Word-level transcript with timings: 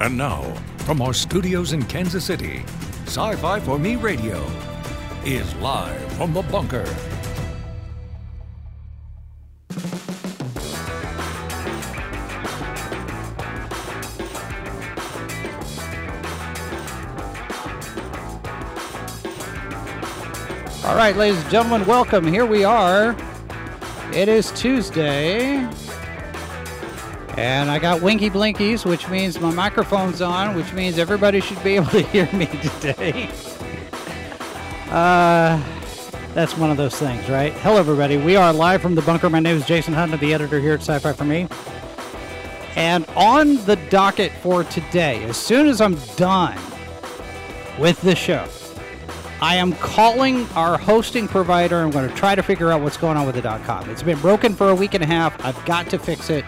And 0.00 0.16
now, 0.16 0.42
from 0.78 1.02
our 1.02 1.12
studios 1.12 1.72
in 1.72 1.84
Kansas 1.84 2.24
City, 2.24 2.64
Sci 3.06 3.34
Fi 3.34 3.58
for 3.58 3.80
Me 3.80 3.96
Radio 3.96 4.46
is 5.24 5.52
live 5.56 6.00
from 6.12 6.32
the 6.32 6.42
bunker. 6.42 6.86
All 20.84 20.94
right, 20.94 21.16
ladies 21.16 21.42
and 21.42 21.50
gentlemen, 21.50 21.84
welcome. 21.88 22.24
Here 22.24 22.46
we 22.46 22.62
are. 22.62 23.16
It 24.12 24.28
is 24.28 24.52
Tuesday. 24.52 25.68
And 27.38 27.70
I 27.70 27.78
got 27.78 28.02
winky 28.02 28.30
blinkies, 28.30 28.84
which 28.84 29.08
means 29.08 29.38
my 29.38 29.52
microphone's 29.52 30.20
on, 30.20 30.56
which 30.56 30.72
means 30.72 30.98
everybody 30.98 31.40
should 31.40 31.62
be 31.62 31.74
able 31.76 31.86
to 31.90 32.02
hear 32.02 32.28
me 32.32 32.46
today. 32.46 33.30
Uh, 34.90 35.62
that's 36.34 36.56
one 36.56 36.72
of 36.72 36.76
those 36.76 36.96
things, 36.96 37.28
right? 37.30 37.52
Hello, 37.52 37.76
everybody. 37.76 38.16
We 38.16 38.34
are 38.34 38.52
live 38.52 38.82
from 38.82 38.96
the 38.96 39.02
bunker. 39.02 39.30
My 39.30 39.38
name 39.38 39.56
is 39.56 39.64
Jason 39.64 39.94
Hunt, 39.94 40.18
the 40.18 40.34
editor 40.34 40.58
here 40.58 40.74
at 40.74 40.80
Sci 40.80 40.98
Fi 40.98 41.12
for 41.12 41.24
Me. 41.24 41.46
And 42.74 43.06
on 43.14 43.64
the 43.66 43.76
docket 43.88 44.32
for 44.42 44.64
today, 44.64 45.22
as 45.22 45.36
soon 45.36 45.68
as 45.68 45.80
I'm 45.80 45.94
done 46.16 46.58
with 47.78 48.00
the 48.02 48.16
show, 48.16 48.48
I 49.40 49.54
am 49.54 49.74
calling 49.74 50.44
our 50.56 50.76
hosting 50.76 51.28
provider. 51.28 51.76
I'm 51.76 51.92
going 51.92 52.08
to 52.08 52.14
try 52.16 52.34
to 52.34 52.42
figure 52.42 52.72
out 52.72 52.80
what's 52.80 52.96
going 52.96 53.16
on 53.16 53.26
with 53.26 53.36
the 53.36 53.42
.com. 53.42 53.88
It's 53.90 54.02
been 54.02 54.18
broken 54.18 54.56
for 54.56 54.70
a 54.70 54.74
week 54.74 54.94
and 54.94 55.04
a 55.04 55.06
half. 55.06 55.40
I've 55.44 55.64
got 55.64 55.88
to 55.90 56.00
fix 56.00 56.30
it. 56.30 56.44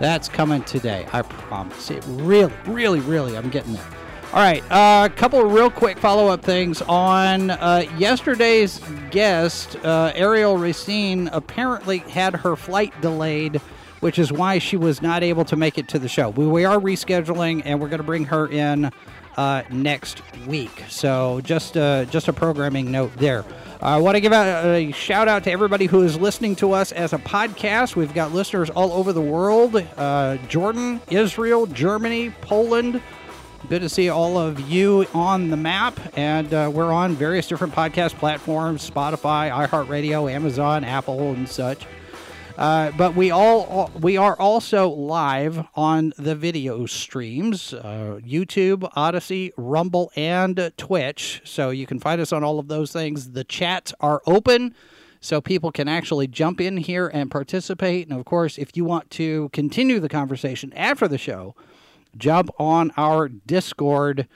That's 0.00 0.30
coming 0.30 0.62
today. 0.62 1.06
I 1.12 1.20
promise. 1.22 1.90
It 1.90 2.02
really, 2.08 2.52
really, 2.66 3.00
really, 3.00 3.36
I'm 3.36 3.50
getting 3.50 3.74
there. 3.74 3.86
All 4.32 4.40
right, 4.40 4.62
a 4.70 4.74
uh, 4.74 5.08
couple 5.10 5.44
of 5.44 5.52
real 5.52 5.70
quick 5.70 5.98
follow 5.98 6.28
up 6.28 6.42
things 6.42 6.80
on 6.82 7.50
uh, 7.50 7.84
yesterday's 7.98 8.80
guest, 9.10 9.76
uh, 9.84 10.12
Ariel 10.14 10.56
Racine, 10.56 11.28
apparently 11.32 11.98
had 11.98 12.34
her 12.36 12.56
flight 12.56 12.98
delayed, 13.02 13.60
which 13.98 14.18
is 14.18 14.32
why 14.32 14.58
she 14.58 14.76
was 14.76 15.02
not 15.02 15.22
able 15.22 15.44
to 15.44 15.56
make 15.56 15.78
it 15.78 15.88
to 15.88 15.98
the 15.98 16.08
show. 16.08 16.30
We, 16.30 16.46
we 16.46 16.64
are 16.64 16.78
rescheduling, 16.78 17.62
and 17.64 17.80
we're 17.80 17.88
going 17.88 17.98
to 17.98 18.04
bring 18.04 18.24
her 18.26 18.46
in 18.46 18.90
uh, 19.36 19.62
next 19.70 20.22
week. 20.46 20.84
So 20.88 21.40
just 21.42 21.76
uh, 21.76 22.04
just 22.06 22.28
a 22.28 22.32
programming 22.32 22.90
note 22.90 23.12
there. 23.16 23.44
I 23.82 23.96
want 23.96 24.16
to 24.16 24.20
give 24.20 24.32
out 24.32 24.66
a 24.66 24.92
shout 24.92 25.26
out 25.26 25.44
to 25.44 25.50
everybody 25.50 25.86
who 25.86 26.02
is 26.02 26.18
listening 26.18 26.54
to 26.56 26.72
us 26.72 26.92
as 26.92 27.12
a 27.12 27.18
podcast. 27.18 27.96
We've 27.96 28.12
got 28.12 28.32
listeners 28.32 28.68
all 28.68 28.92
over 28.92 29.12
the 29.12 29.22
world 29.22 29.76
uh, 29.96 30.36
Jordan, 30.48 31.00
Israel, 31.10 31.66
Germany, 31.66 32.30
Poland. 32.42 33.00
Good 33.68 33.82
to 33.82 33.88
see 33.88 34.08
all 34.08 34.38
of 34.38 34.58
you 34.60 35.06
on 35.14 35.50
the 35.50 35.56
map. 35.56 35.98
And 36.16 36.52
uh, 36.52 36.70
we're 36.72 36.92
on 36.92 37.14
various 37.14 37.46
different 37.46 37.74
podcast 37.74 38.14
platforms 38.14 38.88
Spotify, 38.88 39.50
iHeartRadio, 39.50 40.30
Amazon, 40.30 40.84
Apple, 40.84 41.32
and 41.32 41.48
such. 41.48 41.86
Uh, 42.60 42.90
but 42.90 43.16
we 43.16 43.30
all 43.30 43.90
we 43.98 44.18
are 44.18 44.38
also 44.38 44.86
live 44.86 45.64
on 45.74 46.12
the 46.18 46.34
video 46.34 46.84
streams, 46.84 47.72
uh, 47.72 48.20
YouTube, 48.22 48.86
Odysee, 48.94 49.50
Rumble, 49.56 50.12
and 50.14 50.70
Twitch. 50.76 51.40
So 51.42 51.70
you 51.70 51.86
can 51.86 51.98
find 51.98 52.20
us 52.20 52.34
on 52.34 52.44
all 52.44 52.58
of 52.58 52.68
those 52.68 52.92
things. 52.92 53.30
The 53.30 53.44
chats 53.44 53.94
are 54.00 54.20
open, 54.26 54.74
so 55.22 55.40
people 55.40 55.72
can 55.72 55.88
actually 55.88 56.26
jump 56.26 56.60
in 56.60 56.76
here 56.76 57.08
and 57.08 57.30
participate. 57.30 58.06
And 58.06 58.20
of 58.20 58.26
course, 58.26 58.58
if 58.58 58.76
you 58.76 58.84
want 58.84 59.08
to 59.12 59.48
continue 59.54 59.98
the 59.98 60.10
conversation 60.10 60.70
after 60.74 61.08
the 61.08 61.16
show, 61.16 61.54
jump 62.18 62.50
on 62.58 62.92
our 62.98 63.30
Discord 63.30 64.28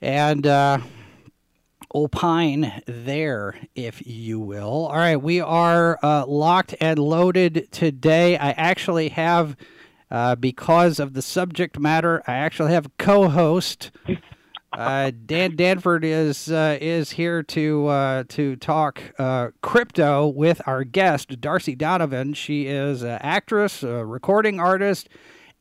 and. 0.00 0.46
Uh, 0.46 0.78
opine 1.94 2.82
there, 2.86 3.58
if 3.74 4.06
you 4.06 4.40
will. 4.40 4.86
All 4.86 4.96
right, 4.96 5.16
we 5.16 5.40
are 5.40 5.98
uh, 6.02 6.26
locked 6.26 6.74
and 6.80 6.98
loaded 6.98 7.68
today. 7.70 8.36
I 8.36 8.50
actually 8.52 9.10
have, 9.10 9.56
uh, 10.10 10.34
because 10.36 10.98
of 10.98 11.14
the 11.14 11.22
subject 11.22 11.78
matter, 11.78 12.22
I 12.26 12.34
actually 12.34 12.72
have 12.72 12.90
co-host. 12.98 13.90
Uh, 14.72 15.10
Dan 15.26 15.54
Danford 15.54 16.02
is 16.02 16.50
uh, 16.50 16.78
is 16.80 17.10
here 17.10 17.42
to 17.42 17.86
uh, 17.88 18.24
to 18.28 18.56
talk 18.56 19.02
uh, 19.18 19.48
crypto 19.60 20.26
with 20.26 20.62
our 20.66 20.82
guest 20.82 21.42
Darcy 21.42 21.76
Donavan. 21.76 22.34
She 22.34 22.66
is 22.66 23.02
an 23.02 23.18
actress, 23.20 23.82
a 23.82 24.06
recording 24.06 24.58
artist, 24.58 25.10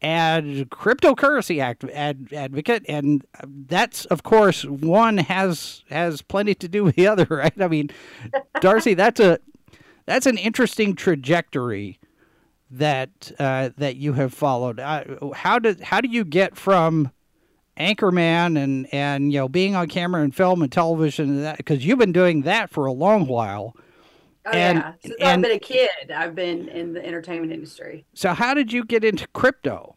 and 0.02 0.70
cryptocurrency 0.70 1.62
act, 1.62 1.84
ad, 1.84 2.30
advocate, 2.34 2.84
and 2.90 3.24
that's 3.44 4.06
of 4.06 4.24
course 4.24 4.66
one 4.66 5.18
has 5.18 5.84
has 5.90 6.22
plenty 6.22 6.56
to 6.56 6.68
do 6.68 6.84
with 6.84 6.96
the 6.96 7.08
other, 7.08 7.26
right? 7.30 7.60
I 7.62 7.68
mean, 7.68 7.90
Darcy, 8.60 8.94
that's 8.94 9.20
a 9.20 9.40
that's 10.06 10.26
an 10.26 10.38
interesting 10.38 10.96
trajectory 10.96 12.00
that 12.72 13.32
uh, 13.38 13.70
that 13.78 13.98
you 13.98 14.14
have 14.14 14.34
followed. 14.34 14.80
Uh, 14.80 15.04
how 15.34 15.60
did 15.60 15.82
how 15.82 16.02
do 16.02 16.10
you 16.10 16.24
get 16.24 16.56
from 16.56 17.12
anchorman 17.78 18.62
and 18.62 18.92
and 18.94 19.32
you 19.32 19.40
know 19.40 19.48
being 19.48 19.76
on 19.76 19.88
camera 19.88 20.22
and 20.22 20.36
film 20.36 20.62
and 20.62 20.72
television 20.72 21.54
because 21.58 21.86
you've 21.86 21.98
been 21.98 22.12
doing 22.12 22.42
that 22.42 22.70
for 22.70 22.86
a 22.86 22.92
long 22.92 23.26
while 23.28 23.76
Oh, 24.46 24.52
and, 24.52 24.80
yeah. 24.80 24.94
Since 25.02 25.16
and, 25.20 25.30
I've 25.30 25.42
been 25.42 25.52
a 25.52 25.60
kid, 25.60 26.12
I've 26.16 26.36
been 26.36 26.68
in 26.70 26.94
the 26.94 27.06
entertainment 27.06 27.52
industry. 27.52 28.06
So, 28.14 28.34
how 28.34 28.54
did 28.54 28.74
you 28.74 28.84
get 28.84 29.04
into 29.04 29.28
crypto? 29.30 29.96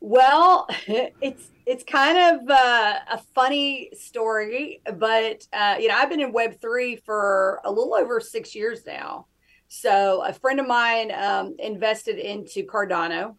Well, 0.00 0.66
it's 0.86 1.50
it's 1.66 1.84
kind 1.84 2.16
of 2.16 2.48
uh, 2.48 2.98
a 3.12 3.18
funny 3.34 3.90
story, 3.92 4.80
but 4.96 5.46
uh, 5.52 5.76
you 5.78 5.88
know, 5.88 5.94
I've 5.94 6.08
been 6.08 6.20
in 6.20 6.32
Web 6.32 6.60
three 6.60 6.96
for 6.96 7.60
a 7.64 7.70
little 7.70 7.94
over 7.94 8.20
six 8.20 8.54
years 8.54 8.86
now. 8.86 9.26
So, 9.68 10.24
a 10.24 10.32
friend 10.32 10.58
of 10.58 10.66
mine 10.66 11.12
um, 11.12 11.56
invested 11.58 12.18
into 12.18 12.64
Cardano 12.64 13.36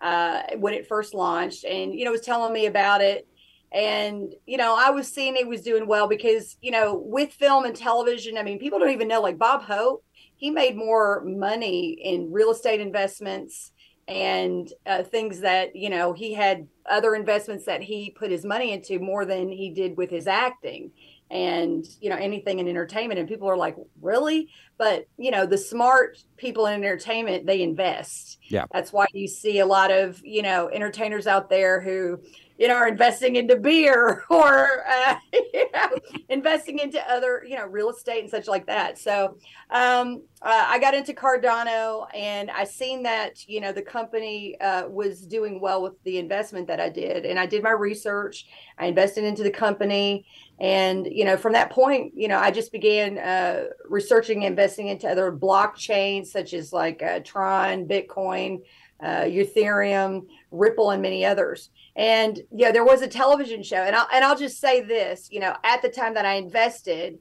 uh, 0.00 0.42
when 0.56 0.74
it 0.74 0.88
first 0.88 1.14
launched, 1.14 1.64
and 1.64 1.94
you 1.94 2.04
know, 2.04 2.10
was 2.10 2.22
telling 2.22 2.52
me 2.52 2.66
about 2.66 3.00
it 3.00 3.28
and 3.72 4.34
you 4.46 4.56
know 4.56 4.76
i 4.78 4.90
was 4.90 5.06
seeing 5.12 5.36
it 5.36 5.46
was 5.46 5.62
doing 5.62 5.86
well 5.86 6.08
because 6.08 6.56
you 6.60 6.70
know 6.70 6.94
with 6.94 7.32
film 7.32 7.64
and 7.64 7.76
television 7.76 8.36
i 8.36 8.42
mean 8.42 8.58
people 8.58 8.78
don't 8.78 8.90
even 8.90 9.08
know 9.08 9.20
like 9.20 9.38
bob 9.38 9.62
hope 9.62 10.04
he 10.36 10.50
made 10.50 10.76
more 10.76 11.22
money 11.24 11.98
in 12.02 12.32
real 12.32 12.50
estate 12.50 12.80
investments 12.80 13.72
and 14.08 14.72
uh, 14.86 15.04
things 15.04 15.40
that 15.40 15.76
you 15.76 15.88
know 15.88 16.12
he 16.12 16.34
had 16.34 16.66
other 16.86 17.14
investments 17.14 17.64
that 17.66 17.80
he 17.80 18.10
put 18.10 18.30
his 18.30 18.44
money 18.44 18.72
into 18.72 18.98
more 18.98 19.24
than 19.24 19.48
he 19.48 19.70
did 19.70 19.96
with 19.96 20.10
his 20.10 20.26
acting 20.26 20.90
and 21.30 21.86
you 22.00 22.10
know 22.10 22.16
anything 22.16 22.58
in 22.58 22.68
entertainment. 22.68 23.20
And 23.20 23.28
people 23.28 23.48
are 23.48 23.56
like 23.56 23.76
really 24.02 24.48
but 24.80 25.06
you 25.18 25.30
know 25.30 25.44
the 25.44 25.58
smart 25.58 26.24
people 26.38 26.64
in 26.64 26.82
entertainment 26.82 27.44
they 27.44 27.60
invest 27.60 28.38
yeah 28.48 28.64
that's 28.72 28.94
why 28.94 29.04
you 29.12 29.28
see 29.28 29.58
a 29.58 29.66
lot 29.66 29.90
of 29.90 30.18
you 30.24 30.40
know 30.40 30.70
entertainers 30.70 31.26
out 31.26 31.50
there 31.50 31.82
who 31.82 32.18
you 32.60 32.68
know, 32.68 32.74
are 32.74 32.88
investing 32.88 33.36
into 33.36 33.56
beer 33.56 34.22
or 34.30 34.84
uh, 34.86 35.16
you 35.32 35.70
know, 35.72 35.88
investing 36.28 36.78
into 36.78 37.00
other, 37.10 37.42
you 37.48 37.56
know, 37.56 37.64
real 37.64 37.88
estate 37.88 38.20
and 38.20 38.30
such 38.30 38.46
like 38.46 38.66
that. 38.66 38.98
So 38.98 39.38
um, 39.70 40.22
uh, 40.42 40.66
I 40.68 40.78
got 40.78 40.92
into 40.92 41.14
Cardano 41.14 42.06
and 42.14 42.50
I 42.50 42.64
seen 42.64 43.02
that, 43.04 43.48
you 43.48 43.62
know, 43.62 43.72
the 43.72 43.80
company 43.80 44.60
uh, 44.60 44.86
was 44.88 45.26
doing 45.26 45.58
well 45.58 45.82
with 45.82 45.94
the 46.04 46.18
investment 46.18 46.66
that 46.66 46.80
I 46.80 46.90
did. 46.90 47.24
And 47.24 47.38
I 47.38 47.46
did 47.46 47.62
my 47.62 47.70
research. 47.70 48.46
I 48.76 48.86
invested 48.86 49.24
into 49.24 49.42
the 49.42 49.50
company. 49.50 50.26
And, 50.58 51.06
you 51.10 51.24
know, 51.24 51.38
from 51.38 51.54
that 51.54 51.70
point, 51.70 52.12
you 52.14 52.28
know, 52.28 52.38
I 52.38 52.50
just 52.50 52.72
began 52.72 53.16
uh, 53.16 53.68
researching, 53.88 54.42
investing 54.42 54.69
into 54.78 55.08
other 55.08 55.32
blockchains 55.32 56.26
such 56.26 56.52
as 56.52 56.72
like 56.72 57.02
uh, 57.02 57.20
Tron, 57.20 57.86
Bitcoin, 57.86 58.60
uh, 59.02 59.22
Ethereum, 59.22 60.26
Ripple, 60.50 60.90
and 60.90 61.02
many 61.02 61.24
others. 61.24 61.70
And 61.96 62.40
yeah, 62.50 62.70
there 62.70 62.84
was 62.84 63.02
a 63.02 63.08
television 63.08 63.62
show, 63.62 63.82
and 63.82 63.96
I'll 63.96 64.08
and 64.12 64.24
I'll 64.24 64.36
just 64.36 64.60
say 64.60 64.82
this, 64.82 65.28
you 65.30 65.40
know, 65.40 65.54
at 65.64 65.82
the 65.82 65.88
time 65.88 66.14
that 66.14 66.24
I 66.24 66.34
invested, 66.34 67.18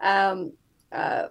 um, 0.00 0.52
uh, 0.90 1.26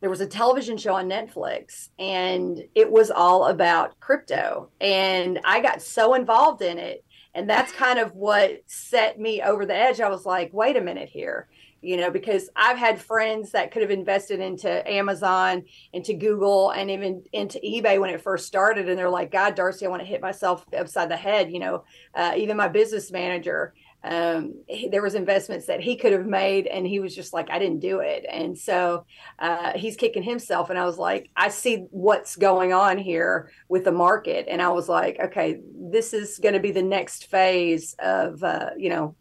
there 0.00 0.10
was 0.10 0.20
a 0.20 0.26
television 0.26 0.76
show 0.76 0.94
on 0.94 1.08
Netflix, 1.08 1.88
and 1.98 2.62
it 2.74 2.90
was 2.90 3.10
all 3.10 3.46
about 3.46 3.98
crypto, 4.00 4.70
and 4.80 5.40
I 5.44 5.60
got 5.60 5.82
so 5.82 6.14
involved 6.14 6.62
in 6.62 6.78
it, 6.78 7.04
and 7.34 7.48
that's 7.48 7.72
kind 7.72 7.98
of 7.98 8.14
what 8.14 8.62
set 8.66 9.18
me 9.18 9.42
over 9.42 9.66
the 9.66 9.76
edge. 9.76 10.00
I 10.00 10.08
was 10.08 10.26
like, 10.26 10.52
wait 10.52 10.76
a 10.76 10.80
minute 10.80 11.08
here 11.08 11.48
you 11.80 11.96
know, 11.96 12.10
because 12.10 12.48
I've 12.56 12.78
had 12.78 13.00
friends 13.00 13.52
that 13.52 13.70
could 13.70 13.82
have 13.82 13.90
invested 13.90 14.40
into 14.40 14.88
Amazon, 14.90 15.64
into 15.92 16.14
Google, 16.14 16.70
and 16.70 16.90
even 16.90 17.22
into 17.32 17.58
eBay 17.60 18.00
when 18.00 18.10
it 18.10 18.20
first 18.20 18.46
started. 18.46 18.88
And 18.88 18.98
they're 18.98 19.10
like, 19.10 19.30
God, 19.30 19.54
Darcy, 19.54 19.86
I 19.86 19.88
want 19.88 20.02
to 20.02 20.08
hit 20.08 20.20
myself 20.20 20.64
upside 20.76 21.10
the 21.10 21.16
head. 21.16 21.52
You 21.52 21.60
know, 21.60 21.84
uh, 22.14 22.34
even 22.36 22.56
my 22.56 22.68
business 22.68 23.10
manager, 23.10 23.74
um, 24.04 24.62
he, 24.68 24.88
there 24.88 25.02
was 25.02 25.14
investments 25.14 25.66
that 25.66 25.80
he 25.80 25.96
could 25.96 26.12
have 26.12 26.26
made 26.26 26.66
and 26.66 26.86
he 26.86 27.00
was 27.00 27.14
just 27.14 27.32
like 27.32 27.50
i 27.50 27.58
didn't 27.58 27.80
do 27.80 27.98
it 27.98 28.24
and 28.30 28.56
so 28.56 29.04
uh, 29.40 29.72
he's 29.74 29.96
kicking 29.96 30.22
himself 30.22 30.70
and 30.70 30.78
i 30.78 30.84
was 30.84 30.98
like 30.98 31.30
i 31.34 31.48
see 31.48 31.86
what's 31.90 32.36
going 32.36 32.72
on 32.72 32.96
here 32.96 33.50
with 33.68 33.84
the 33.84 33.92
market 33.92 34.46
and 34.48 34.62
i 34.62 34.68
was 34.68 34.88
like 34.88 35.18
okay 35.18 35.58
this 35.74 36.12
is 36.12 36.38
going 36.38 36.54
to 36.54 36.60
be 36.60 36.70
the 36.70 36.82
next 36.82 37.26
phase 37.26 37.96
of 37.98 38.42
uh, 38.44 38.70
you 38.76 38.88
know 38.88 39.16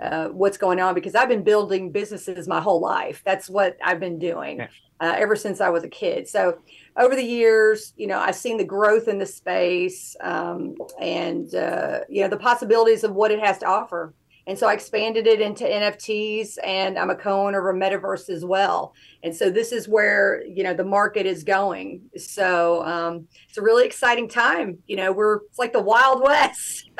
uh, 0.00 0.28
what's 0.28 0.56
going 0.56 0.80
on 0.80 0.94
because 0.94 1.14
I've 1.14 1.28
been 1.28 1.44
building 1.44 1.92
businesses 1.92 2.48
my 2.48 2.60
whole 2.60 2.80
life. 2.80 3.22
That's 3.24 3.50
what 3.50 3.76
I've 3.84 4.00
been 4.00 4.18
doing 4.18 4.60
uh, 5.00 5.14
ever 5.16 5.36
since 5.36 5.60
I 5.60 5.70
was 5.70 5.84
a 5.84 5.88
kid. 5.88 6.28
So 6.28 6.58
over 6.96 7.16
the 7.16 7.24
years, 7.24 7.92
you 7.96 8.06
know, 8.06 8.18
I've 8.18 8.36
seen 8.36 8.56
the 8.56 8.64
growth 8.64 9.08
in 9.08 9.18
the 9.18 9.26
space 9.26 10.16
um, 10.20 10.76
and 11.00 11.54
uh, 11.54 12.00
you 12.08 12.22
know 12.22 12.28
the 12.28 12.36
possibilities 12.36 13.04
of 13.04 13.12
what 13.12 13.30
it 13.30 13.40
has 13.40 13.58
to 13.58 13.66
offer. 13.66 14.14
And 14.46 14.58
so 14.58 14.66
I 14.66 14.74
expanded 14.74 15.26
it 15.26 15.40
into 15.40 15.64
NFTs 15.64 16.58
and 16.64 16.98
I'm 16.98 17.10
a 17.10 17.14
co-owner 17.14 17.68
of 17.68 17.76
a 17.76 17.78
metaverse 17.78 18.28
as 18.30 18.44
well. 18.44 18.94
And 19.22 19.34
so 19.34 19.50
this 19.50 19.70
is 19.70 19.86
where, 19.88 20.42
you 20.44 20.62
know, 20.62 20.74
the 20.74 20.84
market 20.84 21.26
is 21.26 21.44
going. 21.44 22.02
So 22.16 22.82
um, 22.84 23.28
it's 23.48 23.58
a 23.58 23.62
really 23.62 23.84
exciting 23.84 24.28
time. 24.28 24.78
You 24.86 24.96
know, 24.96 25.12
we're, 25.12 25.40
it's 25.48 25.58
like 25.58 25.72
the 25.72 25.82
wild 25.82 26.22
west 26.22 26.90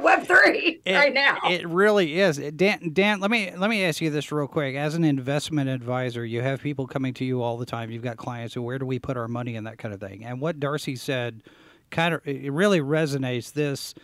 web 0.00 0.26
three 0.26 0.80
it, 0.84 0.94
right 0.94 1.12
now. 1.12 1.38
It 1.50 1.66
really 1.68 2.20
is. 2.20 2.38
Dan, 2.38 2.92
Dan, 2.92 3.20
let 3.20 3.30
me, 3.30 3.52
let 3.56 3.68
me 3.68 3.84
ask 3.84 4.00
you 4.00 4.10
this 4.10 4.30
real 4.30 4.46
quick. 4.46 4.76
As 4.76 4.94
an 4.94 5.04
investment 5.04 5.68
advisor, 5.68 6.24
you 6.24 6.40
have 6.40 6.60
people 6.62 6.86
coming 6.86 7.14
to 7.14 7.24
you 7.24 7.42
all 7.42 7.56
the 7.56 7.66
time. 7.66 7.90
You've 7.90 8.02
got 8.02 8.16
clients 8.16 8.54
who, 8.54 8.62
where 8.62 8.78
do 8.78 8.86
we 8.86 8.98
put 8.98 9.16
our 9.16 9.28
money 9.28 9.56
and 9.56 9.66
that 9.66 9.78
kind 9.78 9.92
of 9.92 10.00
thing. 10.00 10.24
And 10.24 10.40
what 10.40 10.60
Darcy 10.60 10.96
said 10.96 11.42
kind 11.90 12.14
of, 12.14 12.26
it 12.26 12.52
really 12.52 12.80
resonates 12.80 13.52
this, 13.52 13.94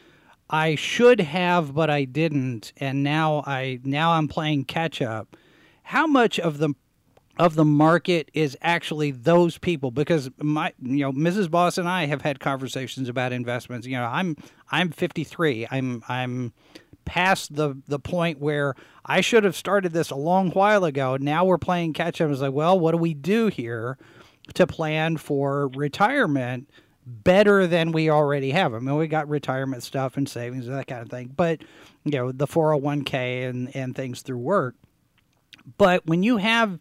I 0.53 0.75
should 0.75 1.21
have, 1.21 1.75
but 1.75 1.89
I 1.89 2.05
didn't, 2.05 2.75
and 2.77 3.03
now 3.03 3.43
I 3.47 3.81
now 3.85 4.13
I'm 4.13 4.29
playing 4.29 4.67
catch 4.67 5.01
up. 5.01 5.35
How 5.83 6.07
much 6.07 6.39
of 6.39 6.59
the 6.59 6.75
of 7.39 7.55
the 7.55 7.65
market 7.65 8.31
is 8.35 8.57
actually 8.61 9.11
those 9.11 9.57
people 9.57 9.91
because 9.91 10.31
my 10.39 10.75
you 10.83 10.99
know 10.99 11.13
Mrs. 11.13 11.51
Boss 11.51 11.79
and 11.79 11.89
I 11.89 12.05
have 12.05 12.21
had 12.21 12.39
conversations 12.39 13.09
about 13.09 13.33
investments. 13.33 13.87
You 13.87 13.97
know, 13.97 14.05
I'm 14.05 14.37
I'm 14.71 14.91
53. 14.91 15.69
I'm 15.71 16.05
I'm 16.07 16.53
past 17.07 17.57
the 17.57 17.75
the 17.89 17.99
point 17.99 18.39
where 18.39 18.75
I 19.07 19.23
should 19.23 19.45
have 19.45 19.57
started 19.57 19.93
this 19.93 20.11
a 20.11 20.17
long 20.17 20.51
while 20.51 20.85
ago. 20.85 21.17
Now 21.19 21.47
we're 21.47 21.57
playing 21.57 21.95
catch 21.95 22.21
up. 22.21 22.31
It's 22.31 22.43
like, 22.43 22.53
well, 22.53 22.79
what 22.79 22.93
do 22.93 22.99
we 22.99 23.15
do 23.15 23.47
here 23.47 23.97
to 24.53 24.67
plan 24.67 25.17
for 25.17 25.69
retirement? 25.69 26.69
Better 27.07 27.67
than 27.67 27.93
we 27.93 28.11
already 28.11 28.51
have. 28.51 28.75
I 28.75 28.79
mean, 28.79 28.97
we 28.97 29.09
got 29.09 29.29
retirement 29.29 29.83
stuff 29.83 30.17
and 30.17 30.29
savings 30.29 30.67
and 30.67 30.77
that 30.77 30.87
kind 30.87 31.03
of 31.03 31.09
thing, 31.09 31.33
but 31.37 31.63
you 32.05 32.13
know, 32.13 32.33
the 32.33 32.47
401k 32.47 33.49
and, 33.49 33.75
and 33.75 33.95
things 33.95 34.23
through 34.23 34.39
work. 34.39 34.75
But 35.79 36.07
when 36.07 36.23
you 36.23 36.39
have 36.39 36.79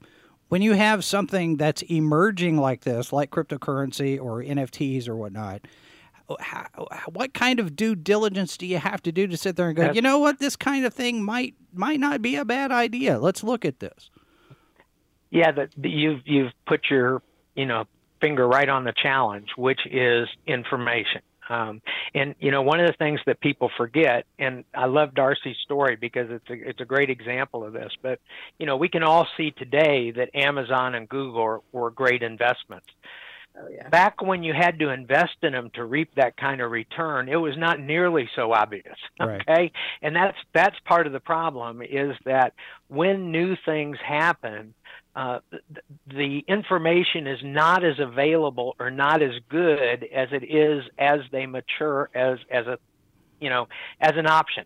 when 0.50 0.62
you 0.62 0.74
have 0.74 1.06
something 1.06 1.56
that's 1.56 1.82
emerging 1.84 2.58
like 2.58 2.82
this, 2.82 3.14
like 3.14 3.32
cryptocurrency 3.32 4.20
or 4.20 4.44
NFTs 4.44 5.08
or 5.08 5.16
whatnot, 5.16 5.62
how, 6.40 6.68
what 7.14 7.34
kind 7.34 7.60
of 7.60 7.76
due 7.76 7.96
diligence 7.96 8.58
do 8.58 8.66
you 8.66 8.78
have 8.78 9.02
to 9.04 9.12
do 9.12 9.28
to 9.28 9.38
sit 9.38 9.56
there 9.56 9.68
and 9.70 9.78
go, 9.78 9.92
you 9.92 10.02
know 10.02 10.20
what, 10.20 10.40
this 10.40 10.56
kind 10.56 10.86
of 10.86 10.94
thing 10.94 11.24
might 11.24 11.56
might 11.74 12.00
not 12.00 12.22
be 12.22 12.36
a 12.36 12.46
bad 12.46 12.72
idea. 12.72 13.18
Let's 13.18 13.44
look 13.44 13.66
at 13.66 13.80
this. 13.80 14.10
Yeah, 15.30 15.52
that 15.52 15.70
you've 15.82 16.22
you've 16.26 16.52
put 16.68 16.90
your 16.90 17.22
you 17.56 17.66
know 17.66 17.86
finger 18.22 18.48
right 18.48 18.70
on 18.70 18.84
the 18.84 18.94
challenge, 18.94 19.50
which 19.58 19.82
is 19.90 20.28
information. 20.48 21.22
Um, 21.50 21.82
and 22.14 22.36
you 22.40 22.52
know, 22.52 22.62
one 22.62 22.80
of 22.80 22.88
the 22.88 22.94
things 22.94 23.20
that 23.26 23.42
people 23.42 23.70
forget, 23.76 24.26
and 24.40 24.64
I 24.74 24.86
love 24.86 25.14
Darcy's 25.14 25.58
story 25.64 25.98
because 25.98 26.28
it's 26.30 26.50
a 26.50 26.70
it's 26.70 26.80
a 26.80 26.86
great 26.86 27.10
example 27.10 27.66
of 27.66 27.74
this. 27.74 27.92
But 28.02 28.20
you 28.58 28.66
know, 28.66 28.78
we 28.78 28.88
can 28.88 29.04
all 29.04 29.28
see 29.36 29.52
today 29.52 30.12
that 30.12 30.30
Amazon 30.34 30.96
and 30.96 31.10
Google 31.10 31.42
are, 31.42 31.60
were 31.74 31.92
great 31.92 32.24
investments. 32.24 32.88
Oh, 33.58 33.68
yeah. 33.70 33.90
Back 33.90 34.22
when 34.22 34.44
you 34.44 34.54
had 34.54 34.80
to 34.80 34.90
invest 34.92 35.36
in 35.44 35.52
them 35.52 35.72
to 35.74 35.84
reap 35.84 36.16
that 36.16 36.38
kind 36.38 36.62
of 36.62 36.72
return, 36.72 37.28
it 37.28 37.36
was 37.36 37.58
not 37.58 37.82
nearly 37.82 38.30
so 38.34 38.54
obvious. 38.54 38.96
Right. 39.20 39.42
Okay, 39.42 39.72
and 40.02 40.16
that's 40.16 40.38
that's 40.54 40.78
part 40.86 41.06
of 41.06 41.12
the 41.12 41.20
problem 41.20 41.82
is 41.82 42.16
that 42.24 42.54
when 42.88 43.32
new 43.32 43.58
things 43.66 43.98
happen, 44.06 44.74
uh, 45.16 45.40
the 46.08 46.44
information 46.48 47.28
is 47.28 47.40
not 47.44 47.84
as 47.84 48.00
available 48.00 48.76
or 48.80 48.90
not 48.90 49.22
as 49.22 49.32
good 49.50 50.08
as 50.14 50.30
it 50.32 50.44
is 50.44 50.84
as 50.98 51.20
they 51.32 51.46
mature 51.46 52.10
as 52.16 52.40
as 52.50 52.66
a 52.68 52.78
you 53.40 53.50
know 53.50 53.68
as 54.00 54.14
an 54.16 54.28
option 54.28 54.66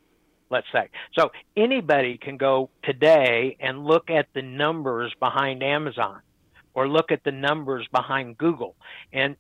let's 0.52 0.68
say. 0.72 0.90
So 1.18 1.32
anybody 1.58 2.18
can 2.18 2.38
go 2.38 2.70
today 2.84 3.58
and 3.60 3.84
look 3.84 4.12
at 4.12 4.28
the 4.36 4.44
numbers 4.44 5.14
behind 5.20 5.64
amazon 5.64 6.22
or 6.74 6.88
look 6.88 7.12
at 7.12 7.24
the 7.24 7.32
numbers 7.32 7.88
behind 7.92 8.38
google. 8.38 8.76
And 9.12 9.38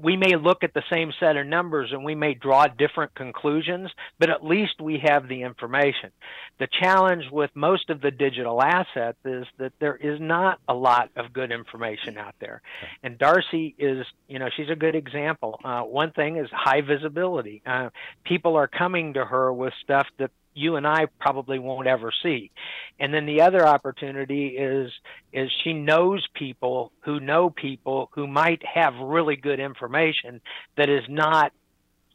we 0.00 0.16
may 0.16 0.36
look 0.36 0.62
at 0.62 0.74
the 0.74 0.82
same 0.90 1.12
set 1.18 1.36
of 1.36 1.46
numbers 1.46 1.90
and 1.92 2.04
we 2.04 2.14
may 2.14 2.34
draw 2.34 2.68
different 2.68 3.14
conclusions, 3.14 3.90
but 4.18 4.30
at 4.30 4.44
least 4.44 4.80
we 4.80 4.98
have 5.04 5.28
the 5.28 5.42
information. 5.42 6.10
The 6.58 6.68
challenge 6.80 7.24
with 7.32 7.50
most 7.54 7.90
of 7.90 8.00
the 8.00 8.12
digital 8.12 8.62
assets 8.62 9.18
is 9.24 9.46
that 9.58 9.72
there 9.80 9.96
is 9.96 10.20
not 10.20 10.60
a 10.68 10.74
lot 10.74 11.10
of 11.16 11.32
good 11.32 11.50
information 11.50 12.16
out 12.16 12.36
there. 12.40 12.62
And 13.02 13.18
Darcy 13.18 13.74
is, 13.76 14.06
you 14.28 14.38
know, 14.38 14.48
she's 14.56 14.70
a 14.70 14.76
good 14.76 14.94
example. 14.94 15.58
Uh, 15.64 15.82
one 15.82 16.12
thing 16.12 16.36
is 16.36 16.48
high 16.52 16.80
visibility. 16.80 17.62
Uh, 17.66 17.90
people 18.24 18.56
are 18.56 18.68
coming 18.68 19.14
to 19.14 19.24
her 19.24 19.52
with 19.52 19.72
stuff 19.82 20.06
that 20.18 20.30
you 20.58 20.76
and 20.76 20.86
I 20.86 21.06
probably 21.20 21.58
won't 21.58 21.86
ever 21.86 22.12
see. 22.22 22.50
And 22.98 23.14
then 23.14 23.26
the 23.26 23.42
other 23.42 23.66
opportunity 23.66 24.48
is 24.48 24.90
is 25.32 25.50
she 25.62 25.72
knows 25.72 26.26
people 26.34 26.92
who 27.00 27.20
know 27.20 27.50
people 27.50 28.10
who 28.14 28.26
might 28.26 28.62
have 28.66 28.94
really 28.96 29.36
good 29.36 29.60
information 29.60 30.40
that 30.76 30.88
is 30.88 31.04
not 31.08 31.52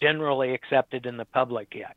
generally 0.02 0.54
accepted 0.54 1.06
in 1.06 1.18
the 1.18 1.26
public 1.26 1.74
yet. 1.74 1.96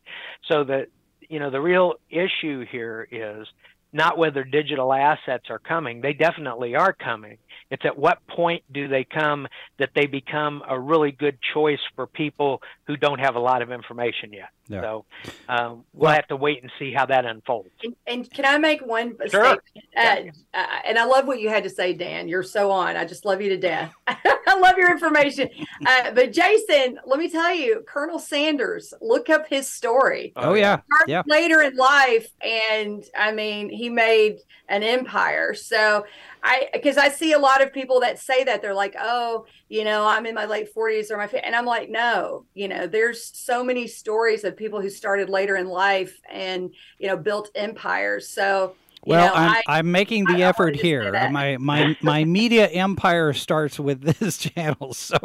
So 0.49 0.63
the 0.63 0.87
you 1.29 1.39
know 1.39 1.49
the 1.49 1.61
real 1.61 1.95
issue 2.09 2.65
here 2.65 3.07
is 3.11 3.47
not 3.93 4.17
whether 4.17 4.43
digital 4.43 4.93
assets 4.93 5.45
are 5.49 5.59
coming. 5.59 6.01
They 6.01 6.13
definitely 6.13 6.75
are 6.75 6.93
coming. 6.93 7.37
It's 7.69 7.85
at 7.85 7.97
what 7.97 8.25
point 8.27 8.63
do 8.71 8.87
they 8.87 9.03
come 9.03 9.47
that 9.77 9.89
they 9.95 10.05
become 10.05 10.63
a 10.67 10.79
really 10.79 11.11
good 11.11 11.37
choice 11.53 11.79
for 11.95 12.07
people 12.07 12.61
who 12.85 12.95
don't 12.95 13.19
have 13.19 13.35
a 13.35 13.39
lot 13.39 13.61
of 13.61 13.71
information 13.71 14.31
yet. 14.31 14.49
Yeah. 14.69 14.81
So 14.81 15.05
um, 15.47 15.83
we'll 15.93 16.11
have 16.11 16.27
to 16.27 16.35
wait 16.35 16.61
and 16.61 16.71
see 16.77 16.93
how 16.93 17.05
that 17.05 17.25
unfolds. 17.25 17.69
And, 17.83 17.95
and 18.05 18.31
can 18.31 18.45
I 18.45 18.57
make 18.57 18.85
one 18.85 19.15
sure. 19.29 19.57
statement? 19.75 20.37
Uh, 20.53 20.57
uh, 20.57 20.65
and 20.85 20.97
I 20.97 21.05
love 21.05 21.25
what 21.25 21.39
you 21.39 21.49
had 21.49 21.63
to 21.63 21.69
say, 21.69 21.93
Dan. 21.93 22.27
You're 22.27 22.43
so 22.43 22.71
on. 22.71 22.95
I 22.95 23.05
just 23.05 23.25
love 23.25 23.41
you 23.41 23.49
to 23.49 23.57
death. 23.57 23.93
I 24.07 24.59
love 24.59 24.77
your 24.77 24.91
information. 24.91 25.49
Uh, 25.85 26.11
but 26.11 26.31
Jason, 26.33 26.99
let 27.05 27.19
me 27.19 27.29
tell 27.29 27.53
you, 27.53 27.83
Colonel 27.87 28.19
Sanders, 28.19 28.93
look 29.01 29.29
up 29.29 29.47
his 29.47 29.67
story. 29.67 30.33
Oh 30.35 30.53
yeah, 30.53 30.79
yeah. 31.07 31.23
Later 31.27 31.61
in 31.61 31.75
life, 31.75 32.29
and 32.41 33.03
I 33.17 33.31
mean, 33.31 33.69
he 33.77 33.89
made 33.89 34.39
an 34.69 34.83
empire. 34.83 35.53
So 35.53 36.05
I 36.43 36.69
because 36.73 36.97
I 36.97 37.09
see 37.09 37.33
a 37.33 37.39
lot 37.39 37.61
of 37.61 37.71
people 37.71 37.99
that 38.01 38.19
say 38.19 38.43
that 38.43 38.61
they're 38.61 38.73
like, 38.73 38.95
oh, 38.99 39.45
you 39.69 39.83
know, 39.83 40.05
I'm 40.05 40.25
in 40.25 40.35
my 40.35 40.45
late 40.45 40.73
40s 40.73 41.11
or 41.11 41.17
my 41.17 41.27
and 41.27 41.55
I'm 41.55 41.65
like, 41.65 41.89
no, 41.89 42.45
you 42.53 42.67
know, 42.67 42.87
there's 42.87 43.23
so 43.23 43.63
many 43.63 43.87
stories 43.87 44.43
of 44.43 44.57
people 44.57 44.81
who 44.81 44.89
started 44.89 45.29
later 45.29 45.55
in 45.55 45.67
life 45.67 46.19
and 46.29 46.73
you 46.99 47.07
know 47.07 47.17
built 47.17 47.51
empires. 47.55 48.27
So 48.27 48.75
well, 49.07 49.27
know, 49.27 49.33
I'm, 49.33 49.63
I, 49.67 49.79
am 49.79 49.91
making 49.91 50.25
the 50.25 50.43
I 50.43 50.49
effort 50.49 50.75
here. 50.75 51.11
My 51.29 51.57
my 51.57 51.95
my 52.01 52.25
media 52.25 52.67
empire 52.67 53.31
starts 53.31 53.79
with 53.79 54.01
this 54.19 54.37
channel, 54.37 54.93
so 54.93 55.17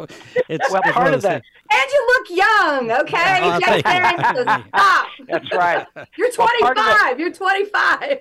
it's 0.47 0.71
well 0.71 0.81
part 0.83 1.13
of 1.13 1.21
that. 1.23 1.43
And 1.69 1.91
you 1.91 2.07
look 2.07 2.29
young, 2.29 2.91
okay? 3.01 3.39
Oh, 3.41 3.59
stop. 4.69 5.07
That's 5.27 5.53
right. 5.53 5.87
You're 6.17 6.31
25. 6.31 6.75
Well, 6.75 7.19
You're 7.19 7.33
25 7.33 8.19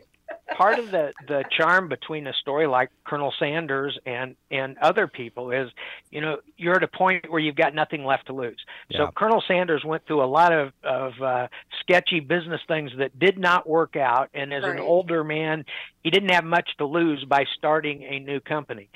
part 0.56 0.78
of 0.78 0.90
the 0.90 1.12
the 1.26 1.44
charm 1.56 1.88
between 1.88 2.26
a 2.26 2.32
story 2.34 2.66
like 2.66 2.90
Colonel 3.04 3.32
Sanders 3.38 3.98
and 4.06 4.36
and 4.50 4.76
other 4.78 5.06
people 5.06 5.50
is, 5.50 5.70
you 6.10 6.20
know, 6.20 6.38
you're 6.56 6.76
at 6.76 6.82
a 6.82 6.88
point 6.88 7.30
where 7.30 7.40
you've 7.40 7.56
got 7.56 7.74
nothing 7.74 8.04
left 8.04 8.26
to 8.26 8.32
lose. 8.32 8.60
Yeah. 8.88 8.98
So 8.98 9.10
Colonel 9.14 9.42
Sanders 9.46 9.84
went 9.84 10.06
through 10.06 10.22
a 10.22 10.26
lot 10.26 10.52
of 10.52 10.72
of 10.82 11.12
uh, 11.22 11.48
sketchy 11.80 12.20
business 12.20 12.60
things 12.68 12.90
that 12.98 13.18
did 13.18 13.38
not 13.38 13.68
work 13.68 13.96
out, 13.96 14.30
and 14.34 14.52
as 14.52 14.62
right. 14.62 14.76
an 14.76 14.80
older 14.80 15.24
man, 15.24 15.64
he 16.02 16.10
didn't 16.10 16.30
have 16.30 16.44
much 16.44 16.68
to 16.78 16.86
lose 16.86 17.24
by 17.24 17.44
starting 17.56 18.02
a 18.04 18.18
new 18.18 18.40
company 18.40 18.90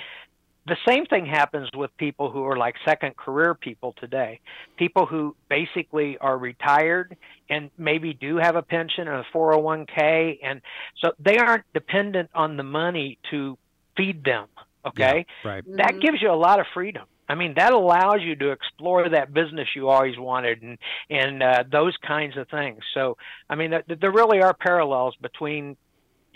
the 0.67 0.77
same 0.87 1.07
thing 1.07 1.27
happens 1.27 1.69
with 1.75 1.97
people 1.97 2.31
who 2.31 2.45
are 2.45 2.57
like 2.57 2.75
second 2.85 3.17
career 3.17 3.55
people 3.55 3.95
today. 4.01 4.41
People 4.77 5.07
who 5.07 5.37
basically 5.49 6.19
are 6.19 6.37
retired 6.37 7.17
and 7.49 7.71
maybe 7.79 8.13
do 8.15 8.37
have 8.37 8.57
a 8.57 8.63
pension 8.63 9.07
and 9.07 9.19
a 9.19 9.25
401k. 9.37 10.39
And 10.43 10.61
so 11.03 11.13
they 11.19 11.39
aren't 11.39 11.65
dependent 11.73 12.31
on 12.35 12.57
the 12.57 12.65
money 12.65 13.19
to 13.31 13.57
feed 13.97 14.25
them. 14.25 14.49
Okay. 14.85 15.27
Yeah, 15.45 15.51
right. 15.51 15.65
That 15.77 16.01
gives 16.01 16.21
you 16.21 16.31
a 16.31 16.35
lot 16.35 16.59
of 16.61 16.67
freedom. 16.75 17.05
I 17.29 17.35
mean, 17.35 17.55
that 17.57 17.73
allows 17.73 18.21
you 18.21 18.37
to 18.37 18.51
explore 18.51 19.09
that 19.09 19.35
business 19.35 19.69
you 19.75 19.89
always 19.89 20.17
wanted 20.17 20.63
and 20.63 20.79
and 21.11 21.43
uh, 21.43 21.65
those 21.71 21.97
kinds 22.07 22.37
of 22.37 22.49
things. 22.49 22.79
So, 22.95 23.17
I 23.51 23.57
mean, 23.57 23.71
th- 23.71 23.99
there 24.01 24.13
really 24.13 24.41
are 24.41 24.55
parallels 24.55 25.17
between 25.21 25.77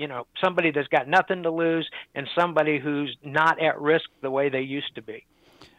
you 0.00 0.08
know 0.08 0.26
somebody 0.42 0.70
that's 0.70 0.88
got 0.88 1.06
nothing 1.06 1.42
to 1.42 1.50
lose 1.50 1.88
and 2.14 2.26
somebody 2.34 2.78
who's 2.78 3.14
not 3.22 3.62
at 3.62 3.78
risk 3.78 4.08
the 4.22 4.30
way 4.30 4.48
they 4.48 4.62
used 4.62 4.94
to 4.94 5.02
be. 5.02 5.26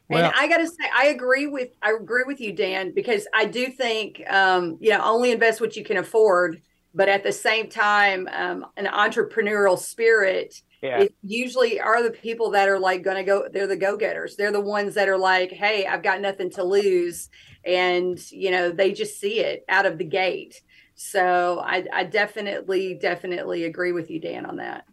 Well, 0.09 0.25
and 0.25 0.33
I 0.35 0.47
got 0.47 0.57
to 0.57 0.67
say, 0.67 0.89
I 0.95 1.07
agree 1.07 1.47
with 1.47 1.69
I 1.81 1.93
agree 1.93 2.23
with 2.27 2.39
you, 2.39 2.53
Dan, 2.53 2.93
because 2.93 3.27
I 3.33 3.45
do 3.45 3.67
think 3.67 4.21
um, 4.29 4.77
you 4.79 4.91
know 4.91 5.01
only 5.03 5.31
invest 5.31 5.59
what 5.59 5.75
you 5.75 5.83
can 5.83 5.97
afford, 5.97 6.61
but 6.93 7.09
at 7.09 7.23
the 7.23 7.31
same 7.31 7.69
time, 7.69 8.29
um, 8.31 8.67
an 8.77 8.85
entrepreneurial 8.85 9.77
spirit 9.77 10.61
yeah. 10.81 11.01
it 11.01 11.15
usually 11.21 11.79
are 11.79 12.01
the 12.03 12.11
people 12.11 12.51
that 12.51 12.67
are 12.67 12.79
like 12.79 13.03
going 13.03 13.17
to 13.17 13.23
go 13.23 13.47
they're 13.51 13.67
the 13.67 13.75
go-getters 13.75 14.35
they're 14.35 14.51
the 14.51 14.59
ones 14.59 14.95
that 14.95 15.07
are 15.07 15.17
like 15.17 15.51
hey 15.51 15.85
i've 15.85 16.01
got 16.01 16.19
nothing 16.19 16.49
to 16.49 16.63
lose 16.63 17.29
and 17.63 18.19
you 18.31 18.49
know 18.49 18.71
they 18.71 18.91
just 18.91 19.19
see 19.19 19.39
it 19.39 19.63
out 19.69 19.85
of 19.85 19.99
the 19.99 20.03
gate 20.03 20.61
so 21.01 21.61
i, 21.65 21.85
I 21.93 22.03
definitely 22.03 22.93
definitely 22.95 23.63
agree 23.63 23.91
with 23.91 24.09
you 24.09 24.19
dan 24.19 24.45
on 24.45 24.57
that. 24.57 24.85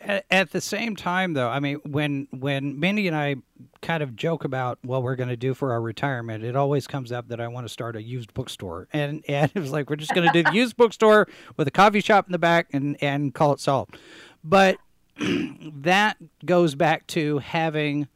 At, 0.00 0.24
at, 0.30 0.52
the 0.52 0.60
same 0.60 0.96
time 0.96 1.34
though 1.34 1.48
i 1.48 1.60
mean 1.60 1.80
when 1.84 2.28
when 2.30 2.78
mindy 2.80 3.06
and 3.08 3.16
i 3.16 3.36
kind 3.82 4.02
of 4.02 4.16
joke 4.16 4.44
about 4.44 4.78
what 4.82 5.02
we're 5.02 5.16
going 5.16 5.28
to 5.28 5.36
do 5.36 5.52
for 5.52 5.72
our 5.72 5.80
retirement 5.80 6.44
it 6.44 6.56
always 6.56 6.86
comes 6.86 7.12
up 7.12 7.28
that 7.28 7.40
i 7.40 7.48
want 7.48 7.66
to 7.66 7.72
start 7.72 7.94
a 7.96 8.02
used 8.02 8.32
bookstore. 8.34 8.88
And 8.92 9.22
and 9.28 9.50
it 9.54 9.58
was 9.58 9.72
like 9.72 9.90
we're 9.90 9.96
just 9.96 10.14
going 10.14 10.26
to 10.26 10.32
do 10.32 10.48
the 10.48 10.54
used 10.54 10.76
bookstore 10.76 11.28
with 11.56 11.68
a 11.68 11.70
coffee 11.70 12.00
shop 12.00 12.26
in 12.26 12.32
the 12.32 12.38
back 12.38 12.68
and 12.72 12.96
and 13.02 13.34
call 13.34 13.52
it 13.52 13.60
solved. 13.60 13.98
But 14.44 14.78
that 15.18 16.16
goes 16.44 16.74
back 16.74 17.06
to 17.08 17.38
having 17.38 18.08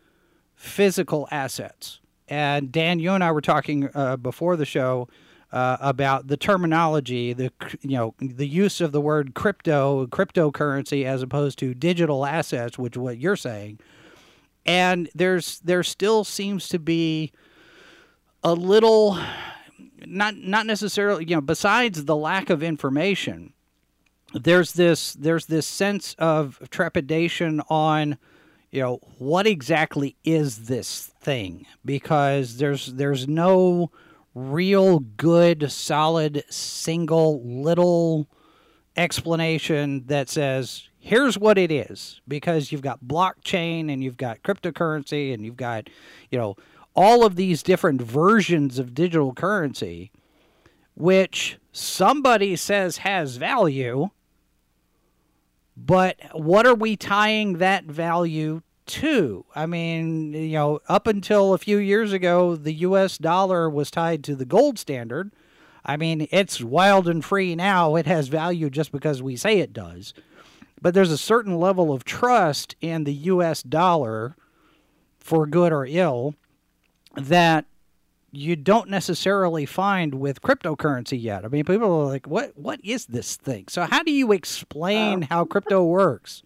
physical 0.55 1.27
assets. 1.31 2.01
And 2.29 2.71
Dan, 2.71 3.01
you 3.01 3.13
and 3.13 3.25
I 3.25 3.33
were 3.33 3.41
talking 3.41 3.89
uh, 3.95 4.17
before 4.17 4.57
the 4.57 4.67
show 4.67 5.09
uh, 5.53 5.77
about 5.81 6.29
the 6.29 6.37
terminology, 6.37 7.33
the 7.33 7.53
you 7.81 7.97
know 7.97 8.15
the 8.21 8.47
use 8.47 8.81
of 8.81 8.93
the 8.93 9.01
word 9.01 9.35
crypto, 9.35 10.07
cryptocurrency, 10.07 11.05
as 11.05 11.23
opposed 11.23 11.59
to 11.59 11.75
digital 11.75 12.25
assets, 12.25 12.79
which 12.79 12.97
is 12.97 12.99
what 12.99 13.19
you're 13.19 13.37
saying. 13.37 13.79
And 14.67 15.09
there's 15.15 15.59
there 15.61 15.83
still 15.83 16.25
seems 16.25 16.69
to 16.69 16.79
be 16.79 17.33
a 18.45 18.55
little, 18.55 19.19
not 20.07 20.37
not 20.37 20.67
necessarily 20.67 21.25
you 21.25 21.35
know, 21.37 21.41
besides 21.41 22.05
the 22.05 22.17
lack 22.17 22.51
of 22.51 22.63
information 22.63 23.53
there's 24.35 24.73
this 24.75 25.15
there's 25.15 25.47
this 25.47 25.67
sense 25.67 26.15
of 26.19 26.61
trepidation 26.71 27.61
on 27.69 28.17
you 28.71 28.81
know 28.81 29.01
what 29.19 29.47
exactly 29.47 30.17
is 30.25 30.67
this 30.67 31.11
thing 31.21 31.67
because 31.85 32.59
there's 32.59 32.93
there's 32.95 33.27
no 33.27 33.91
real 34.35 35.01
good 35.01 35.71
solid 35.71 36.45
single 36.51 37.43
little 37.45 38.29
explanation 38.97 40.05
that 40.07 40.29
says 40.29 40.89
here's 40.99 41.39
what 41.39 41.59
it 41.59 41.73
is. 41.73 42.21
Because 42.29 42.71
you've 42.71 42.83
got 42.83 43.05
blockchain 43.05 43.93
and 43.93 44.05
you've 44.05 44.17
got 44.17 44.43
cryptocurrency 44.43 45.33
and 45.33 45.45
you've 45.45 45.57
got 45.57 45.89
you 46.31 46.39
know 46.39 46.57
all 46.95 47.25
of 47.25 47.37
these 47.37 47.63
different 47.63 48.03
versions 48.03 48.79
of 48.79 48.95
digital 48.95 49.33
currency 49.33 50.11
which 50.95 51.59
somebody 51.73 52.57
says 52.57 52.99
has 52.99 53.37
value 53.37 54.11
but 55.77 56.17
what 56.33 56.67
are 56.67 56.75
we 56.75 56.97
tying 56.97 57.55
that 57.59 57.85
value 57.85 58.61
to? 58.91 59.45
I 59.55 59.67
mean, 59.67 60.33
you 60.33 60.53
know, 60.53 60.81
up 60.89 61.07
until 61.07 61.53
a 61.53 61.59
few 61.59 61.79
years 61.79 62.13
ago, 62.13 62.57
the 62.57 62.75
US 62.75 63.19
dollar 63.19 63.69
was 63.69 63.91
tied 63.91 64.25
to 64.25 64.35
the 64.35 64.45
gold 64.45 64.79
standard. 64.79 65.33
I 65.85 65.97
mean, 65.97 66.29
it's 66.31 66.61
wild 66.61 67.09
and 67.09 67.25
free 67.25 67.55
now. 67.55 67.97
It 67.97 68.07
has 68.07 68.29
value 68.29 68.71
just 68.71 68.93
because 68.93 69.23
we 69.23 69.37
say 69.37 69.59
it 69.59 69.73
does. 69.73 70.13
But 70.83 70.95
there's 70.95 71.13
a 71.13 71.19
certain 71.19 71.59
level 71.59 71.93
of 71.93 72.05
trust 72.05 72.77
in 72.81 73.05
the 73.05 73.13
US 73.13 73.63
dollar, 73.63 74.37
for 75.19 75.47
good 75.47 75.73
or 75.73 75.87
ill, 75.87 76.35
that 77.15 77.67
you 78.33 78.57
don't 78.57 78.89
necessarily 78.89 79.67
find 79.67 80.15
with 80.15 80.43
cryptocurrency 80.43 81.21
yet. 81.21 81.45
I 81.45 81.49
mean, 81.49 81.65
people 81.65 81.93
are 82.01 82.07
like, 82.07 82.27
"What? 82.27 82.57
What 82.57 82.81
is 82.85 83.07
this 83.07 83.37
thing?" 83.37 83.67
So, 83.69 83.83
how 83.83 84.03
do 84.03 84.13
you 84.13 84.33
explain 84.33 85.25
oh. 85.25 85.27
how 85.31 85.45
crypto 85.45 85.85
works? 85.85 86.43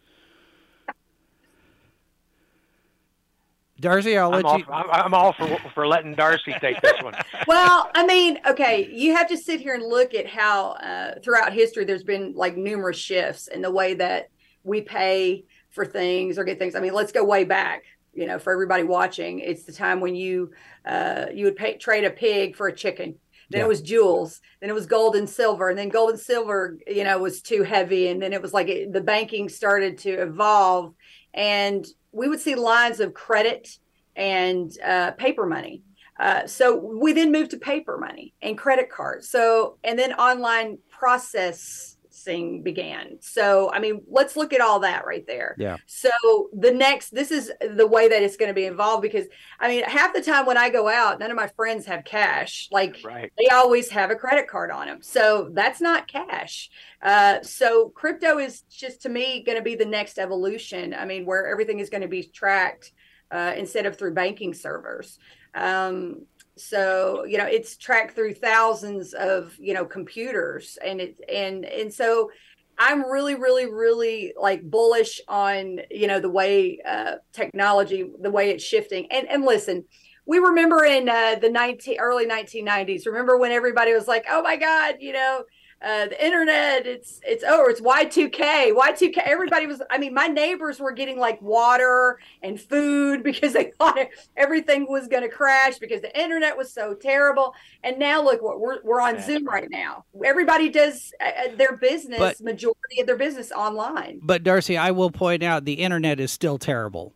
Darcy, 3.85 4.19
I'll 4.19 4.31
let 4.31 4.47
I'm 4.47 4.59
you. 4.59 4.65
All, 4.69 4.85
I'm 4.91 5.15
all 5.15 5.33
for 5.33 5.59
for 5.75 5.87
letting 5.87 6.15
Darcy 6.15 6.55
take 6.61 6.81
this 6.81 7.01
one. 7.03 7.15
well, 7.47 7.91
I 7.95 8.07
mean, 8.07 8.39
okay, 8.47 8.89
you 8.91 9.15
have 9.15 9.29
to 9.29 9.37
sit 9.37 9.61
here 9.61 9.75
and 9.75 9.85
look 9.85 10.15
at 10.15 10.27
how 10.27 10.73
uh, 10.73 11.21
throughout 11.23 11.53
history 11.53 11.85
there's 11.85 12.05
been 12.05 12.33
like 12.35 12.57
numerous 12.57 12.97
shifts 12.97 13.49
in 13.49 13.63
the 13.63 13.71
way 13.71 13.95
that 13.95 14.31
we 14.63 14.81
pay 14.81 15.45
for 15.71 15.85
things 15.85 16.39
or 16.39 16.45
get 16.45 16.59
things. 16.59 16.75
I 16.75 16.81
mean, 16.81 16.95
let's 16.95 17.13
go 17.13 17.25
way 17.25 17.45
back 17.45 17.85
you 18.15 18.27
know, 18.27 18.39
for 18.39 18.53
everybody 18.53 18.85
watching, 18.85 19.41
it's 19.41 19.65
the 19.65 19.73
time 19.73 20.01
when 20.01 20.15
you 20.15 20.53
uh, 20.87 21.27
you 21.33 21.47
would 21.47 21.57
pay, 21.57 21.77
trade 21.77 22.05
a 22.05 22.11
pig 22.11 22.57
for 22.57 22.69
a 22.69 22.75
chicken. 22.75 23.17
Then 23.51 23.59
yeah. 23.59 23.65
it 23.67 23.69
was 23.69 23.83
jewels. 23.83 24.41
Then 24.61 24.71
it 24.71 24.75
was 24.75 24.87
gold 24.87 25.17
and 25.17 25.29
silver. 25.29 25.69
And 25.69 25.79
then 25.79 25.91
gold 25.91 26.11
and 26.11 26.19
silver, 26.19 26.79
you 26.87 27.05
know, 27.05 27.19
was 27.19 27.43
too 27.43 27.63
heavy. 27.63 28.09
And 28.09 28.23
then 28.23 28.33
it 28.33 28.41
was 28.41 28.55
like 28.55 28.69
it, 28.69 28.93
the 28.93 29.03
banking 29.03 29.49
started 29.49 29.99
to 29.99 30.11
evolve, 30.11 30.95
and 31.35 31.85
we 32.15 32.29
would 32.29 32.41
see 32.41 32.55
lines 32.55 33.01
of 33.01 33.13
credit 33.13 33.69
and 34.17 34.79
uh, 34.83 35.11
paper 35.13 35.47
money. 35.47 35.83
Uh, 36.19 36.47
so 36.47 36.77
we 36.77 37.13
then 37.13 37.33
moved 37.33 37.51
to 37.51 37.59
paper 37.59 37.99
money 37.99 38.33
and 38.41 38.57
credit 38.57 38.89
cards. 38.89 39.29
So 39.29 39.79
and 39.83 39.99
then 39.99 40.13
online 40.13 40.79
process 40.89 41.94
began. 42.25 43.19
So, 43.21 43.71
I 43.73 43.79
mean, 43.79 44.03
let's 44.09 44.37
look 44.37 44.53
at 44.53 44.61
all 44.61 44.81
that 44.81 45.07
right 45.07 45.27
there. 45.27 45.55
Yeah. 45.59 45.77
So, 45.87 46.11
the 46.53 46.71
next, 46.71 47.11
this 47.11 47.31
is 47.31 47.53
the 47.61 47.87
way 47.87 48.09
that 48.09 48.23
it's 48.23 48.37
going 48.37 48.49
to 48.49 48.55
be 48.55 48.65
involved 48.65 49.03
because, 49.03 49.27
I 49.61 49.69
mean, 49.69 49.85
half 49.85 50.15
the 50.15 50.23
time 50.23 50.47
when 50.47 50.57
I 50.57 50.71
go 50.71 50.89
out, 50.89 51.19
none 51.19 51.31
of 51.31 51.37
my 51.37 51.49
friends 51.49 51.87
have 51.87 52.05
cash. 52.05 52.69
Like, 52.71 52.99
right. 53.05 53.33
they 53.39 53.49
always 53.49 53.91
have 53.91 54.11
a 54.11 54.17
credit 54.17 54.49
card 54.49 54.71
on 54.71 54.87
them. 54.87 55.03
So, 55.03 55.51
that's 55.53 55.81
not 55.81 56.09
cash. 56.09 56.71
Uh, 57.03 57.43
so, 57.43 57.91
crypto 57.91 58.39
is 58.39 58.63
just 58.63 59.03
to 59.03 59.09
me 59.09 59.43
going 59.43 59.59
to 59.59 59.65
be 59.65 59.75
the 59.75 59.85
next 59.85 60.19
evolution. 60.19 60.95
I 60.95 61.05
mean, 61.05 61.27
where 61.27 61.47
everything 61.47 61.79
is 61.79 61.91
going 61.91 62.03
to 62.03 62.09
be 62.09 62.23
tracked 62.23 62.93
uh, 63.31 63.55
instead 63.57 63.87
of 63.87 63.99
through 63.99 64.15
banking 64.15 64.55
servers. 64.55 65.19
Um, 65.55 66.27
so 66.57 67.25
you 67.25 67.37
know 67.37 67.47
it's 67.47 67.77
tracked 67.77 68.15
through 68.15 68.35
thousands 68.35 69.13
of 69.15 69.57
you 69.59 69.75
know 69.75 69.85
computers 69.85 70.79
and 70.85 71.01
it 71.01 71.17
and 71.33 71.65
and 71.65 71.93
so 71.93 72.31
i'm 72.79 73.05
really 73.11 73.35
really 73.35 73.71
really 73.71 74.33
like 74.41 74.63
bullish 74.63 75.21
on 75.27 75.81
you 75.91 76.07
know 76.07 76.21
the 76.21 76.31
way 76.31 76.79
uh, 76.87 77.15
technology 77.33 78.09
the 78.21 78.31
way 78.31 78.51
it's 78.51 78.65
shifting. 78.65 79.07
And 79.11 79.29
and 79.29 79.45
listen 79.45 79.85
we 80.27 80.39
remember 80.39 80.85
in 80.85 81.09
uh, 81.09 81.35
the 81.35 81.51
19 81.51 81.99
early 81.99 82.27
1990s 82.27 83.07
remember 83.07 83.37
when 83.37 83.53
everybody 83.53 83.93
was 83.93 84.09
like 84.09 84.25
oh 84.31 84.43
my 84.43 84.57
god 84.57 84.97
you 85.01 85.13
know 85.13 85.45
uh, 85.83 86.07
the 86.07 86.25
internet 86.25 86.87
it's 86.87 87.21
it's 87.25 87.45
oh 87.47 87.69
it's 87.69 87.81
y2k 87.81 88.73
y2k 88.73 89.19
everybody 89.25 89.67
was 89.67 89.83
i 89.91 89.99
mean 89.99 90.15
my 90.15 90.27
neighbors 90.27 90.81
were 90.81 90.93
getting 90.93 91.19
like 91.19 91.41
water 91.43 92.19
and 92.43 92.61
food 92.61 93.23
because 93.23 93.53
they 93.53 93.73
thought 93.79 93.99
everything 94.37 94.87
was 94.89 95.09
going 95.09 95.23
to 95.23 95.29
crash 95.29 95.79
because 95.79 96.01
the 96.01 96.21
internet 96.21 96.57
was 96.57 96.73
so 96.73 96.95
terrible. 96.95 97.55
And 97.83 97.99
now 97.99 98.23
look 98.23 98.43
what 98.43 98.61
we're, 98.61 98.83
we're 98.83 99.01
on 99.01 99.21
zoom 99.21 99.47
right 99.47 99.69
now. 99.71 100.05
Everybody 100.25 100.69
does 100.69 101.13
uh, 101.21 101.25
uh, 101.25 101.57
their 101.57 101.77
business 101.77 102.19
but, 102.19 102.41
majority 102.41 103.01
of 103.01 103.07
their 103.07 103.17
business 103.17 103.53
online. 103.53 104.21
But 104.23 104.43
darcy 104.43 104.77
i 104.77 104.91
will 104.91 105.11
point 105.11 105.43
out 105.43 105.65
the 105.65 105.75
internet 105.75 106.21
is 106.21 106.33
still 106.33 106.59
terrible 106.59 107.15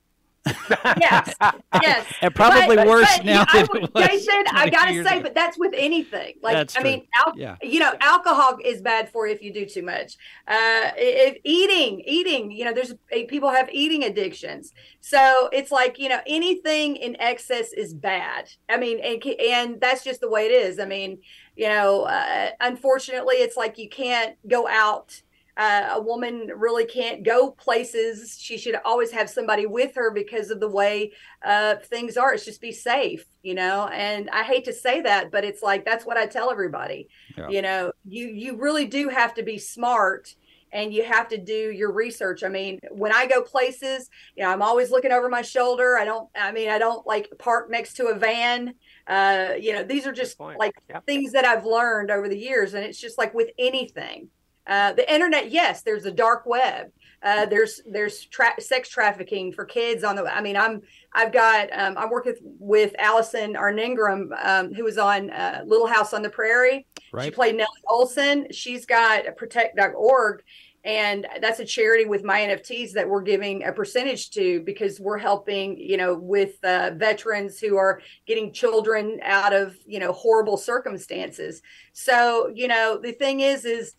yes, 1.00 1.35
yes. 1.83 2.07
And 2.23 2.35
probably 2.35 2.76
but, 2.76 2.87
worse 2.87 3.17
but, 3.17 3.26
now 3.26 3.45
than 3.45 3.64
it 3.64 3.95
was. 3.95 4.07
Jason, 4.07 4.45
I 4.52 4.69
gotta 4.71 4.93
say, 5.05 5.17
ago. 5.19 5.23
but 5.23 5.35
that's 5.35 5.59
with 5.59 5.73
anything. 5.76 6.35
Like, 6.43 6.55
that's 6.55 6.76
I 6.76 6.81
true. 6.81 6.90
mean, 6.90 7.07
al- 7.17 7.33
yeah. 7.37 7.57
you 7.62 7.81
know, 7.81 7.93
alcohol 8.00 8.59
is 8.64 8.81
bad 8.81 9.11
for 9.11 9.26
you 9.26 9.35
if 9.35 9.43
you 9.43 9.52
do 9.52 9.67
too 9.67 9.83
much. 9.83 10.17
Uh, 10.47 10.90
if 10.97 11.38
eating, 11.45 12.02
eating, 12.07 12.50
you 12.50 12.64
know, 12.64 12.73
there's 12.73 12.95
eh, 13.12 13.25
people 13.28 13.50
have 13.50 13.69
eating 13.73 14.05
addictions, 14.05 14.73
so 15.00 15.49
it's 15.52 15.71
like 15.71 15.99
you 15.99 16.09
know, 16.09 16.21
anything 16.26 16.97
in 16.97 17.21
excess 17.21 17.73
is 17.73 17.95
bad. 17.95 18.50
I 18.69 18.76
mean, 18.76 18.99
and 19.00 19.23
and 19.40 19.81
that's 19.81 20.05
just 20.05 20.21
the 20.21 20.31
way 20.31 20.47
it 20.47 20.52
is. 20.52 20.78
I 20.78 20.85
mean, 20.87 21.19
you 21.57 21.69
know, 21.69 22.02
uh, 22.02 22.50
unfortunately, 22.61 23.37
it's 23.37 23.57
like 23.57 23.78
you 23.78 23.88
can't 23.88 24.37
go 24.47 24.69
out 24.69 25.23
uh, 25.58 25.90
a 25.94 26.00
woman 26.00 26.50
really 26.56 26.86
can't 26.86 27.24
go 27.24 27.50
places. 27.50 28.38
She 28.40 28.56
should 28.56 28.76
always 28.84 29.10
have 29.10 29.28
somebody 29.28 29.66
with 29.66 29.94
her 29.96 30.12
because 30.12 30.50
of 30.50 30.60
the 30.60 30.68
way 30.68 31.12
uh, 31.44 31.76
things 31.84 32.16
are. 32.16 32.32
It's 32.32 32.44
just 32.44 32.60
be 32.60 32.72
safe, 32.72 33.26
you 33.42 33.54
know. 33.54 33.88
And 33.88 34.30
I 34.30 34.44
hate 34.44 34.64
to 34.66 34.72
say 34.72 35.00
that, 35.02 35.32
but 35.32 35.44
it's 35.44 35.60
like 35.60 35.84
that's 35.84 36.06
what 36.06 36.16
I 36.16 36.26
tell 36.26 36.52
everybody. 36.52 37.08
Yeah. 37.36 37.48
You 37.48 37.62
know, 37.62 37.92
you 38.06 38.28
you 38.28 38.56
really 38.56 38.86
do 38.86 39.08
have 39.08 39.34
to 39.34 39.42
be 39.42 39.58
smart 39.58 40.36
and 40.72 40.92
you 40.92 41.04
have 41.04 41.28
to 41.28 41.38
do 41.38 41.72
your 41.72 41.92
research. 41.92 42.44
I 42.44 42.48
mean, 42.48 42.78
when 42.90 43.12
I 43.12 43.26
go 43.26 43.42
places, 43.42 44.08
you 44.36 44.44
know, 44.44 44.50
I'm 44.50 44.62
always 44.62 44.90
looking 44.90 45.12
over 45.12 45.28
my 45.28 45.42
shoulder. 45.42 45.96
I 45.98 46.04
don't, 46.04 46.28
I 46.36 46.52
mean, 46.52 46.68
I 46.68 46.78
don't 46.78 47.06
like 47.06 47.30
park 47.38 47.70
next 47.70 47.94
to 47.94 48.08
a 48.08 48.14
van. 48.14 48.74
Uh, 49.06 49.54
you 49.58 49.72
know, 49.72 49.82
these 49.82 50.06
are 50.06 50.12
just 50.12 50.38
like 50.38 50.72
yep. 50.88 51.06
things 51.06 51.32
that 51.32 51.44
I've 51.44 51.64
learned 51.64 52.10
over 52.10 52.28
the 52.28 52.38
years. 52.38 52.74
And 52.74 52.84
it's 52.84 53.00
just 53.00 53.18
like 53.18 53.34
with 53.34 53.48
anything. 53.58 54.28
Uh, 54.68 54.92
the 54.92 55.12
internet, 55.12 55.50
yes, 55.50 55.82
there's 55.82 56.04
a 56.04 56.12
dark 56.12 56.44
web. 56.44 56.92
Uh, 57.22 57.46
there's 57.46 57.80
there's 57.90 58.26
tra- 58.26 58.60
sex 58.60 58.88
trafficking 58.88 59.52
for 59.52 59.64
kids 59.64 60.04
on 60.04 60.14
the. 60.14 60.25
I 60.25 60.40
mean, 60.40 60.56
I'm 60.56 60.82
I've 61.12 61.32
got 61.32 61.68
um, 61.76 61.98
I'm 61.98 62.10
working 62.10 62.34
with, 62.34 62.42
with 62.60 62.94
Alison 62.98 63.54
Arngrim, 63.54 64.28
um, 64.44 64.72
who 64.72 64.84
was 64.84 64.98
on 64.98 65.30
uh, 65.30 65.62
Little 65.66 65.88
House 65.88 66.12
on 66.12 66.22
the 66.22 66.30
Prairie. 66.30 66.87
Right. 67.12 67.25
She 67.25 67.30
played 67.30 67.56
Nellie 67.56 67.68
Oleson. 67.88 68.52
She's 68.52 68.87
got 68.87 69.37
Protect.org, 69.37 70.42
and 70.84 71.26
that's 71.40 71.58
a 71.58 71.64
charity 71.64 72.04
with 72.04 72.22
my 72.22 72.40
NFTs 72.40 72.92
that 72.92 73.08
we're 73.08 73.22
giving 73.22 73.64
a 73.64 73.72
percentage 73.72 74.30
to 74.30 74.60
because 74.60 75.00
we're 75.00 75.18
helping 75.18 75.76
you 75.76 75.96
know 75.96 76.14
with 76.14 76.62
uh, 76.62 76.92
veterans 76.94 77.58
who 77.58 77.76
are 77.76 78.00
getting 78.26 78.52
children 78.52 79.18
out 79.25 79.52
of 79.52 79.76
you 79.87 79.98
know 79.98 80.12
horrible 80.12 80.56
circumstances. 80.56 81.62
So 81.94 82.52
you 82.54 82.68
know 82.68 83.00
the 83.02 83.12
thing 83.12 83.40
is 83.40 83.64
is 83.64 83.94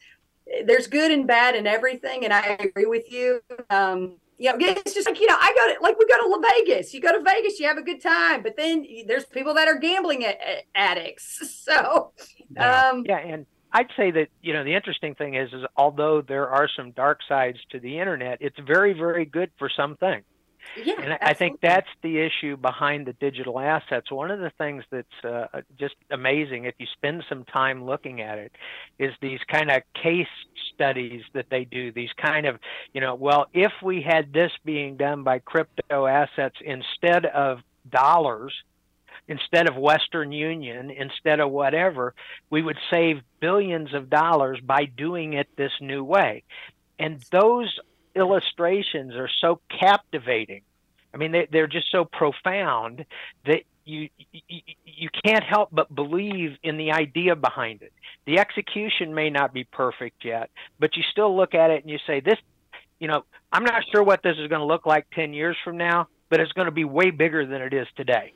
there's 0.65 0.87
good 0.87 1.11
and 1.11 1.27
bad 1.27 1.55
in 1.55 1.67
everything, 1.67 2.23
and 2.23 2.33
I 2.33 2.57
agree 2.59 2.85
with 2.85 3.11
you. 3.11 3.41
Um, 3.69 4.17
you 4.37 4.49
know, 4.49 4.57
it's 4.59 4.93
just 4.93 5.07
like 5.07 5.19
you 5.19 5.27
know, 5.27 5.35
I 5.37 5.53
go 5.55 5.73
to 5.75 5.83
like 5.83 5.99
we 5.99 6.07
go 6.07 6.21
to 6.21 6.27
La 6.27 6.39
Vegas. 6.55 6.93
You 6.93 7.01
go 7.01 7.11
to 7.11 7.23
Vegas, 7.23 7.59
you 7.59 7.67
have 7.67 7.77
a 7.77 7.81
good 7.81 8.01
time, 8.01 8.41
but 8.41 8.55
then 8.55 8.85
there's 9.05 9.25
people 9.25 9.53
that 9.55 9.67
are 9.67 9.77
gambling 9.77 10.25
addicts. 10.75 11.55
So, 11.69 12.13
yeah. 12.55 12.89
Um, 12.89 13.03
yeah, 13.05 13.19
and 13.19 13.45
I'd 13.71 13.89
say 13.95 14.09
that 14.11 14.29
you 14.41 14.53
know 14.53 14.63
the 14.63 14.73
interesting 14.73 15.13
thing 15.13 15.35
is, 15.35 15.53
is 15.53 15.65
although 15.75 16.21
there 16.21 16.49
are 16.49 16.67
some 16.75 16.91
dark 16.91 17.19
sides 17.27 17.59
to 17.71 17.79
the 17.79 17.99
internet, 17.99 18.39
it's 18.41 18.57
very, 18.65 18.93
very 18.93 19.25
good 19.25 19.51
for 19.59 19.69
some 19.69 19.97
things. 19.97 20.23
Yeah, 20.75 21.01
and 21.01 21.17
I 21.21 21.33
think 21.33 21.59
that's 21.61 21.89
the 22.01 22.19
issue 22.19 22.55
behind 22.57 23.07
the 23.07 23.13
digital 23.13 23.59
assets. 23.59 24.11
One 24.11 24.31
of 24.31 24.39
the 24.39 24.51
things 24.57 24.83
that's 24.91 25.25
uh, 25.25 25.61
just 25.77 25.95
amazing, 26.11 26.65
if 26.65 26.75
you 26.77 26.85
spend 26.93 27.23
some 27.27 27.43
time 27.45 27.85
looking 27.85 28.21
at 28.21 28.37
it, 28.37 28.51
is 28.97 29.13
these 29.21 29.39
kind 29.47 29.71
of 29.71 29.81
case 29.93 30.27
studies 30.73 31.23
that 31.33 31.47
they 31.49 31.65
do. 31.65 31.91
These 31.91 32.11
kind 32.17 32.45
of, 32.45 32.59
you 32.93 33.01
know, 33.01 33.15
well, 33.15 33.47
if 33.53 33.71
we 33.83 34.01
had 34.01 34.31
this 34.31 34.51
being 34.63 34.97
done 34.97 35.23
by 35.23 35.39
crypto 35.39 36.05
assets 36.05 36.55
instead 36.63 37.25
of 37.25 37.59
dollars, 37.89 38.53
instead 39.27 39.69
of 39.69 39.75
Western 39.75 40.31
Union, 40.31 40.89
instead 40.89 41.39
of 41.39 41.51
whatever, 41.51 42.13
we 42.49 42.61
would 42.61 42.77
save 42.89 43.21
billions 43.39 43.93
of 43.93 44.09
dollars 44.09 44.59
by 44.63 44.85
doing 44.85 45.33
it 45.33 45.47
this 45.55 45.71
new 45.81 46.03
way. 46.03 46.43
And 46.97 47.23
those 47.31 47.79
illustrations 48.15 49.15
are 49.15 49.29
so 49.41 49.59
captivating. 49.79 50.61
I 51.13 51.17
mean, 51.17 51.31
they, 51.31 51.47
they're 51.51 51.67
just 51.67 51.91
so 51.91 52.05
profound 52.05 53.05
that 53.45 53.61
you, 53.85 54.09
you 54.31 54.61
you 54.85 55.09
can't 55.25 55.43
help 55.43 55.69
but 55.71 55.93
believe 55.93 56.57
in 56.61 56.77
the 56.77 56.91
idea 56.91 57.35
behind 57.35 57.81
it. 57.81 57.91
The 58.25 58.39
execution 58.39 59.15
may 59.15 59.29
not 59.29 59.53
be 59.53 59.63
perfect 59.63 60.23
yet, 60.23 60.49
but 60.79 60.95
you 60.95 61.03
still 61.11 61.35
look 61.35 61.55
at 61.55 61.71
it 61.71 61.81
and 61.83 61.89
you 61.89 61.97
say, 62.05 62.19
"This, 62.19 62.37
you 62.99 63.07
know, 63.07 63.23
I'm 63.51 63.63
not 63.63 63.83
sure 63.91 64.03
what 64.03 64.21
this 64.21 64.37
is 64.37 64.47
going 64.47 64.59
to 64.59 64.65
look 64.65 64.85
like 64.85 65.07
ten 65.15 65.33
years 65.33 65.57
from 65.63 65.77
now, 65.77 66.07
but 66.29 66.39
it's 66.39 66.51
going 66.51 66.67
to 66.67 66.71
be 66.71 66.85
way 66.85 67.09
bigger 67.09 67.45
than 67.45 67.61
it 67.61 67.73
is 67.73 67.87
today." 67.95 68.33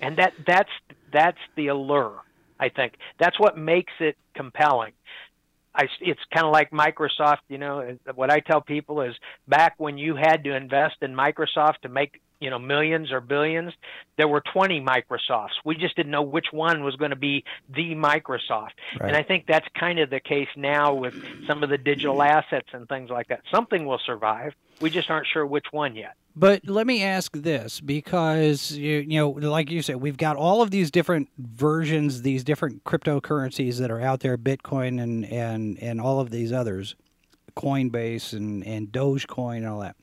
And 0.00 0.16
that 0.16 0.32
that's 0.46 0.70
that's 1.12 1.38
the 1.56 1.68
allure. 1.68 2.22
I 2.58 2.70
think 2.70 2.94
that's 3.18 3.38
what 3.38 3.58
makes 3.58 3.92
it 4.00 4.16
compelling. 4.34 4.92
I, 5.76 5.88
it's 6.00 6.20
kind 6.32 6.46
of 6.46 6.52
like 6.52 6.70
Microsoft. 6.70 7.38
You 7.48 7.58
know, 7.58 7.96
what 8.14 8.30
I 8.30 8.40
tell 8.40 8.60
people 8.60 9.02
is 9.02 9.14
back 9.46 9.74
when 9.78 9.98
you 9.98 10.16
had 10.16 10.44
to 10.44 10.56
invest 10.56 10.96
in 11.02 11.12
Microsoft 11.12 11.80
to 11.82 11.88
make 11.88 12.20
you 12.40 12.50
know 12.50 12.58
millions 12.58 13.12
or 13.12 13.20
billions 13.22 13.72
there 14.18 14.28
were 14.28 14.42
20 14.52 14.82
microsofts 14.82 15.54
we 15.64 15.74
just 15.74 15.96
didn't 15.96 16.12
know 16.12 16.20
which 16.20 16.48
one 16.52 16.84
was 16.84 16.94
going 16.96 17.10
to 17.10 17.16
be 17.16 17.44
the 17.74 17.94
microsoft 17.94 18.72
right. 19.00 19.08
and 19.08 19.16
i 19.16 19.22
think 19.22 19.46
that's 19.46 19.66
kind 19.78 19.98
of 19.98 20.10
the 20.10 20.20
case 20.20 20.48
now 20.54 20.92
with 20.92 21.14
some 21.46 21.62
of 21.62 21.70
the 21.70 21.78
digital 21.78 22.22
assets 22.22 22.68
and 22.72 22.86
things 22.88 23.08
like 23.08 23.28
that 23.28 23.40
something 23.50 23.86
will 23.86 24.00
survive 24.04 24.54
we 24.80 24.90
just 24.90 25.10
aren't 25.10 25.26
sure 25.32 25.46
which 25.46 25.64
one 25.70 25.96
yet 25.96 26.14
but 26.36 26.68
let 26.68 26.86
me 26.86 27.02
ask 27.02 27.32
this 27.32 27.80
because 27.80 28.72
you, 28.72 28.98
you 28.98 29.18
know 29.18 29.30
like 29.30 29.70
you 29.70 29.82
said 29.82 29.96
we've 29.96 30.18
got 30.18 30.36
all 30.36 30.62
of 30.62 30.70
these 30.70 30.90
different 30.90 31.28
versions 31.38 32.22
these 32.22 32.44
different 32.44 32.84
cryptocurrencies 32.84 33.78
that 33.78 33.90
are 33.90 34.00
out 34.00 34.20
there 34.20 34.36
bitcoin 34.36 35.02
and 35.02 35.24
and 35.24 35.78
and 35.80 36.00
all 36.00 36.20
of 36.20 36.30
these 36.30 36.52
others 36.52 36.94
coinbase 37.56 38.32
and 38.34 38.64
and 38.66 38.92
dogecoin 38.92 39.58
and 39.58 39.66
all 39.66 39.80
that 39.80 39.96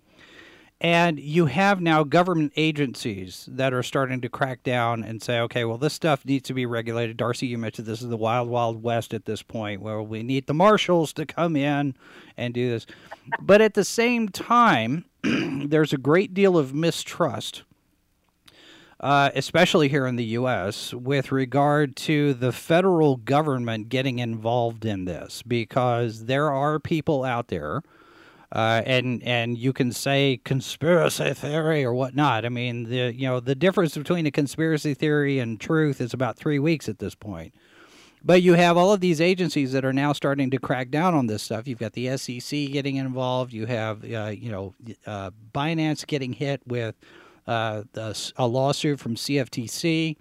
and 0.82 1.20
you 1.20 1.46
have 1.46 1.80
now 1.80 2.04
government 2.04 2.52
agencies 2.58 3.48
that 3.50 3.74
are 3.74 3.84
starting 3.84 4.20
to 4.22 4.30
crack 4.30 4.64
down 4.64 5.04
and 5.04 5.22
say, 5.22 5.40
okay, 5.40 5.64
well, 5.64 5.78
this 5.78 5.94
stuff 5.94 6.26
needs 6.26 6.48
to 6.48 6.54
be 6.54 6.66
regulated. 6.66 7.16
Darcy, 7.16 7.48
you 7.48 7.58
mentioned 7.58 7.88
this 7.88 8.02
is 8.02 8.10
the 8.10 8.18
wild, 8.18 8.50
wild 8.50 8.84
west 8.84 9.14
at 9.14 9.26
this 9.26 9.42
point 9.42 9.82
where 9.82 10.02
we 10.02 10.24
need 10.24 10.46
the 10.46 10.54
marshals 10.54 11.14
to 11.14 11.26
come 11.26 11.56
in 11.56 11.96
and 12.36 12.54
do 12.54 12.70
this. 12.70 12.86
But 13.40 13.62
at 13.62 13.76
the 13.76 13.86
same 13.86 14.28
time, 14.28 15.06
there's 15.24 15.94
a 15.94 15.98
great 15.98 16.34
deal 16.34 16.58
of 16.58 16.74
mistrust. 16.74 17.64
Uh, 19.00 19.32
especially 19.36 19.90
here 19.90 20.08
in 20.08 20.16
the 20.16 20.24
U.S., 20.24 20.94
with 20.94 21.30
regard 21.30 21.94
to 21.98 22.34
the 22.34 22.54
federal 22.54 23.18
government 23.18 23.90
getting 23.90 24.20
involved 24.20 24.86
in 24.86 25.04
this, 25.04 25.42
because 25.42 26.24
there 26.24 26.50
are 26.50 26.80
people 26.80 27.26
out 27.26 27.50
there 27.50 27.82
uh, 28.54 28.84
and 28.86 29.24
and 29.24 29.58
you 29.58 29.74
can 29.74 29.92
say 29.92 30.40
conspiracy 30.46 31.34
theory 31.34 31.84
or 31.84 31.94
whatnot. 31.94 32.46
I 32.46 32.50
mean, 32.50 32.84
the 32.84 33.12
you 33.14 33.28
know 33.28 33.40
the 33.40 33.56
difference 33.56 33.98
between 33.98 34.28
a 34.28 34.32
conspiracy 34.32 34.94
theory 34.94 35.40
and 35.40 35.60
truth 35.60 36.00
is 36.00 36.14
about 36.14 36.38
three 36.38 36.60
weeks 36.60 36.88
at 36.88 37.00
this 37.00 37.16
point. 37.16 37.54
But 38.24 38.42
you 38.42 38.54
have 38.54 38.78
all 38.78 38.94
of 38.94 39.02
these 39.02 39.20
agencies 39.20 39.74
that 39.74 39.84
are 39.84 39.92
now 39.92 40.14
starting 40.14 40.50
to 40.52 40.58
crack 40.58 40.92
down 40.92 41.14
on 41.14 41.28
this 41.28 41.44
stuff. 41.44 41.68
You've 41.68 41.80
got 41.80 41.92
the 41.94 42.16
SEC 42.16 42.72
getting 42.72 42.96
involved. 42.96 43.52
You 43.52 43.66
have 43.66 44.04
uh, 44.04 44.28
you 44.28 44.52
know 44.52 44.76
uh, 45.08 45.32
Binance 45.54 46.06
getting 46.06 46.34
hit 46.34 46.62
with 46.68 46.96
uh, 47.48 47.84
a 47.96 48.48
lawsuit 48.48 49.00
from 49.00 49.16
CFTC 49.16 50.16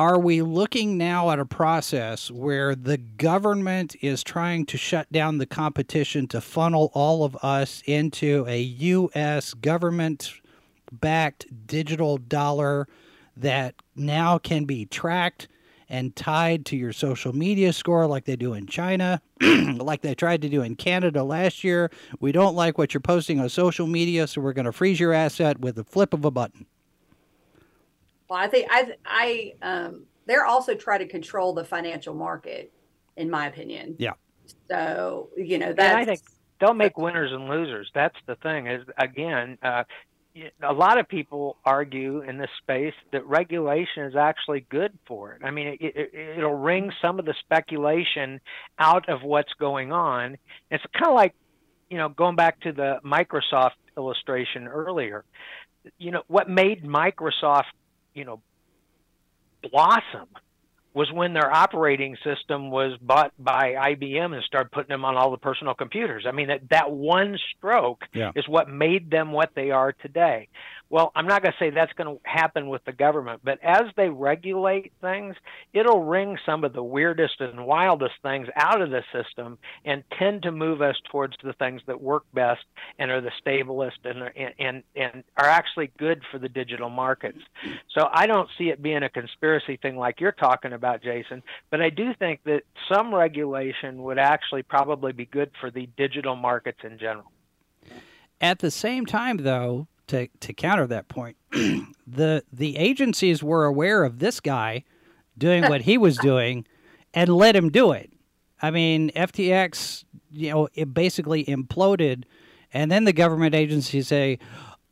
are 0.00 0.18
we 0.18 0.40
looking 0.40 0.96
now 0.96 1.30
at 1.30 1.38
a 1.38 1.44
process 1.44 2.30
where 2.30 2.74
the 2.74 2.96
government 2.96 3.94
is 4.00 4.24
trying 4.24 4.64
to 4.64 4.78
shut 4.78 5.12
down 5.12 5.36
the 5.36 5.44
competition 5.44 6.26
to 6.26 6.40
funnel 6.40 6.90
all 6.94 7.22
of 7.22 7.36
us 7.42 7.82
into 7.84 8.46
a 8.48 8.58
U.S. 8.62 9.52
government 9.52 10.32
backed 10.90 11.44
digital 11.66 12.16
dollar 12.16 12.88
that 13.36 13.74
now 13.94 14.38
can 14.38 14.64
be 14.64 14.86
tracked 14.86 15.48
and 15.86 16.16
tied 16.16 16.64
to 16.64 16.78
your 16.78 16.94
social 16.94 17.34
media 17.34 17.70
score 17.70 18.06
like 18.06 18.24
they 18.24 18.36
do 18.36 18.54
in 18.54 18.66
China, 18.66 19.20
like 19.42 20.00
they 20.00 20.14
tried 20.14 20.40
to 20.40 20.48
do 20.48 20.62
in 20.62 20.76
Canada 20.76 21.22
last 21.22 21.62
year? 21.62 21.90
We 22.20 22.32
don't 22.32 22.56
like 22.56 22.78
what 22.78 22.94
you're 22.94 23.02
posting 23.02 23.38
on 23.38 23.50
social 23.50 23.86
media, 23.86 24.26
so 24.28 24.40
we're 24.40 24.54
going 24.54 24.64
to 24.64 24.72
freeze 24.72 24.98
your 24.98 25.12
asset 25.12 25.60
with 25.60 25.78
a 25.78 25.84
flip 25.84 26.14
of 26.14 26.24
a 26.24 26.30
button. 26.30 26.64
Well, 28.30 28.38
I 28.38 28.46
think 28.46 28.68
I 28.70 28.92
I 29.04 29.52
um 29.60 30.04
they're 30.26 30.46
also 30.46 30.74
trying 30.74 31.00
to 31.00 31.08
control 31.08 31.52
the 31.52 31.64
financial 31.64 32.14
market, 32.14 32.72
in 33.16 33.28
my 33.28 33.48
opinion. 33.48 33.96
Yeah. 33.98 34.12
So 34.70 35.30
you 35.36 35.58
know 35.58 35.72
that 35.72 35.96
I 35.96 36.04
think 36.04 36.20
they'll 36.60 36.72
make 36.72 36.96
winners 36.96 37.32
and 37.32 37.48
losers. 37.48 37.90
That's 37.92 38.16
the 38.26 38.36
thing. 38.36 38.68
Is 38.68 38.86
again, 38.96 39.58
uh, 39.64 39.82
a 40.62 40.72
lot 40.72 40.98
of 40.98 41.08
people 41.08 41.56
argue 41.64 42.20
in 42.20 42.38
this 42.38 42.50
space 42.62 42.94
that 43.12 43.26
regulation 43.26 44.04
is 44.04 44.14
actually 44.14 44.64
good 44.70 44.96
for 45.06 45.32
it. 45.32 45.42
I 45.44 45.50
mean, 45.50 45.76
it, 45.80 45.80
it, 45.80 46.36
it'll 46.38 46.54
wring 46.54 46.92
some 47.02 47.18
of 47.18 47.24
the 47.24 47.34
speculation 47.40 48.40
out 48.78 49.08
of 49.08 49.22
what's 49.22 49.52
going 49.58 49.90
on. 49.90 50.38
It's 50.70 50.84
kind 50.92 51.08
of 51.08 51.16
like, 51.16 51.34
you 51.90 51.98
know, 51.98 52.08
going 52.08 52.36
back 52.36 52.60
to 52.60 52.70
the 52.72 53.00
Microsoft 53.04 53.70
illustration 53.96 54.68
earlier. 54.68 55.24
You 55.98 56.12
know, 56.12 56.22
what 56.28 56.48
made 56.48 56.84
Microsoft 56.84 57.72
you 58.14 58.24
know 58.24 58.40
blossom 59.70 60.28
was 60.92 61.10
when 61.12 61.32
their 61.32 61.50
operating 61.52 62.16
system 62.24 62.70
was 62.70 62.98
bought 63.00 63.32
by 63.38 63.74
IBM 63.94 64.34
and 64.34 64.42
started 64.44 64.72
putting 64.72 64.88
them 64.88 65.04
on 65.04 65.16
all 65.16 65.30
the 65.30 65.36
personal 65.36 65.72
computers. 65.72 66.24
I 66.26 66.32
mean, 66.32 66.48
that, 66.48 66.68
that 66.70 66.90
one 66.90 67.38
stroke 67.56 68.02
yeah. 68.12 68.32
is 68.34 68.48
what 68.48 68.68
made 68.68 69.08
them 69.08 69.30
what 69.30 69.50
they 69.54 69.70
are 69.70 69.92
today. 69.92 70.48
Well, 70.90 71.12
I'm 71.14 71.28
not 71.28 71.42
going 71.42 71.52
to 71.52 71.58
say 71.58 71.70
that's 71.70 71.92
going 71.92 72.16
to 72.16 72.20
happen 72.28 72.68
with 72.68 72.84
the 72.84 72.92
government, 72.92 73.42
but 73.44 73.60
as 73.62 73.84
they 73.96 74.08
regulate 74.08 74.92
things, 75.00 75.36
it'll 75.72 76.02
wring 76.02 76.36
some 76.44 76.64
of 76.64 76.72
the 76.72 76.82
weirdest 76.82 77.40
and 77.40 77.64
wildest 77.64 78.14
things 78.22 78.48
out 78.56 78.82
of 78.82 78.90
the 78.90 79.02
system 79.12 79.58
and 79.84 80.02
tend 80.18 80.42
to 80.42 80.50
move 80.50 80.82
us 80.82 80.96
towards 81.10 81.36
the 81.44 81.52
things 81.52 81.80
that 81.86 82.02
work 82.02 82.24
best 82.34 82.64
and 82.98 83.12
are 83.12 83.20
the 83.20 83.30
stablest 83.40 84.04
and 84.04 84.22
are, 84.22 84.34
and 84.58 84.82
and 84.96 85.22
are 85.36 85.46
actually 85.46 85.92
good 85.96 86.22
for 86.32 86.38
the 86.38 86.48
digital 86.48 86.90
markets. 86.90 87.38
So 87.96 88.08
I 88.12 88.26
don't 88.26 88.48
see 88.58 88.70
it 88.70 88.82
being 88.82 89.04
a 89.04 89.08
conspiracy 89.08 89.76
thing 89.76 89.96
like 89.96 90.20
you're 90.20 90.32
talking 90.32 90.72
about, 90.72 91.04
Jason, 91.04 91.44
but 91.70 91.80
I 91.80 91.90
do 91.90 92.14
think 92.18 92.40
that 92.44 92.62
some 92.92 93.14
regulation 93.14 94.02
would 94.02 94.18
actually 94.18 94.64
probably 94.64 95.12
be 95.12 95.26
good 95.26 95.52
for 95.60 95.70
the 95.70 95.88
digital 95.96 96.34
markets 96.34 96.80
in 96.82 96.98
general. 96.98 97.30
At 98.40 98.58
the 98.58 98.70
same 98.70 99.06
time, 99.06 99.36
though, 99.38 99.86
to, 100.10 100.28
to 100.40 100.52
counter 100.52 100.86
that 100.88 101.08
point, 101.08 101.36
the 101.52 102.44
the 102.52 102.76
agencies 102.76 103.42
were 103.42 103.64
aware 103.64 104.04
of 104.04 104.18
this 104.18 104.40
guy 104.40 104.84
doing 105.38 105.64
what 105.64 105.82
he 105.82 105.96
was 105.96 106.16
doing 106.18 106.66
and 107.14 107.30
let 107.30 107.56
him 107.56 107.70
do 107.70 107.92
it. 107.92 108.12
I 108.60 108.70
mean, 108.70 109.10
FTX, 109.16 110.04
you 110.30 110.50
know, 110.50 110.68
it 110.74 110.92
basically 110.92 111.44
imploded, 111.44 112.24
and 112.72 112.90
then 112.90 113.04
the 113.04 113.12
government 113.12 113.54
agencies 113.54 114.08
say, 114.08 114.38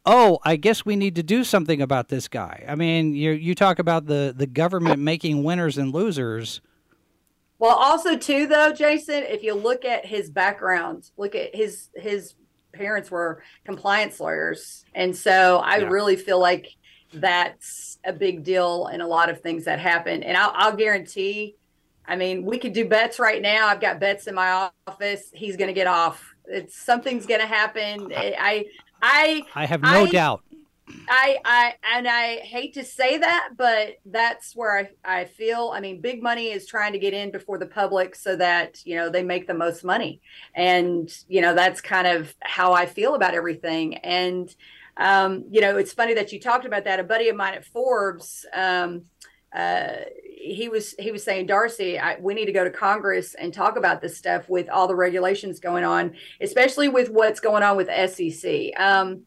"Oh, 0.07 0.39
I 0.45 0.57
guess 0.57 0.87
we 0.87 0.97
need 0.97 1.17
to 1.17 1.23
do 1.23 1.45
something 1.45 1.83
about 1.83 2.09
this 2.09 2.29
guy." 2.29 2.65
I 2.67 2.75
mean, 2.77 3.15
you 3.15 3.33
you 3.33 3.55
talk 3.55 3.79
about 3.79 4.07
the 4.07 4.33
the 4.37 4.47
government 4.47 5.01
making 5.01 5.43
winners 5.43 5.77
and 5.77 5.93
losers. 5.93 6.61
Well, 7.59 7.77
also 7.77 8.17
too 8.17 8.47
though, 8.47 8.73
Jason, 8.73 9.25
if 9.25 9.43
you 9.43 9.55
look 9.55 9.85
at 9.85 10.07
his 10.07 10.31
background, 10.31 11.11
look 11.17 11.35
at 11.35 11.55
his 11.55 11.91
his 11.97 12.35
parents 12.73 13.11
were 13.11 13.43
compliance 13.65 14.21
lawyers. 14.21 14.85
And 14.95 15.17
so 15.17 15.59
I 15.59 15.79
yeah. 15.79 15.89
really 15.89 16.17
feel 16.17 16.39
like 16.41 16.69
that's 17.13 17.99
a 18.05 18.13
big 18.13 18.45
deal 18.45 18.89
in 18.93 19.01
a 19.01 19.07
lot 19.07 19.31
of 19.31 19.41
things 19.41 19.65
that 19.65 19.79
happen. 19.79 20.23
And 20.23 20.37
I'll, 20.37 20.53
I'll 20.55 20.77
guarantee, 20.77 21.57
I 22.07 22.17
mean, 22.17 22.45
we 22.45 22.59
could 22.59 22.73
do 22.73 22.87
bets 22.87 23.19
right 23.19 23.41
now. 23.41 23.67
I've 23.67 23.81
got 23.81 24.01
bets 24.01 24.27
in 24.27 24.35
my 24.35 24.71
office. 24.87 25.31
He's 25.33 25.57
going 25.57 25.69
to 25.69 25.75
get 25.75 25.87
off. 25.87 26.35
It's 26.47 26.77
something's 26.77 27.27
going 27.27 27.41
to 27.41 27.47
happen. 27.47 28.13
I, 28.15 28.67
I, 29.01 29.43
I 29.55 29.67
have 29.67 29.83
no 29.83 30.05
I, 30.05 30.11
doubt. 30.11 30.43
I, 31.09 31.39
I, 31.45 31.75
and 31.97 32.07
I 32.07 32.37
hate 32.37 32.75
to 32.75 32.85
say 32.85 33.19
that, 33.19 33.51
but 33.57 33.97
that's 34.05 34.55
where 34.55 34.91
I, 35.05 35.21
I 35.21 35.25
feel. 35.25 35.73
I 35.75 35.81
mean, 35.81 36.01
big 36.01 36.23
money 36.23 36.51
is 36.51 36.67
trying 36.67 36.93
to 36.93 36.99
get 36.99 37.15
in 37.15 37.31
before 37.31 37.59
the 37.59 37.67
public 37.67 38.15
so 38.15 38.37
that, 38.37 38.85
you 38.85 38.97
know, 38.97 39.09
they 39.09 39.23
make 39.23 39.47
the 39.47 39.55
most 39.55 39.85
money. 39.85 40.21
And, 40.55 41.11
you 41.29 41.41
know, 41.41 41.55
that's 41.55 41.81
kind 41.81 42.07
of 42.07 42.35
how 42.41 42.73
I 42.73 42.87
feel 42.87 43.15
about 43.15 43.35
everything. 43.35 43.97
And, 43.97 44.55
um, 44.97 45.45
you 45.51 45.61
know, 45.61 45.77
it's 45.77 45.93
funny 45.93 46.15
that 46.15 46.33
you 46.33 46.41
talked 46.41 46.65
about 46.65 46.85
that. 46.85 47.01
A 47.01 47.05
buddy 47.05 47.29
of 47.29 47.37
mine 47.37 47.55
at 47.55 47.65
Forbes, 47.65 48.45
um, 48.53 49.05
uh, 49.55 49.93
he 50.23 50.69
was 50.69 50.95
he 50.99 51.11
was 51.11 51.25
saying, 51.25 51.47
Darcy, 51.47 51.99
I, 51.99 52.19
we 52.21 52.35
need 52.35 52.47
to 52.47 52.53
go 52.53 52.65
to 52.65 52.71
Congress 52.71 53.35
and 53.35 53.53
talk 53.53 53.77
about 53.77 54.01
this 54.01 54.17
stuff 54.17 54.49
with 54.49 54.69
all 54.69 54.87
the 54.87 54.95
regulations 54.95 55.59
going 55.59 55.85
on, 55.85 56.15
especially 56.41 56.89
with 56.89 57.11
what's 57.11 57.41
going 57.41 57.63
on 57.63 57.77
with 57.77 57.89
SEC. 58.11 58.79
Um, 58.79 59.23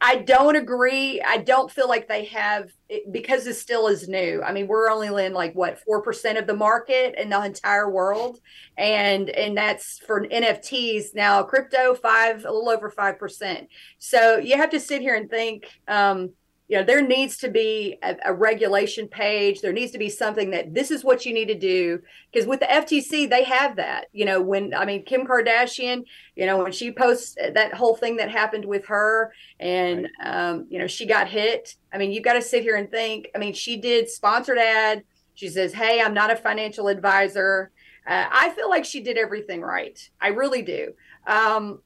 I 0.00 0.16
don't 0.16 0.56
agree. 0.56 1.20
I 1.20 1.38
don't 1.38 1.70
feel 1.70 1.88
like 1.88 2.08
they 2.08 2.24
have 2.26 2.70
because 3.10 3.46
it 3.46 3.54
still 3.54 3.88
is 3.88 4.08
new. 4.08 4.42
I 4.42 4.52
mean, 4.52 4.66
we're 4.66 4.90
only 4.90 5.24
in 5.24 5.32
like 5.32 5.54
what 5.54 5.80
four 5.80 6.02
percent 6.02 6.38
of 6.38 6.46
the 6.46 6.54
market 6.54 7.14
in 7.18 7.30
the 7.30 7.42
entire 7.44 7.90
world, 7.90 8.40
and 8.76 9.28
and 9.30 9.56
that's 9.56 9.98
for 9.98 10.26
NFTs. 10.26 11.14
Now, 11.14 11.42
crypto 11.42 11.94
five, 11.94 12.44
a 12.44 12.52
little 12.52 12.68
over 12.68 12.90
five 12.90 13.18
percent. 13.18 13.68
So 13.98 14.36
you 14.38 14.56
have 14.56 14.70
to 14.70 14.80
sit 14.80 15.00
here 15.00 15.16
and 15.16 15.28
think. 15.30 15.66
Um, 15.88 16.30
you 16.68 16.78
know 16.78 16.84
there 16.84 17.02
needs 17.02 17.36
to 17.38 17.50
be 17.50 17.98
a, 18.02 18.16
a, 18.26 18.32
regulation 18.32 19.06
page. 19.06 19.60
There 19.60 19.72
needs 19.72 19.92
to 19.92 19.98
be 19.98 20.08
something 20.08 20.50
that 20.50 20.72
this 20.72 20.90
is 20.90 21.04
what 21.04 21.26
you 21.26 21.34
need 21.34 21.48
to 21.48 21.58
do. 21.58 22.00
Because 22.32 22.46
with 22.46 22.60
the 22.60 22.66
ftc 22.66 23.28
they 23.28 23.44
have 23.44 23.76
that 23.76 24.06
you 24.12 24.24
know 24.24 24.40
when 24.40 24.74
i 24.74 24.84
mean 24.84 25.04
kim 25.04 25.26
kardashian 25.26 26.04
you 26.36 26.46
know 26.46 26.62
when 26.62 26.72
she 26.72 26.90
posts 26.90 27.34
that 27.36 27.74
whole 27.74 27.96
thing 27.96 28.16
that 28.16 28.30
happened 28.30 28.64
with 28.64 28.86
her 28.86 29.32
and 29.60 30.08
right. 30.22 30.50
um, 30.50 30.66
you 30.70 30.78
know 30.78 30.86
she 30.86 31.06
got 31.06 31.28
hit. 31.28 31.76
I 31.92 31.98
mean 31.98 32.12
you've 32.12 32.24
got 32.24 32.34
to 32.34 32.42
sit 32.42 32.62
here 32.62 32.76
and 32.76 32.90
think. 32.90 33.28
I 33.34 33.38
mean 33.38 33.52
she 33.52 33.76
did 33.76 34.08
sponsored 34.08 34.58
ad. 34.58 35.04
She 35.34 35.48
says 35.48 35.72
hey 35.72 36.00
i'm 36.00 36.14
not 36.14 36.30
a 36.30 36.36
financial 36.36 36.88
advisor. 36.88 37.70
Uh, 38.06 38.26
i 38.30 38.50
feel 38.50 38.68
like 38.68 38.84
she 38.84 39.00
did 39.00 39.16
everything 39.16 39.60
right. 39.60 39.98
I 40.20 40.28
really 40.28 40.62
do. 40.62 40.92
Um, 41.26 41.80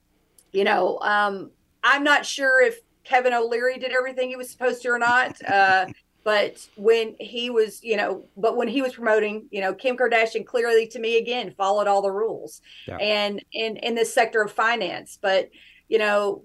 you 0.51 0.63
know 0.63 0.99
um, 0.99 1.51
i'm 1.83 2.03
not 2.03 2.25
sure 2.25 2.61
if 2.61 2.79
Kevin 3.09 3.33
O'Leary 3.33 3.79
did 3.79 3.91
everything 3.91 4.29
he 4.29 4.35
was 4.35 4.49
supposed 4.49 4.83
to 4.83 4.89
or 4.89 4.99
not. 4.99 5.43
Uh, 5.43 5.87
but 6.23 6.67
when 6.75 7.15
he 7.19 7.49
was, 7.49 7.83
you 7.83 7.97
know, 7.97 8.25
but 8.37 8.55
when 8.55 8.67
he 8.67 8.83
was 8.83 8.93
promoting, 8.93 9.47
you 9.49 9.61
know, 9.61 9.73
Kim 9.73 9.97
Kardashian 9.97 10.45
clearly 10.45 10.85
to 10.87 10.99
me 10.99 11.17
again 11.17 11.53
followed 11.57 11.87
all 11.87 12.03
the 12.03 12.11
rules 12.11 12.61
yeah. 12.87 12.97
and 12.97 13.43
in 13.51 13.77
in 13.77 13.95
this 13.95 14.13
sector 14.13 14.43
of 14.43 14.51
finance. 14.51 15.17
But 15.19 15.49
you 15.87 15.97
know, 15.97 16.43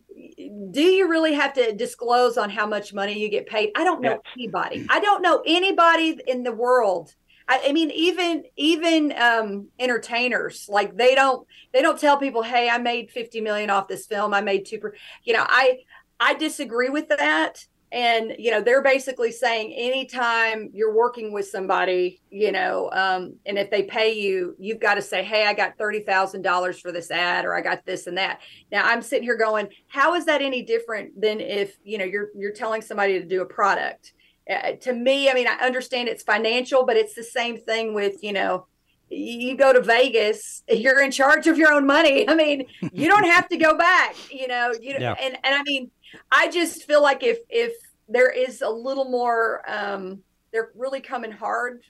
do 0.70 0.80
you 0.80 1.06
really 1.06 1.34
have 1.34 1.52
to 1.54 1.72
disclose 1.72 2.38
on 2.38 2.48
how 2.48 2.66
much 2.66 2.94
money 2.94 3.18
you 3.18 3.28
get 3.28 3.46
paid? 3.46 3.72
I 3.76 3.84
don't 3.84 4.00
know 4.00 4.22
yeah. 4.24 4.32
anybody. 4.38 4.86
I 4.88 5.00
don't 5.00 5.20
know 5.20 5.42
anybody 5.44 6.18
in 6.26 6.44
the 6.44 6.52
world 6.52 7.14
I, 7.46 7.62
I, 7.68 7.72
mean, 7.72 7.90
even 7.90 8.44
even 8.56 9.12
um, 9.18 9.68
entertainers 9.78 10.66
like 10.68 10.96
they 10.96 11.14
don't 11.14 11.46
they 11.72 11.82
don't 11.82 11.98
tell 11.98 12.16
people, 12.16 12.42
"Hey, 12.42 12.70
I 12.70 12.78
made 12.78 13.10
fifty 13.10 13.40
million 13.40 13.70
off 13.70 13.88
this 13.88 14.06
film. 14.06 14.32
I 14.32 14.40
made 14.40 14.64
two 14.64 14.78
per." 14.78 14.94
You 15.24 15.34
know, 15.34 15.44
I 15.46 15.80
I 16.20 16.34
disagree 16.34 16.88
with 16.88 17.08
that. 17.08 17.66
And, 17.92 18.34
you 18.40 18.50
know, 18.50 18.60
they're 18.60 18.82
basically 18.82 19.30
saying 19.30 19.72
anytime 19.72 20.68
you're 20.72 20.92
working 20.92 21.32
with 21.32 21.46
somebody, 21.46 22.20
you 22.28 22.50
know, 22.50 22.90
um, 22.92 23.36
and 23.46 23.56
if 23.56 23.70
they 23.70 23.84
pay 23.84 24.18
you, 24.18 24.56
you've 24.58 24.80
got 24.80 24.94
to 24.94 25.02
say, 25.02 25.22
hey, 25.22 25.46
I 25.46 25.54
got 25.54 25.78
$30,000 25.78 26.80
for 26.80 26.90
this 26.90 27.12
ad 27.12 27.44
or 27.44 27.54
I 27.54 27.60
got 27.60 27.86
this 27.86 28.08
and 28.08 28.18
that. 28.18 28.40
Now 28.72 28.84
I'm 28.84 29.00
sitting 29.00 29.22
here 29.22 29.36
going, 29.36 29.68
how 29.86 30.14
is 30.14 30.24
that 30.24 30.42
any 30.42 30.62
different 30.62 31.20
than 31.20 31.38
if, 31.38 31.78
you 31.84 31.98
know, 31.98 32.04
you're, 32.04 32.30
you're 32.34 32.52
telling 32.52 32.82
somebody 32.82 33.20
to 33.20 33.24
do 33.24 33.42
a 33.42 33.46
product? 33.46 34.12
Uh, 34.50 34.72
to 34.72 34.92
me, 34.92 35.30
I 35.30 35.34
mean, 35.34 35.46
I 35.46 35.54
understand 35.64 36.08
it's 36.08 36.24
financial, 36.24 36.84
but 36.84 36.96
it's 36.96 37.14
the 37.14 37.22
same 37.22 37.58
thing 37.58 37.94
with, 37.94 38.24
you 38.24 38.32
know, 38.32 38.66
you 39.08 39.56
go 39.56 39.72
to 39.72 39.80
Vegas, 39.80 40.64
you're 40.68 41.00
in 41.00 41.10
charge 41.10 41.46
of 41.46 41.56
your 41.56 41.72
own 41.72 41.86
money. 41.86 42.28
I 42.28 42.34
mean, 42.34 42.66
you 42.92 43.08
don't 43.08 43.24
have 43.24 43.48
to 43.50 43.56
go 43.56 43.76
back, 43.76 44.16
you 44.30 44.48
know, 44.48 44.72
you 44.80 44.96
yeah. 44.98 45.14
and, 45.20 45.38
and 45.44 45.54
I 45.54 45.62
mean, 45.62 45.90
I 46.30 46.48
just 46.50 46.84
feel 46.84 47.02
like 47.02 47.22
if 47.22 47.38
if 47.48 47.72
there 48.08 48.30
is 48.30 48.62
a 48.62 48.68
little 48.68 49.06
more, 49.06 49.62
um, 49.68 50.20
they're 50.52 50.70
really 50.74 51.00
coming 51.00 51.32
hard, 51.32 51.82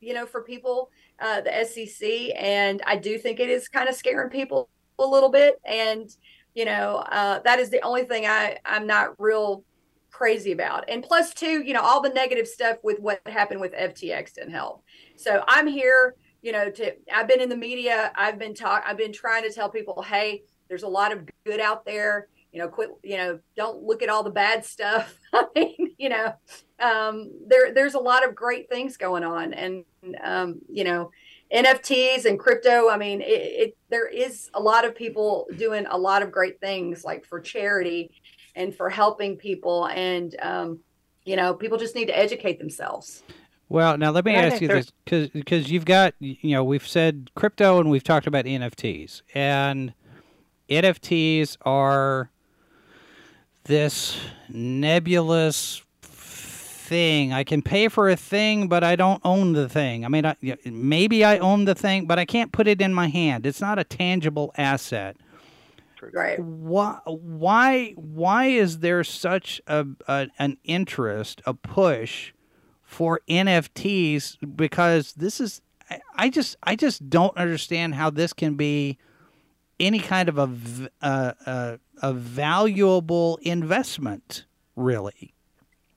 you 0.00 0.14
know, 0.14 0.26
for 0.26 0.42
people, 0.42 0.90
uh, 1.20 1.42
the 1.42 1.64
SEC, 1.64 2.34
and 2.36 2.82
I 2.86 2.96
do 2.96 3.18
think 3.18 3.38
it 3.38 3.50
is 3.50 3.68
kind 3.68 3.88
of 3.88 3.94
scaring 3.94 4.30
people 4.30 4.68
a 4.98 5.06
little 5.06 5.30
bit, 5.30 5.60
and 5.64 6.08
you 6.54 6.64
know, 6.64 6.96
uh, 7.10 7.40
that 7.40 7.58
is 7.58 7.70
the 7.70 7.82
only 7.82 8.04
thing 8.04 8.26
I 8.26 8.58
I'm 8.64 8.86
not 8.86 9.18
real 9.18 9.64
crazy 10.10 10.52
about. 10.52 10.84
And 10.88 11.02
plus, 11.02 11.32
two, 11.32 11.62
you 11.62 11.72
know, 11.72 11.80
all 11.80 12.00
the 12.00 12.10
negative 12.10 12.46
stuff 12.46 12.76
with 12.82 13.00
what 13.00 13.20
happened 13.26 13.60
with 13.60 13.72
FTX 13.72 14.34
didn't 14.34 14.52
help. 14.52 14.84
So 15.16 15.42
I'm 15.48 15.66
here, 15.66 16.14
you 16.42 16.52
know, 16.52 16.70
to 16.70 16.94
I've 17.12 17.28
been 17.28 17.40
in 17.40 17.48
the 17.48 17.56
media. 17.56 18.12
I've 18.14 18.38
been 18.38 18.54
talk. 18.54 18.84
I've 18.86 18.98
been 18.98 19.12
trying 19.12 19.42
to 19.44 19.52
tell 19.52 19.70
people, 19.70 20.02
hey, 20.02 20.42
there's 20.68 20.82
a 20.82 20.88
lot 20.88 21.12
of 21.12 21.28
good 21.44 21.60
out 21.60 21.84
there 21.84 22.28
you 22.52 22.58
know, 22.58 22.68
quit, 22.68 22.90
you 23.02 23.16
know, 23.16 23.38
don't 23.56 23.82
look 23.82 24.02
at 24.02 24.08
all 24.08 24.22
the 24.22 24.30
bad 24.30 24.64
stuff. 24.64 25.18
I 25.32 25.46
mean, 25.54 25.94
you 25.98 26.10
know, 26.10 26.34
um, 26.78 27.30
there, 27.46 27.72
there's 27.72 27.94
a 27.94 27.98
lot 27.98 28.26
of 28.28 28.34
great 28.34 28.68
things 28.68 28.96
going 28.96 29.24
on 29.24 29.54
and, 29.54 29.84
um, 30.22 30.60
you 30.70 30.84
know, 30.84 31.10
NFTs 31.52 32.26
and 32.26 32.38
crypto. 32.38 32.88
I 32.88 32.96
mean, 32.96 33.20
it, 33.20 33.24
it, 33.24 33.76
there 33.90 34.06
is 34.06 34.50
a 34.54 34.60
lot 34.60 34.84
of 34.84 34.94
people 34.94 35.46
doing 35.56 35.86
a 35.86 35.96
lot 35.96 36.22
of 36.22 36.30
great 36.30 36.60
things 36.60 37.04
like 37.04 37.24
for 37.24 37.40
charity 37.40 38.10
and 38.54 38.74
for 38.74 38.90
helping 38.90 39.36
people. 39.36 39.86
And, 39.86 40.36
um, 40.40 40.80
you 41.24 41.36
know, 41.36 41.54
people 41.54 41.78
just 41.78 41.94
need 41.94 42.06
to 42.06 42.18
educate 42.18 42.58
themselves. 42.58 43.22
Well, 43.68 43.96
now 43.96 44.10
let 44.10 44.26
me 44.26 44.34
ask 44.34 44.60
you 44.60 44.68
this 44.68 44.92
because 45.02 45.30
because 45.30 45.70
you've 45.70 45.86
got 45.86 46.12
you 46.18 46.50
know 46.50 46.62
we've 46.62 46.86
said 46.86 47.30
crypto 47.34 47.80
and 47.80 47.88
we've 47.90 48.04
talked 48.04 48.26
about 48.26 48.44
NFTs 48.44 49.22
and 49.34 49.94
NFTs 50.68 51.56
are 51.62 52.30
this 53.64 54.18
nebulous 54.48 55.82
thing. 56.02 57.32
I 57.32 57.44
can 57.44 57.62
pay 57.62 57.88
for 57.88 58.10
a 58.10 58.16
thing, 58.16 58.68
but 58.68 58.84
I 58.84 58.96
don't 58.96 59.20
own 59.24 59.52
the 59.52 59.68
thing. 59.68 60.04
I 60.04 60.08
mean, 60.08 60.26
I, 60.26 60.36
maybe 60.64 61.24
I 61.24 61.38
own 61.38 61.64
the 61.64 61.74
thing, 61.74 62.06
but 62.06 62.18
I 62.18 62.24
can't 62.24 62.52
put 62.52 62.68
it 62.68 62.80
in 62.80 62.92
my 62.92 63.08
hand. 63.08 63.46
It's 63.46 63.60
not 63.60 63.78
a 63.78 63.84
tangible 63.84 64.52
asset. 64.58 65.16
Right. 66.12 66.38
Why? 66.40 66.98
Why? 67.06 67.92
Why 67.92 68.46
is 68.46 68.80
there 68.80 69.04
such 69.04 69.60
a, 69.68 69.86
a 70.08 70.26
an 70.36 70.58
interest, 70.64 71.40
a 71.46 71.54
push 71.54 72.32
for 72.82 73.20
NFTs? 73.28 74.36
Because 74.56 75.12
this 75.12 75.40
is, 75.40 75.60
I, 75.88 76.00
I 76.16 76.28
just, 76.28 76.56
I 76.64 76.74
just 76.74 77.08
don't 77.08 77.36
understand 77.36 77.94
how 77.94 78.10
this 78.10 78.32
can 78.32 78.54
be 78.56 78.98
any 79.78 80.00
kind 80.00 80.28
of 80.28 80.38
a, 80.38 80.42
a, 80.42 81.06
a, 81.06 81.06
uh, 81.06 81.32
uh, 81.46 81.76
a 82.02 82.12
valuable 82.12 83.38
investment. 83.42 84.44
really. 84.76 85.34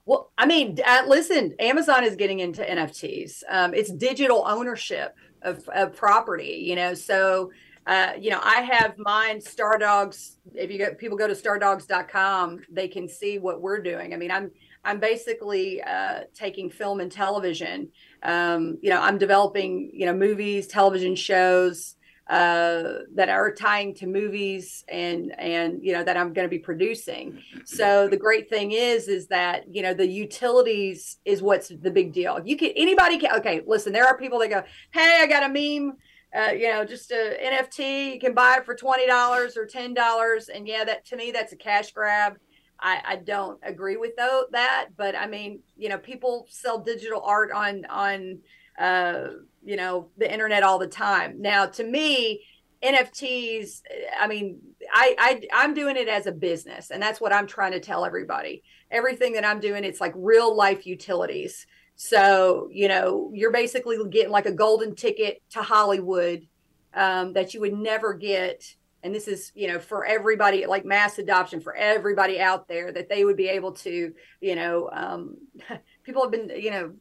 Well, 0.06 0.32
I 0.38 0.46
mean, 0.46 0.78
uh, 0.86 1.04
listen, 1.08 1.56
Amazon 1.60 2.04
is 2.04 2.15
getting 2.15 2.39
into 2.39 2.62
NFTs. 2.62 3.41
Um, 3.50 3.74
it's 3.74 3.91
digital 3.91 4.46
ownership 4.46 5.15
of, 5.41 5.68
of 5.70 5.96
property, 5.96 6.63
you 6.63 6.76
know. 6.76 6.94
So, 6.94 7.52
uh, 7.88 8.13
you 8.20 8.30
know, 8.30 8.39
I 8.44 8.62
have 8.62 8.98
mine, 9.00 9.39
Stardogs. 9.39 10.36
If 10.54 10.70
you 10.70 10.78
go, 10.78 10.94
people 10.94 11.18
go 11.18 11.28
to 11.28 11.34
stardogs.com, 11.34 12.62
they 12.70 12.88
can 12.88 13.10
see 13.10 13.39
what 13.39 13.62
we're 13.62 13.82
doing. 13.82 14.13
I 14.13 14.18
mean, 14.18 14.30
I'm 14.30 14.52
I'm 14.84 15.00
basically 15.00 15.82
uh, 15.82 16.22
taking 16.36 16.70
film 16.70 17.00
and 17.00 17.12
television. 17.12 17.89
Um, 18.22 18.78
you 18.82 18.91
know, 18.91 19.02
I'm 19.02 19.18
developing, 19.18 19.89
you 19.94 20.06
know, 20.06 20.13
movies, 20.13 20.68
television 20.68 21.15
shows, 21.15 21.94
uh, 22.28 23.02
that 23.14 23.30
are 23.30 23.54
tying 23.54 23.94
to 23.94 24.08
movies 24.08 24.84
and 24.88 25.38
and 25.40 25.84
you 25.84 25.94
know 25.94 26.04
that 26.04 26.18
I'm 26.18 26.34
going 26.34 26.46
to 26.46 26.50
be 26.50 26.60
producing. 26.60 27.40
So 27.66 28.08
the 28.08 28.18
great 28.18 28.50
thing 28.50 28.72
is 28.72 29.08
is 29.08 29.28
that 29.28 29.66
you 29.74 29.84
know 29.84 29.94
the 29.94 30.08
utilities 30.08 31.18
is 31.24 31.44
what's 31.44 31.70
the 31.70 31.92
big 31.92 32.14
deal. 32.14 32.40
You 32.44 32.58
can 32.58 32.72
anybody 32.76 33.20
can 33.20 33.36
okay. 33.38 33.62
Listen, 33.68 33.94
there 33.94 34.08
are 34.08 34.18
people 34.18 34.40
that 34.40 34.50
go, 34.50 34.64
hey, 34.92 35.20
I 35.22 35.28
got 35.28 35.44
a 35.44 35.50
meme. 35.50 35.98
Uh, 36.36 36.52
you 36.52 36.68
know, 36.68 36.84
just 36.84 37.12
a 37.12 37.38
NFT. 37.42 38.16
You 38.16 38.20
can 38.20 38.34
buy 38.34 38.58
it 38.58 38.66
for 38.66 38.76
twenty 38.76 39.06
dollars 39.06 39.56
or 39.56 39.68
ten 39.68 39.94
dollars, 39.94 40.50
and 40.50 40.68
yeah, 40.68 40.84
that 40.84 41.06
to 41.06 41.16
me 41.16 41.32
that's 41.32 41.54
a 41.54 41.58
cash 41.58 41.92
grab. 41.92 42.38
I, 42.80 43.02
I 43.06 43.16
don't 43.18 43.60
agree 43.64 43.96
with 43.96 44.18
though, 44.18 44.46
that, 44.52 44.88
but 44.98 45.16
I 45.16 45.28
mean, 45.28 45.62
you 45.78 45.88
know, 45.88 45.98
people 45.98 46.46
sell 46.50 46.80
digital 46.80 47.22
art 47.22 47.52
on 47.52 47.86
on 47.86 48.40
uh, 48.80 49.28
you 49.64 49.76
know 49.76 50.10
the 50.18 50.32
internet 50.32 50.64
all 50.64 50.80
the 50.80 50.88
time. 50.88 51.42
Now 51.42 51.66
to 51.66 51.84
me 51.84 52.46
nfts 52.84 53.82
i 54.20 54.28
mean 54.28 54.60
I, 54.94 55.16
I 55.18 55.42
i'm 55.54 55.74
doing 55.74 55.96
it 55.96 56.08
as 56.08 56.28
a 56.28 56.32
business 56.32 56.92
and 56.92 57.02
that's 57.02 57.20
what 57.20 57.34
i'm 57.34 57.48
trying 57.48 57.72
to 57.72 57.80
tell 57.80 58.06
everybody. 58.06 58.64
Everything 58.92 59.34
that 59.34 59.46
i'm 59.46 59.60
doing 59.60 59.84
it's 59.84 60.02
like 60.02 60.14
real 60.16 60.56
life 60.56 60.86
utilities. 60.86 61.66
So 61.96 62.70
you 62.72 62.88
know 62.88 63.32
you're 63.34 63.52
basically 63.52 63.98
getting 64.10 64.32
like 64.32 64.46
a 64.46 64.52
golden 64.52 64.96
ticket 64.96 65.42
to 65.52 65.62
hollywood 65.62 66.48
um, 66.94 67.34
that 67.34 67.54
you 67.54 67.62
would 67.62 67.74
never 67.74 68.14
get 68.14 68.64
and 69.04 69.14
this 69.14 69.28
is 69.28 69.52
you 69.56 69.68
know 69.68 69.80
for 69.80 70.06
everybody 70.06 70.66
like 70.66 70.84
mass 70.86 71.18
adoption 71.18 71.62
for 71.62 71.76
everybody 71.76 72.40
out 72.40 72.68
there 72.68 72.92
that 72.92 73.08
they 73.08 73.24
would 73.24 73.38
be 73.38 73.48
able 73.48 73.72
to 73.72 74.14
you 74.42 74.56
know 74.56 74.90
um, 74.92 75.38
people 76.06 76.22
have 76.22 76.32
been 76.32 76.52
you 76.56 76.70
know 76.70 76.91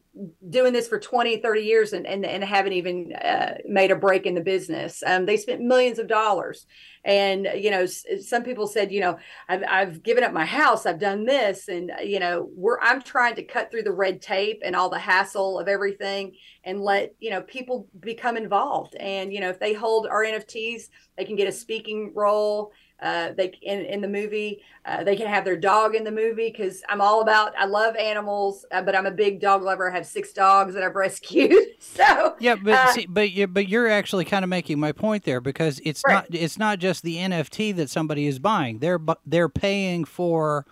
doing 0.49 0.73
this 0.73 0.89
for 0.89 0.99
20 0.99 1.39
30 1.39 1.61
years 1.61 1.93
and 1.93 2.07
and, 2.07 2.25
and 2.25 2.43
haven't 2.43 2.73
even 2.73 3.13
uh, 3.13 3.55
made 3.67 3.91
a 3.91 3.97
break 3.97 4.27
in 4.27 4.35
the 4.35 4.41
business. 4.41 5.03
Um, 5.07 5.27
they 5.27 5.37
spent 5.37 5.61
millions 5.61 5.99
of 5.99 6.09
dollars. 6.09 6.67
And 7.05 7.47
you 7.55 7.71
know 7.71 7.85
some 7.85 8.45
people 8.45 8.67
said 8.67 8.91
you 8.91 9.01
know 9.01 9.19
I've, 9.49 9.63
I've 9.69 10.03
given 10.03 10.25
up 10.25 10.33
my 10.33 10.47
house 10.47 10.87
i've 10.87 10.99
done 10.99 11.27
this. 11.27 11.69
And 11.69 11.93
you 12.03 12.19
know 12.19 12.49
we're 12.55 12.81
i'm 12.81 13.03
trying 13.03 13.35
to 13.37 13.45
cut 13.45 13.71
through 13.71 13.83
the 13.83 13.93
red 13.93 14.23
tape 14.23 14.63
and 14.65 14.75
all 14.75 14.89
the 14.89 14.99
hassle 14.99 15.59
of 15.59 15.69
everything 15.69 16.35
and 16.65 16.81
let 16.81 17.15
you 17.21 17.31
know 17.31 17.43
people 17.43 17.89
become 18.01 18.37
involved. 18.37 18.97
And 18.97 19.33
you 19.33 19.41
know 19.41 19.51
if 19.51 19.61
they 19.61 19.75
hold 19.75 20.07
our 20.07 20.25
nfts 20.25 20.85
they 21.19 21.25
can 21.25 21.37
get 21.37 21.49
a 21.49 21.53
speaking 21.53 22.13
role 22.15 22.73
uh, 23.01 23.33
they 23.37 23.53
in 23.63 23.81
in 23.81 24.01
the 24.01 24.09
movie. 24.09 24.63
Uh, 24.87 25.03
they 25.03 25.17
can 25.17 25.27
have 25.27 25.45
their 25.45 25.57
dog 25.57 25.95
in 25.95 26.05
the 26.05 26.11
movie 26.11 26.51
because 26.51 26.83
I'm 26.89 27.01
all 27.01 27.23
about. 27.23 27.53
I 27.59 27.65
love 27.65 27.97
animals, 27.97 28.67
uh, 28.71 28.83
but 28.83 28.95
I'm 28.95 29.07
a 29.07 29.11
big 29.11 29.41
dog 29.41 29.63
lover. 29.63 29.91
I 29.91 29.95
have 29.95 30.07
six 30.07 30.33
dogs 30.33 30.75
that 30.75 30.83
I've 30.83 30.95
rescued. 30.95 31.53
so 31.79 32.37
yeah, 32.39 32.55
but 32.55 32.75
uh, 32.75 32.93
see, 32.93 33.07
but 33.07 33.33
you 33.33 33.47
but 33.47 33.69
you're 33.69 33.89
actually 33.89 34.25
kind 34.25 34.45
of 34.45 34.49
making 34.49 34.79
my 34.79 34.93
point 34.93 35.25
there 35.25 35.41
because 35.41 35.81
it's 35.85 36.03
right. 36.07 36.15
not 36.15 36.27
it's 36.31 36.59
not 36.59 36.79
just 36.79 37.03
the 37.03 37.17
NFT 37.17 37.75
that 37.77 37.91
somebody 37.91 38.27
is 38.27 38.39
buying. 38.39 38.79
They're 38.79 39.01
they're 39.27 39.49
paying 39.49 40.05
for 40.05 40.65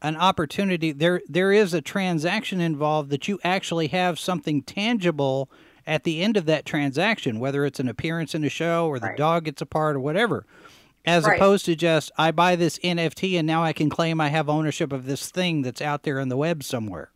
an 0.00 0.16
opportunity. 0.16 0.92
There 0.92 1.20
there 1.28 1.52
is 1.52 1.74
a 1.74 1.82
transaction 1.82 2.60
involved 2.60 3.10
that 3.10 3.28
you 3.28 3.38
actually 3.44 3.88
have 3.88 4.18
something 4.18 4.62
tangible 4.62 5.50
at 5.86 6.04
the 6.04 6.22
end 6.22 6.36
of 6.36 6.46
that 6.46 6.64
transaction, 6.64 7.40
whether 7.40 7.64
it's 7.64 7.80
an 7.80 7.88
appearance 7.88 8.34
in 8.34 8.44
a 8.44 8.48
show 8.48 8.88
or 8.88 8.98
the 8.98 9.08
right. 9.08 9.16
dog 9.16 9.44
gets 9.44 9.62
a 9.62 9.66
part 9.66 9.96
or 9.96 10.00
whatever 10.00 10.44
as 11.04 11.24
right. 11.24 11.36
opposed 11.36 11.64
to 11.66 11.76
just 11.76 12.10
I 12.18 12.30
buy 12.30 12.56
this 12.56 12.78
NFT 12.78 13.38
and 13.38 13.46
now 13.46 13.62
I 13.62 13.72
can 13.72 13.88
claim 13.88 14.20
I 14.20 14.28
have 14.28 14.48
ownership 14.48 14.92
of 14.92 15.06
this 15.06 15.30
thing 15.30 15.62
that's 15.62 15.80
out 15.80 16.02
there 16.02 16.20
on 16.20 16.28
the 16.28 16.36
web 16.36 16.62
somewhere. 16.62 17.10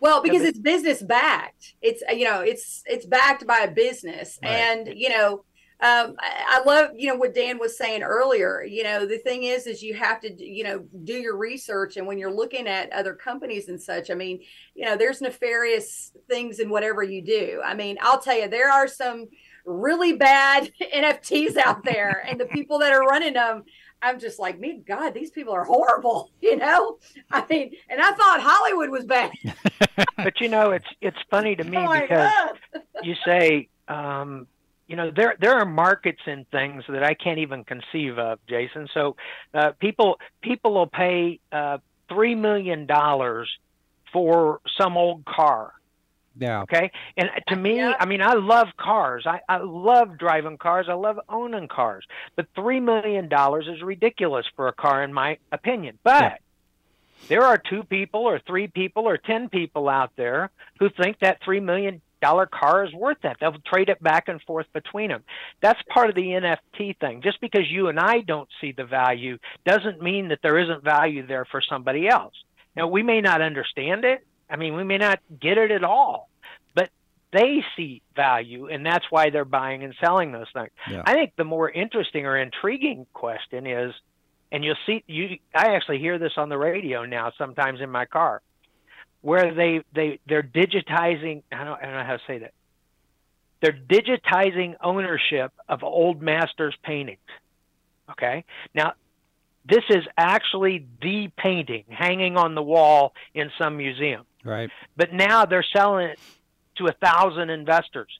Well, 0.00 0.22
because 0.22 0.42
it's 0.42 0.58
business 0.58 1.02
backed. 1.02 1.74
It's 1.82 2.02
you 2.10 2.24
know, 2.24 2.40
it's 2.40 2.82
it's 2.86 3.06
backed 3.06 3.46
by 3.46 3.60
a 3.60 3.70
business, 3.70 4.38
right. 4.42 4.50
and 4.50 4.88
you 4.94 5.08
know, 5.08 5.44
um, 5.80 6.14
I, 6.20 6.60
I 6.60 6.62
love 6.64 6.90
you 6.94 7.08
know 7.08 7.16
what 7.16 7.34
Dan 7.34 7.58
was 7.58 7.76
saying 7.76 8.02
earlier. 8.02 8.62
You 8.62 8.84
know, 8.84 9.06
the 9.06 9.18
thing 9.18 9.42
is, 9.42 9.66
is 9.66 9.82
you 9.82 9.94
have 9.94 10.20
to 10.20 10.32
you 10.32 10.62
know 10.62 10.84
do 11.02 11.14
your 11.14 11.36
research, 11.36 11.96
and 11.96 12.06
when 12.06 12.18
you're 12.18 12.32
looking 12.32 12.68
at 12.68 12.92
other 12.92 13.14
companies 13.14 13.68
and 13.68 13.80
such, 13.80 14.10
I 14.10 14.14
mean, 14.14 14.40
you 14.74 14.84
know, 14.84 14.96
there's 14.96 15.20
nefarious 15.20 16.12
things 16.28 16.60
in 16.60 16.70
whatever 16.70 17.02
you 17.02 17.20
do. 17.20 17.60
I 17.64 17.74
mean, 17.74 17.96
I'll 18.00 18.20
tell 18.20 18.38
you, 18.38 18.48
there 18.48 18.70
are 18.70 18.86
some 18.86 19.26
really 19.68 20.14
bad 20.14 20.72
NFTs 20.94 21.56
out 21.56 21.84
there, 21.84 22.24
and 22.28 22.40
the 22.40 22.46
people 22.46 22.78
that 22.80 22.92
are 22.92 23.02
running 23.02 23.34
them. 23.34 23.64
I'm 24.00 24.20
just 24.20 24.38
like, 24.38 24.60
me, 24.60 24.80
God, 24.86 25.12
these 25.12 25.32
people 25.32 25.52
are 25.52 25.64
horrible. 25.64 26.30
You 26.40 26.56
know, 26.56 26.98
I 27.30 27.44
mean, 27.50 27.72
and 27.90 28.00
I 28.00 28.12
thought 28.12 28.40
Hollywood 28.40 28.90
was 28.90 29.04
bad. 29.04 29.32
but 30.16 30.40
you 30.40 30.48
know, 30.48 30.70
it's 30.70 30.86
it's 31.02 31.18
funny 31.30 31.54
to 31.56 31.64
me 31.64 31.76
oh 31.76 31.92
because 31.92 32.32
you 33.02 33.14
say, 33.24 33.68
um, 33.86 34.46
you 34.86 34.96
know, 34.96 35.10
there 35.10 35.36
there 35.40 35.52
are 35.58 35.66
markets 35.66 36.22
in 36.26 36.46
things 36.50 36.84
that 36.88 37.02
I 37.02 37.12
can't 37.14 37.40
even 37.40 37.64
conceive 37.64 38.18
of, 38.18 38.38
Jason. 38.48 38.88
So 38.94 39.16
uh, 39.52 39.72
people 39.78 40.18
people 40.40 40.72
will 40.72 40.86
pay 40.86 41.40
uh, 41.52 41.78
three 42.08 42.34
million 42.34 42.86
dollars 42.86 43.50
for 44.12 44.60
some 44.78 44.96
old 44.96 45.24
car 45.26 45.74
yeah. 46.38 46.62
Okay. 46.62 46.90
And 47.16 47.28
uh, 47.28 47.40
to 47.48 47.54
uh, 47.54 47.58
me, 47.58 47.76
yeah. 47.76 47.94
I 47.98 48.06
mean, 48.06 48.22
I 48.22 48.34
love 48.34 48.68
cars. 48.76 49.24
I, 49.26 49.40
I 49.48 49.58
love 49.58 50.18
driving 50.18 50.58
cars. 50.58 50.86
I 50.88 50.94
love 50.94 51.18
owning 51.28 51.68
cars. 51.68 52.06
But 52.36 52.46
$3 52.54 52.82
million 52.82 53.28
is 53.74 53.82
ridiculous 53.82 54.46
for 54.56 54.68
a 54.68 54.72
car, 54.72 55.02
in 55.02 55.12
my 55.12 55.38
opinion. 55.52 55.98
But 56.04 56.22
yeah. 56.22 56.36
there 57.28 57.42
are 57.42 57.58
two 57.58 57.82
people 57.82 58.20
or 58.20 58.40
three 58.46 58.68
people 58.68 59.08
or 59.08 59.16
10 59.16 59.48
people 59.48 59.88
out 59.88 60.12
there 60.16 60.50
who 60.78 60.88
think 60.90 61.18
that 61.20 61.42
$3 61.42 61.62
million 61.62 62.00
car 62.20 62.84
is 62.84 62.92
worth 62.92 63.18
that. 63.22 63.36
They'll 63.40 63.54
trade 63.66 63.88
it 63.88 64.02
back 64.02 64.28
and 64.28 64.40
forth 64.42 64.66
between 64.72 65.08
them. 65.08 65.24
That's 65.60 65.80
part 65.88 66.08
of 66.08 66.16
the 66.16 66.22
NFT 66.22 66.98
thing. 66.98 67.22
Just 67.22 67.40
because 67.40 67.70
you 67.70 67.88
and 67.88 67.98
I 67.98 68.20
don't 68.20 68.48
see 68.60 68.72
the 68.72 68.84
value 68.84 69.38
doesn't 69.64 70.02
mean 70.02 70.28
that 70.28 70.40
there 70.42 70.58
isn't 70.58 70.82
value 70.82 71.26
there 71.26 71.44
for 71.44 71.60
somebody 71.60 72.08
else. 72.08 72.34
Now, 72.76 72.86
we 72.86 73.02
may 73.02 73.20
not 73.20 73.40
understand 73.40 74.04
it. 74.04 74.24
I 74.50 74.56
mean, 74.56 74.74
we 74.74 74.84
may 74.84 74.98
not 74.98 75.20
get 75.40 75.58
it 75.58 75.70
at 75.70 75.84
all 75.84 76.28
but 76.74 76.90
they 77.32 77.62
see 77.76 78.02
value 78.16 78.68
and 78.68 78.84
that's 78.84 79.04
why 79.10 79.30
they're 79.30 79.44
buying 79.44 79.82
and 79.84 79.94
selling 80.00 80.32
those 80.32 80.46
things. 80.52 80.70
Yeah. 80.90 81.02
I 81.04 81.14
think 81.14 81.32
the 81.36 81.44
more 81.44 81.68
interesting 81.68 82.26
or 82.26 82.36
intriguing 82.36 83.06
question 83.12 83.66
is 83.66 83.94
and 84.50 84.64
you'll 84.64 84.76
see 84.86 85.04
you 85.06 85.38
I 85.54 85.74
actually 85.74 85.98
hear 85.98 86.18
this 86.18 86.32
on 86.36 86.48
the 86.48 86.58
radio 86.58 87.04
now 87.04 87.32
sometimes 87.36 87.80
in 87.80 87.90
my 87.90 88.06
car 88.06 88.42
where 89.20 89.54
they 89.54 89.82
they 89.94 90.20
they're 90.26 90.42
digitizing 90.42 91.42
I 91.52 91.64
don't, 91.64 91.78
I 91.78 91.86
don't 91.86 91.94
know 91.94 92.04
how 92.04 92.16
to 92.16 92.22
say 92.26 92.38
that. 92.38 92.52
They're 93.60 93.72
digitizing 93.72 94.76
ownership 94.80 95.52
of 95.68 95.82
old 95.82 96.22
masters 96.22 96.76
paintings. 96.82 97.18
Okay? 98.12 98.44
Now 98.74 98.94
this 99.68 99.84
is 99.90 100.04
actually 100.16 100.86
the 101.02 101.28
painting 101.36 101.84
hanging 101.90 102.38
on 102.38 102.54
the 102.54 102.62
wall 102.62 103.12
in 103.34 103.50
some 103.58 103.76
museum. 103.76 104.24
Right. 104.44 104.70
But 104.96 105.12
now 105.12 105.44
they're 105.44 105.66
selling 105.74 106.08
it 106.08 106.18
to 106.76 106.86
a 106.86 106.92
thousand 106.92 107.50
investors. 107.50 108.10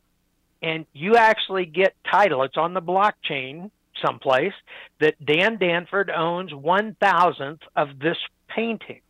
And 0.61 0.87
you 0.93 1.17
actually 1.17 1.67
get 1.67 1.95
title. 2.11 2.43
It's 2.43 2.57
on 2.57 2.75
the 2.75 2.83
blockchain 2.83 3.71
someplace 4.05 4.53
that 5.01 5.25
Dan 5.25 5.59
Danford 5.59 6.11
owns 6.11 6.53
one 6.55 6.97
thousandth 7.01 7.63
of 7.77 7.99
this 7.99 8.17
painting. 8.49 9.01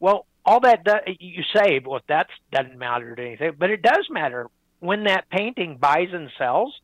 Well, 0.00 0.26
all 0.44 0.60
that 0.60 0.84
you 1.20 1.42
say, 1.54 1.80
well, 1.84 2.00
that 2.08 2.28
doesn't 2.52 2.78
matter 2.78 3.14
to 3.14 3.22
anything, 3.22 3.52
but 3.58 3.70
it 3.70 3.82
does 3.82 4.06
matter 4.10 4.48
when 4.80 5.04
that 5.04 5.28
painting 5.30 5.78
buys 5.80 6.08
and 6.12 6.30
sells. 6.38 6.74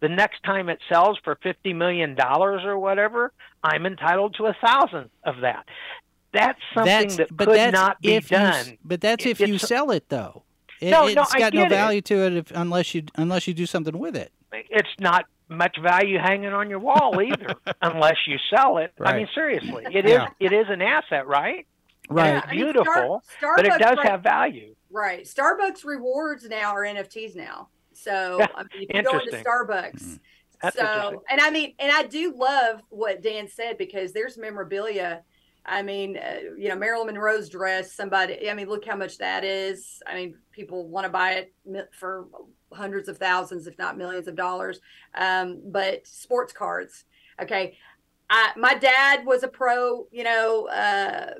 The 0.00 0.08
next 0.08 0.42
time 0.42 0.68
it 0.68 0.80
sells 0.90 1.18
for 1.24 1.36
fifty 1.42 1.72
million 1.72 2.14
dollars 2.14 2.62
or 2.64 2.78
whatever, 2.78 3.32
I'm 3.62 3.86
entitled 3.86 4.34
to 4.38 4.46
a 4.46 4.56
thousandth 4.62 5.10
of 5.24 5.36
that. 5.42 5.64
That's 6.34 6.60
something 6.74 7.16
that's, 7.16 7.16
that 7.16 7.38
could 7.38 7.72
not 7.72 8.02
be 8.02 8.20
done. 8.20 8.66
You, 8.66 8.78
but 8.84 9.00
that's 9.00 9.24
if 9.24 9.40
you 9.40 9.56
sell 9.58 9.90
it, 9.90 10.08
though. 10.08 10.42
It, 10.80 10.90
no, 10.90 11.06
it's 11.06 11.14
no, 11.14 11.24
got 11.38 11.54
no 11.54 11.68
value 11.68 11.98
it. 11.98 12.04
to 12.06 12.26
it 12.26 12.32
if, 12.34 12.50
unless 12.50 12.94
you 12.94 13.04
unless 13.14 13.46
you 13.46 13.54
do 13.54 13.64
something 13.64 13.96
with 13.96 14.16
it. 14.16 14.32
It's 14.52 14.88
not 14.98 15.26
much 15.48 15.76
value 15.80 16.18
hanging 16.18 16.52
on 16.52 16.68
your 16.68 16.80
wall 16.80 17.20
either, 17.20 17.54
unless 17.82 18.16
you 18.26 18.36
sell 18.54 18.78
it. 18.78 18.92
Right. 18.98 19.14
I 19.14 19.18
mean, 19.18 19.28
seriously, 19.34 19.84
it 19.90 20.06
yeah. 20.06 20.24
is 20.24 20.30
it 20.40 20.52
is 20.52 20.66
an 20.68 20.82
asset, 20.82 21.26
right? 21.26 21.66
Right. 22.10 22.36
it's 22.36 22.46
beautiful, 22.50 22.84
mean, 22.84 23.20
Star- 23.38 23.56
but 23.56 23.66
it 23.66 23.78
does 23.78 23.96
right, 23.96 24.08
have 24.08 24.22
value. 24.22 24.74
Right. 24.90 25.24
Starbucks 25.24 25.84
rewards 25.84 26.46
now 26.48 26.72
are 26.74 26.82
NFTs 26.82 27.34
now. 27.34 27.68
So 27.94 28.40
I 28.54 28.62
mean, 28.62 28.88
if 28.90 28.96
you 28.96 29.02
go 29.02 29.18
into 29.18 29.36
Starbucks. 29.36 30.02
Mm-hmm. 30.02 30.18
So, 30.76 31.22
and 31.28 31.40
I 31.40 31.50
mean, 31.50 31.74
and 31.78 31.92
I 31.92 32.04
do 32.04 32.32
love 32.34 32.80
what 32.88 33.22
Dan 33.22 33.48
said 33.48 33.76
because 33.76 34.12
there's 34.12 34.38
memorabilia 34.38 35.22
I 35.66 35.82
mean, 35.82 36.18
uh, 36.18 36.54
you 36.58 36.68
know, 36.68 36.76
Marilyn 36.76 37.06
Monroe's 37.06 37.48
dress, 37.48 37.92
somebody, 37.92 38.50
I 38.50 38.54
mean, 38.54 38.68
look 38.68 38.84
how 38.84 38.96
much 38.96 39.18
that 39.18 39.44
is. 39.44 40.02
I 40.06 40.14
mean, 40.14 40.36
people 40.52 40.86
want 40.88 41.06
to 41.06 41.10
buy 41.10 41.32
it 41.32 41.54
for 41.92 42.26
hundreds 42.72 43.08
of 43.08 43.16
thousands, 43.16 43.66
if 43.66 43.78
not 43.78 43.96
millions 43.96 44.28
of 44.28 44.36
dollars. 44.36 44.80
Um, 45.14 45.62
but 45.66 46.06
sports 46.06 46.52
cards, 46.52 47.04
okay. 47.40 47.78
I, 48.28 48.52
my 48.56 48.74
dad 48.74 49.24
was 49.24 49.42
a 49.42 49.48
pro, 49.48 50.06
you 50.10 50.24
know, 50.24 50.68
uh, 50.68 51.34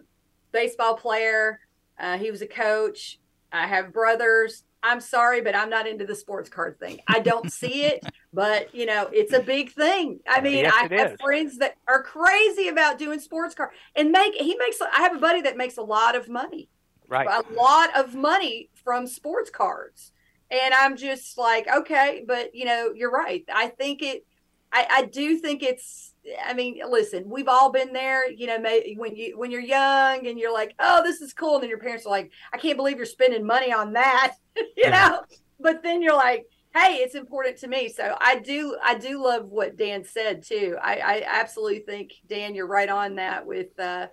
baseball 0.52 0.96
player. 0.96 1.60
Uh, 1.98 2.16
he 2.18 2.30
was 2.30 2.42
a 2.42 2.46
coach. 2.46 3.18
I 3.52 3.66
have 3.66 3.92
brothers. 3.92 4.64
I'm 4.84 5.00
sorry, 5.00 5.40
but 5.40 5.56
I'm 5.56 5.70
not 5.70 5.86
into 5.86 6.04
the 6.04 6.14
sports 6.14 6.50
card 6.50 6.78
thing. 6.78 7.00
I 7.08 7.20
don't 7.20 7.50
see 7.50 7.84
it, 7.84 8.04
but 8.34 8.74
you 8.74 8.84
know, 8.84 9.08
it's 9.12 9.32
a 9.32 9.40
big 9.40 9.72
thing. 9.72 10.20
I 10.28 10.42
mean, 10.42 10.58
yes, 10.58 10.74
I 10.74 10.94
have 10.94 11.12
is. 11.12 11.20
friends 11.20 11.58
that 11.58 11.76
are 11.88 12.02
crazy 12.02 12.68
about 12.68 12.98
doing 12.98 13.18
sports 13.18 13.54
card 13.54 13.70
and 13.96 14.12
make 14.12 14.34
he 14.34 14.56
makes 14.56 14.80
I 14.80 15.00
have 15.00 15.16
a 15.16 15.18
buddy 15.18 15.40
that 15.40 15.56
makes 15.56 15.78
a 15.78 15.82
lot 15.82 16.14
of 16.14 16.28
money. 16.28 16.68
Right. 17.08 17.26
A 17.26 17.52
lot 17.54 17.96
of 17.96 18.14
money 18.14 18.70
from 18.84 19.06
sports 19.06 19.50
cards. 19.50 20.12
And 20.50 20.74
I'm 20.74 20.96
just 20.96 21.38
like, 21.38 21.66
okay, 21.66 22.22
but 22.26 22.54
you 22.54 22.66
know, 22.66 22.92
you're 22.94 23.10
right. 23.10 23.44
I 23.52 23.68
think 23.68 24.02
it 24.02 24.26
I, 24.70 24.86
I 24.90 25.02
do 25.06 25.38
think 25.38 25.62
it's 25.62 26.13
I 26.44 26.54
mean, 26.54 26.80
listen, 26.88 27.28
we've 27.28 27.48
all 27.48 27.70
been 27.70 27.92
there, 27.92 28.30
you 28.30 28.46
know, 28.46 28.58
when 28.96 29.16
you 29.16 29.38
when 29.38 29.50
you're 29.50 29.60
young 29.60 30.26
and 30.26 30.38
you're 30.38 30.52
like, 30.52 30.74
"Oh, 30.78 31.02
this 31.02 31.20
is 31.20 31.32
cool." 31.32 31.54
And 31.54 31.62
then 31.62 31.70
your 31.70 31.78
parents 31.78 32.06
are 32.06 32.10
like, 32.10 32.30
"I 32.52 32.58
can't 32.58 32.76
believe 32.76 32.96
you're 32.96 33.06
spending 33.06 33.46
money 33.46 33.72
on 33.72 33.92
that." 33.92 34.34
you 34.56 34.66
yeah. 34.76 35.08
know? 35.08 35.22
But 35.60 35.82
then 35.82 36.02
you're 36.02 36.16
like, 36.16 36.46
"Hey, 36.74 36.96
it's 36.96 37.14
important 37.14 37.58
to 37.58 37.68
me." 37.68 37.88
So 37.88 38.16
I 38.20 38.38
do 38.38 38.76
I 38.82 38.96
do 38.96 39.22
love 39.22 39.46
what 39.46 39.76
Dan 39.76 40.04
said 40.04 40.42
too. 40.42 40.76
I 40.80 40.96
I 40.96 41.24
absolutely 41.26 41.80
think 41.80 42.12
Dan 42.26 42.54
you're 42.54 42.66
right 42.66 42.88
on 42.88 43.16
that 43.16 43.46
with 43.46 43.78
uh 43.78 44.06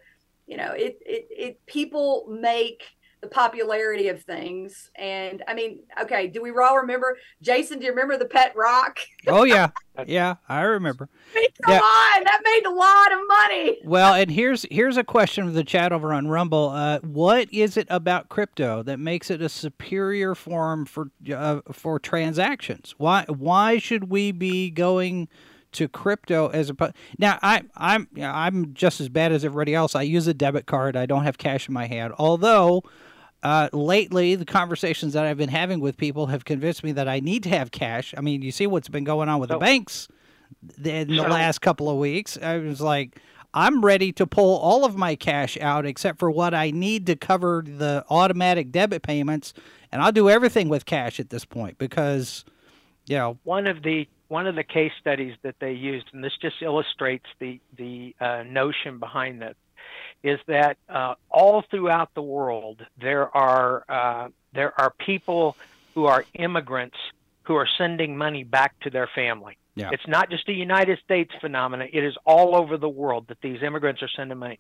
you 0.48 0.58
know, 0.58 0.72
it 0.72 0.98
it 1.06 1.28
it 1.30 1.66
people 1.66 2.26
make 2.30 2.84
the 3.22 3.28
popularity 3.28 4.08
of 4.08 4.24
things. 4.24 4.90
And 4.96 5.44
I 5.48 5.54
mean, 5.54 5.84
okay, 6.02 6.28
do 6.28 6.42
we 6.42 6.52
all 6.52 6.78
remember 6.78 7.18
Jason? 7.42 7.78
Do 7.78 7.86
you 7.86 7.92
remember 7.92 8.18
the 8.18 8.26
pet 8.26 8.54
rock? 8.56 9.00
Oh 9.28 9.44
yeah, 9.44 9.70
yeah, 10.08 10.38
I 10.50 10.62
remember. 10.62 11.08
I 11.36 11.40
mean, 11.40 11.48
come 11.64 11.76
yeah. 11.76 11.80
on, 11.80 12.24
that 12.24 12.42
made 12.44 12.66
a 12.66 12.74
lot 12.74 13.12
of 13.12 13.20
money. 13.28 13.78
Well, 13.86 14.16
and 14.16 14.32
here's 14.32 14.66
here's 14.72 14.98
a 14.98 15.04
question 15.04 15.48
of 15.48 15.54
the 15.54 15.64
chat 15.64 15.94
over 15.94 16.12
on 16.12 16.28
Rumble. 16.28 16.70
Uh, 16.70 17.00
what 17.02 17.48
is 17.54 17.78
it 17.78 17.86
about 17.92 18.30
crypto 18.30 18.82
that 18.82 19.00
makes 19.00 19.30
it 19.30 19.40
a 19.40 19.48
superior 19.48 20.34
form 20.34 20.88
for 20.88 21.12
uh, 21.32 21.62
for 21.72 22.00
transactions? 22.00 22.96
Why 22.98 23.26
why 23.28 23.78
should 23.78 24.10
we 24.10 24.32
be 24.32 24.72
going? 24.72 25.28
to 25.74 25.88
crypto 25.88 26.50
as 26.50 26.70
a 26.70 26.94
now 27.18 27.40
I 27.42 27.62
I'm 27.78 28.10
I'm 28.22 28.74
just 28.74 29.00
as 29.00 29.08
bad 29.08 29.32
as 29.32 29.46
everybody 29.46 29.74
else. 29.74 29.96
I 29.96 30.02
use 30.02 30.28
a 30.28 30.34
debit 30.34 30.66
card. 30.66 30.98
I 30.98 31.06
don't 31.06 31.24
have 31.24 31.38
cash 31.38 31.70
in 31.70 31.74
my 31.74 31.86
hand. 31.86 32.14
Although 32.18 32.84
uh, 33.44 33.70
lately, 33.74 34.36
the 34.36 34.46
conversations 34.46 35.14
that 35.14 35.26
I've 35.26 35.38
been 35.38 35.50
having 35.50 35.80
with 35.80 35.98
people 35.98 36.28
have 36.28 36.46
convinced 36.46 36.84
me 36.84 36.92
that 36.94 37.08
I 37.08 37.20
need 37.20 37.44
to 37.44 37.50
have 37.50 37.72
cash. 37.72 38.14
I 38.18 38.22
mean, 38.22 38.42
you 38.42 38.52
see 38.52 38.68
what's 38.68 38.90
been 38.90 39.04
going 39.04 39.30
on 39.30 39.40
with 39.40 39.50
so, 39.50 39.56
the 39.56 39.60
banks 39.60 40.08
in 40.84 41.08
the 41.08 41.24
last 41.24 41.60
couple 41.60 41.90
of 41.90 41.98
weeks. 41.98 42.38
I 42.42 42.58
was 42.58 42.82
like, 42.82 43.20
I'm 43.54 43.84
ready 43.84 44.12
to 44.14 44.28
pull 44.28 44.58
all 44.58 44.86
of 44.86 44.96
my 44.96 45.16
cash 45.16 45.58
out 45.60 45.86
except 45.86 46.20
for 46.20 46.30
what 46.30 46.54
I 46.54 46.72
need 46.72 47.08
to 47.08 47.16
cover 47.16 47.64
the 47.66 48.06
automatic 48.10 48.72
debit 48.72 49.02
payments, 49.02 49.54
and 49.92 50.02
I'll 50.02 50.12
do 50.12 50.30
everything 50.30 50.70
with 50.70 50.86
cash 50.86 51.20
at 51.20 51.32
this 51.32 51.44
point 51.44 51.78
because, 51.78 52.46
you 53.08 53.18
know, 53.18 53.38
one 53.44 53.68
of 53.68 53.84
the 53.84 54.08
one 54.28 54.48
of 54.48 54.56
the 54.56 54.64
case 54.64 54.94
studies 55.02 55.36
that 55.42 55.56
they 55.60 55.74
used, 55.74 56.06
and 56.14 56.24
this 56.24 56.32
just 56.42 56.62
illustrates 56.62 57.26
the 57.40 57.60
the 57.76 58.16
uh, 58.22 58.44
notion 58.44 59.00
behind 59.00 59.42
this 59.42 59.56
is 60.24 60.40
that 60.48 60.78
uh, 60.90 61.16
all 61.30 61.64
throughout 61.70 62.14
the 62.14 62.22
world 62.22 62.86
there 63.00 63.36
are 63.36 63.84
uh, 63.90 64.30
there 64.54 64.80
are 64.80 64.92
people 64.92 65.56
who 65.94 66.06
are 66.06 66.26
immigrants 66.34 66.98
who 67.44 67.56
are 67.56 67.68
sending 67.78 68.18
money 68.18 68.44
back 68.44 68.80
to 68.82 68.90
their 68.90 69.08
family. 69.14 69.58
Yeah. 69.76 69.90
It's 69.92 70.08
not 70.08 70.30
just 70.30 70.48
a 70.50 70.54
United 70.54 71.00
States 71.00 71.32
phenomenon. 71.40 71.90
It 71.92 72.04
is 72.04 72.16
all 72.26 72.56
over 72.56 72.78
the 72.78 72.90
world 72.90 73.28
that 73.28 73.42
these 73.42 73.64
immigrants 73.64 74.04
are 74.04 74.10
sending 74.10 74.38
money. 74.38 74.60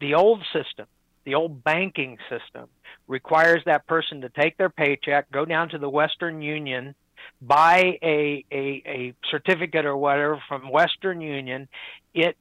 The 0.00 0.14
old 0.14 0.42
system, 0.52 0.86
the 1.24 1.34
old 1.34 1.64
banking 1.64 2.18
system, 2.28 2.68
requires 3.06 3.62
that 3.64 3.86
person 3.86 4.20
to 4.20 4.28
take 4.28 4.56
their 4.58 4.68
paycheck, 4.68 5.30
go 5.30 5.44
down 5.44 5.70
to 5.70 5.78
the 5.78 5.88
Western 5.88 6.42
Union, 6.42 6.94
buy 7.40 7.98
a, 8.02 8.44
a, 8.52 8.82
a 8.86 9.14
certificate 9.30 9.86
or 9.86 9.96
whatever 9.96 10.42
from 10.46 10.70
Western 10.70 11.20
Union. 11.20 11.68
It 12.14 12.36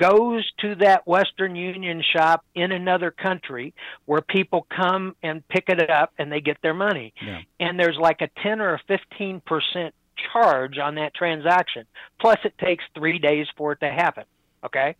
goes 0.00 0.50
to 0.60 0.74
that 0.76 1.06
Western 1.06 1.56
Union 1.56 2.02
shop 2.02 2.44
in 2.54 2.72
another 2.72 3.10
country 3.10 3.74
where 4.06 4.20
people 4.20 4.66
come 4.74 5.14
and 5.22 5.46
pick 5.48 5.68
it 5.68 5.90
up 5.90 6.12
and 6.18 6.30
they 6.30 6.40
get 6.40 6.58
their 6.62 6.74
money. 6.74 7.12
Yeah. 7.24 7.40
And 7.60 7.78
there's 7.78 7.98
like 7.98 8.20
a 8.20 8.28
10 8.42 8.60
or 8.60 8.74
a 8.74 8.80
15 8.88 9.40
percent 9.46 9.94
charge 10.32 10.78
on 10.78 10.96
that 10.96 11.14
transaction. 11.14 11.86
Plus, 12.20 12.38
it 12.44 12.56
takes 12.58 12.84
three 12.94 13.18
days 13.18 13.46
for 13.56 13.72
it 13.72 13.80
to 13.80 13.90
happen. 13.90 14.24
Okay? 14.64 14.96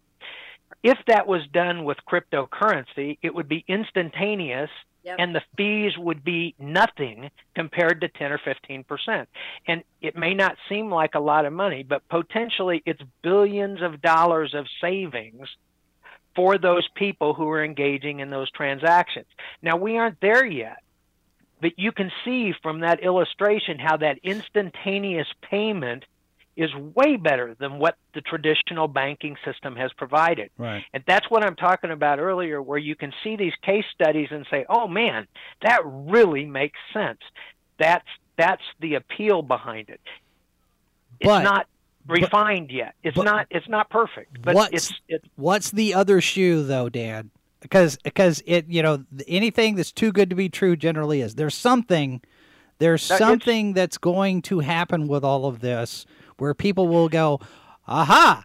If 0.82 0.98
that 1.06 1.26
was 1.26 1.42
done 1.52 1.84
with 1.84 1.98
cryptocurrency, 2.10 3.18
it 3.22 3.34
would 3.34 3.48
be 3.48 3.64
instantaneous 3.68 4.70
Yep. 5.04 5.16
and 5.18 5.34
the 5.34 5.42
fees 5.56 5.92
would 5.98 6.22
be 6.22 6.54
nothing 6.58 7.30
compared 7.56 8.02
to 8.02 8.08
10 8.08 8.32
or 8.32 8.38
15 8.38 8.84
percent. 8.84 9.28
And 9.66 9.82
it 10.00 10.16
may 10.16 10.32
not 10.34 10.56
seem 10.68 10.90
like 10.90 11.14
a 11.14 11.20
lot 11.20 11.44
of 11.44 11.52
money, 11.52 11.82
but 11.82 12.08
potentially 12.08 12.82
it's 12.86 13.02
billions 13.22 13.82
of 13.82 14.00
dollars 14.00 14.54
of 14.54 14.66
savings 14.80 15.48
for 16.34 16.58
those 16.58 16.88
people 16.94 17.34
who 17.34 17.48
are 17.50 17.64
engaging 17.64 18.20
in 18.20 18.30
those 18.30 18.50
transactions. 18.50 19.26
Now, 19.60 19.76
we 19.76 19.98
aren't 19.98 20.20
there 20.20 20.46
yet, 20.46 20.78
but 21.60 21.78
you 21.78 21.92
can 21.92 22.10
see 22.24 22.54
from 22.62 22.80
that 22.80 23.02
illustration 23.02 23.78
how 23.78 23.98
that 23.98 24.18
instantaneous 24.22 25.28
payment 25.42 26.04
is 26.56 26.70
way 26.74 27.16
better 27.16 27.54
than 27.58 27.78
what 27.78 27.96
the 28.14 28.20
traditional 28.20 28.88
banking 28.88 29.36
system 29.44 29.74
has 29.76 29.90
provided. 29.94 30.50
Right. 30.58 30.84
And 30.92 31.02
that's 31.06 31.30
what 31.30 31.44
I'm 31.44 31.56
talking 31.56 31.90
about 31.90 32.18
earlier, 32.18 32.60
where 32.60 32.78
you 32.78 32.94
can 32.94 33.12
see 33.24 33.36
these 33.36 33.54
case 33.62 33.84
studies 33.94 34.28
and 34.30 34.46
say, 34.50 34.66
"Oh 34.68 34.86
man, 34.86 35.26
that 35.62 35.80
really 35.84 36.44
makes 36.44 36.78
sense." 36.92 37.20
That's 37.78 38.06
that's 38.36 38.62
the 38.80 38.94
appeal 38.94 39.42
behind 39.42 39.88
it. 39.88 40.00
It's 41.20 41.28
but, 41.28 41.42
not 41.42 41.66
refined 42.06 42.68
but, 42.68 42.74
yet. 42.74 42.94
It's 43.02 43.16
but, 43.16 43.24
not 43.24 43.46
it's 43.50 43.68
not 43.68 43.88
perfect, 43.88 44.42
but 44.42 44.54
what's, 44.54 44.72
it's, 44.72 44.92
it's 45.08 45.28
what's 45.36 45.70
the 45.70 45.94
other 45.94 46.20
shoe 46.20 46.62
though, 46.64 46.88
Dan? 46.88 47.30
Because 47.60 47.96
because 47.96 48.42
it 48.44 48.66
you 48.68 48.82
know 48.82 49.04
anything 49.26 49.76
that's 49.76 49.92
too 49.92 50.12
good 50.12 50.28
to 50.30 50.36
be 50.36 50.48
true 50.48 50.76
generally 50.76 51.22
is. 51.22 51.36
There's 51.36 51.54
something 51.54 52.20
there's 52.78 53.02
something 53.02 53.72
that's 53.74 53.96
going 53.96 54.42
to 54.42 54.58
happen 54.58 55.06
with 55.06 55.24
all 55.24 55.46
of 55.46 55.60
this 55.60 56.04
where 56.42 56.54
people 56.54 56.88
will 56.88 57.08
go, 57.08 57.38
aha, 57.86 58.44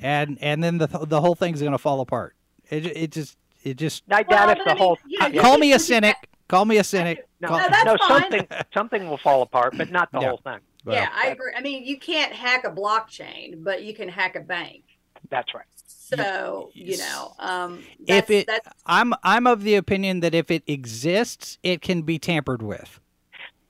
and 0.00 0.38
and 0.40 0.62
then 0.62 0.78
the 0.78 0.88
the 0.88 1.20
whole 1.20 1.36
thing's 1.36 1.60
going 1.60 1.70
to 1.70 1.78
fall 1.78 2.00
apart. 2.00 2.34
It 2.68 2.84
it 2.84 3.12
just 3.12 3.38
it 3.62 3.76
just. 3.76 4.02
I 4.10 4.24
doubt 4.24 4.48
well, 4.48 4.50
if 4.50 4.58
the 4.58 4.70
mean, 4.70 4.76
whole. 4.76 4.98
Yeah, 5.06 5.26
uh, 5.26 5.40
call 5.40 5.56
me 5.56 5.72
a 5.72 5.78
cynic. 5.78 6.16
Call 6.48 6.64
me 6.64 6.78
a 6.78 6.84
cynic. 6.84 7.28
No, 7.40 7.50
no, 7.50 7.68
no 7.84 7.96
something 8.08 8.48
something 8.74 9.08
will 9.08 9.18
fall 9.18 9.42
apart, 9.42 9.74
but 9.78 9.92
not 9.92 10.10
the 10.10 10.18
Yeah. 10.20 10.28
whole 10.30 10.40
thing. 10.42 10.58
Well, 10.84 10.96
yeah, 10.96 11.10
I 11.14 11.28
agree. 11.28 11.52
I 11.56 11.60
mean, 11.60 11.84
you 11.84 11.96
can't 11.96 12.32
hack 12.32 12.64
a 12.64 12.70
blockchain, 12.70 13.62
but 13.62 13.84
you 13.84 13.94
can 13.94 14.08
hack 14.08 14.34
a 14.34 14.40
bank. 14.40 14.82
That's 15.30 15.54
right. 15.54 15.64
So 15.86 16.70
you 16.74 16.96
know, 16.96 17.34
um, 17.38 17.84
If 18.08 18.30
it, 18.30 18.48
that's 18.48 18.68
I'm 18.84 19.14
I'm 19.22 19.46
of 19.46 19.62
the 19.62 19.76
opinion 19.76 20.20
that 20.20 20.34
if 20.34 20.50
it 20.50 20.64
exists, 20.66 21.58
it 21.62 21.82
can 21.82 22.02
be 22.02 22.18
tampered 22.18 22.62
with. 22.62 22.98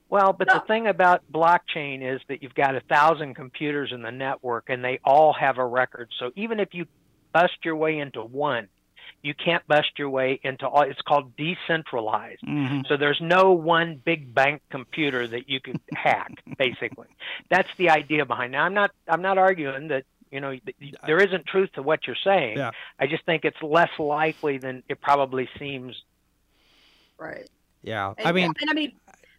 Well, 0.09 0.33
but 0.33 0.47
No. 0.47 0.55
the 0.55 0.59
thing 0.61 0.87
about 0.87 1.21
blockchain 1.31 2.01
is 2.01 2.19
that 2.27 2.41
you've 2.41 2.55
got 2.55 2.75
a 2.75 2.79
thousand 2.81 3.35
computers 3.35 3.91
in 3.91 4.01
the 4.01 4.11
network 4.11 4.65
and 4.69 4.83
they 4.83 4.99
all 5.03 5.33
have 5.33 5.57
a 5.59 5.65
record. 5.65 6.09
So 6.17 6.31
even 6.35 6.59
if 6.59 6.73
you 6.73 6.87
bust 7.31 7.53
your 7.63 7.75
way 7.75 7.99
into 7.99 8.23
one, 8.23 8.67
you 9.21 9.33
can't 9.35 9.65
bust 9.67 9.91
your 9.99 10.09
way 10.09 10.39
into 10.43 10.67
all. 10.67 10.81
It's 10.81 11.01
called 11.01 11.35
decentralized. 11.35 12.41
Mhm. 12.41 12.87
So 12.87 12.97
there's 12.97 13.19
no 13.21 13.51
one 13.51 13.95
big 13.97 14.33
bank 14.33 14.61
computer 14.71 15.27
that 15.27 15.47
you 15.49 15.59
can 15.59 15.79
hack. 15.93 16.41
Basically, 16.57 17.07
that's 17.49 17.69
the 17.77 17.89
idea 17.91 18.25
behind. 18.25 18.53
Now, 18.53 18.63
I'm 18.65 18.73
not. 18.73 18.91
I'm 19.07 19.21
not 19.21 19.37
arguing 19.37 19.89
that 19.89 20.05
you 20.31 20.39
know 20.39 20.51
th- 20.57 20.95
there 21.05 21.17
isn't 21.21 21.45
truth 21.47 21.73
to 21.73 21.83
what 21.83 22.07
you're 22.07 22.15
saying. 22.23 22.57
Yeah. 22.57 22.71
I 22.97 23.07
just 23.07 23.25
think 23.25 23.43
it's 23.43 23.61
less 23.61 23.89
likely 23.99 24.57
than 24.57 24.83
it 24.87 25.01
probably 25.01 25.49
seems. 25.59 26.01
right. 27.17 27.47
Yeah, 27.81 28.13
And, 28.17 28.27
I 28.27 28.31
mean, 28.33 28.51
and 28.59 28.69
I 28.69 28.73
mean, 28.73 28.91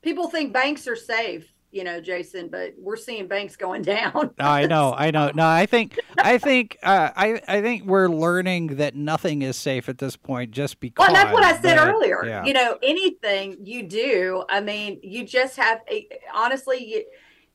people 0.02 0.28
think 0.28 0.52
banks 0.52 0.86
are 0.88 0.96
safe, 0.96 1.52
you 1.70 1.84
know, 1.84 2.00
Jason, 2.00 2.48
but 2.48 2.74
we're 2.78 2.96
seeing 2.96 3.28
banks 3.28 3.56
going 3.56 3.82
down. 3.96 4.30
I 4.38 4.66
know, 4.66 4.94
I 4.96 5.10
know. 5.10 5.30
No, 5.34 5.46
I 5.46 5.66
think, 5.66 5.98
I 6.18 6.38
think, 6.38 6.76
uh, 6.82 7.10
I, 7.14 7.40
I 7.46 7.60
think 7.60 7.84
we're 7.84 8.08
learning 8.08 8.76
that 8.76 8.94
nothing 8.94 9.42
is 9.42 9.56
safe 9.56 9.88
at 9.88 9.98
this 9.98 10.16
point, 10.16 10.50
just 10.50 10.80
because. 10.80 11.06
Well, 11.06 11.14
that's 11.14 11.32
what 11.32 11.44
I 11.44 11.60
said 11.60 11.76
but- 11.76 11.88
earlier. 11.88 12.24
yeah. 12.24 12.44
You 12.44 12.52
know, 12.52 12.78
anything 12.82 13.56
you 13.64 13.84
do, 13.84 14.44
I 14.48 14.60
mean, 14.60 15.00
you 15.02 15.24
just 15.24 15.56
have 15.56 15.80
a 15.90 16.08
honestly, 16.34 16.84
you, 16.84 17.04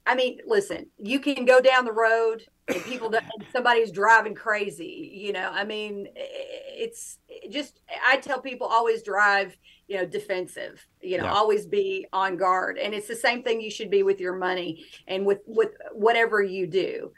I 0.08 0.13
mean, 0.15 0.39
listen, 0.45 0.86
you 0.99 1.19
can 1.19 1.45
go 1.45 1.60
down 1.60 1.84
the 1.84 1.91
road 1.91 2.43
and 2.67 2.81
people, 2.84 3.13
and 3.13 3.25
somebody's 3.51 3.91
driving 3.91 4.35
crazy. 4.35 5.12
You 5.13 5.33
know, 5.33 5.50
I 5.52 5.63
mean, 5.63 6.08
it's 6.15 7.17
just, 7.50 7.79
I 8.08 8.17
tell 8.17 8.39
people 8.39 8.67
always 8.67 9.02
drive, 9.02 9.58
you 9.88 9.98
know, 9.98 10.06
defensive, 10.06 10.86
you 11.02 11.17
know, 11.17 11.25
yeah. 11.25 11.33
always 11.33 11.65
be 11.65 12.08
on 12.12 12.38
guard. 12.38 12.77
And 12.77 12.94
it's 12.94 13.08
the 13.08 13.15
same 13.15 13.44
thing 13.44 13.62
you 13.62 13.69
should 13.69 13.92
be 13.92 14.04
with 14.04 14.19
your 14.19 14.36
money 14.36 14.86
and 15.08 15.25
with, 15.25 15.42
with 15.46 15.71
whatever 15.94 16.42
you 16.42 16.67
do. 16.67 17.12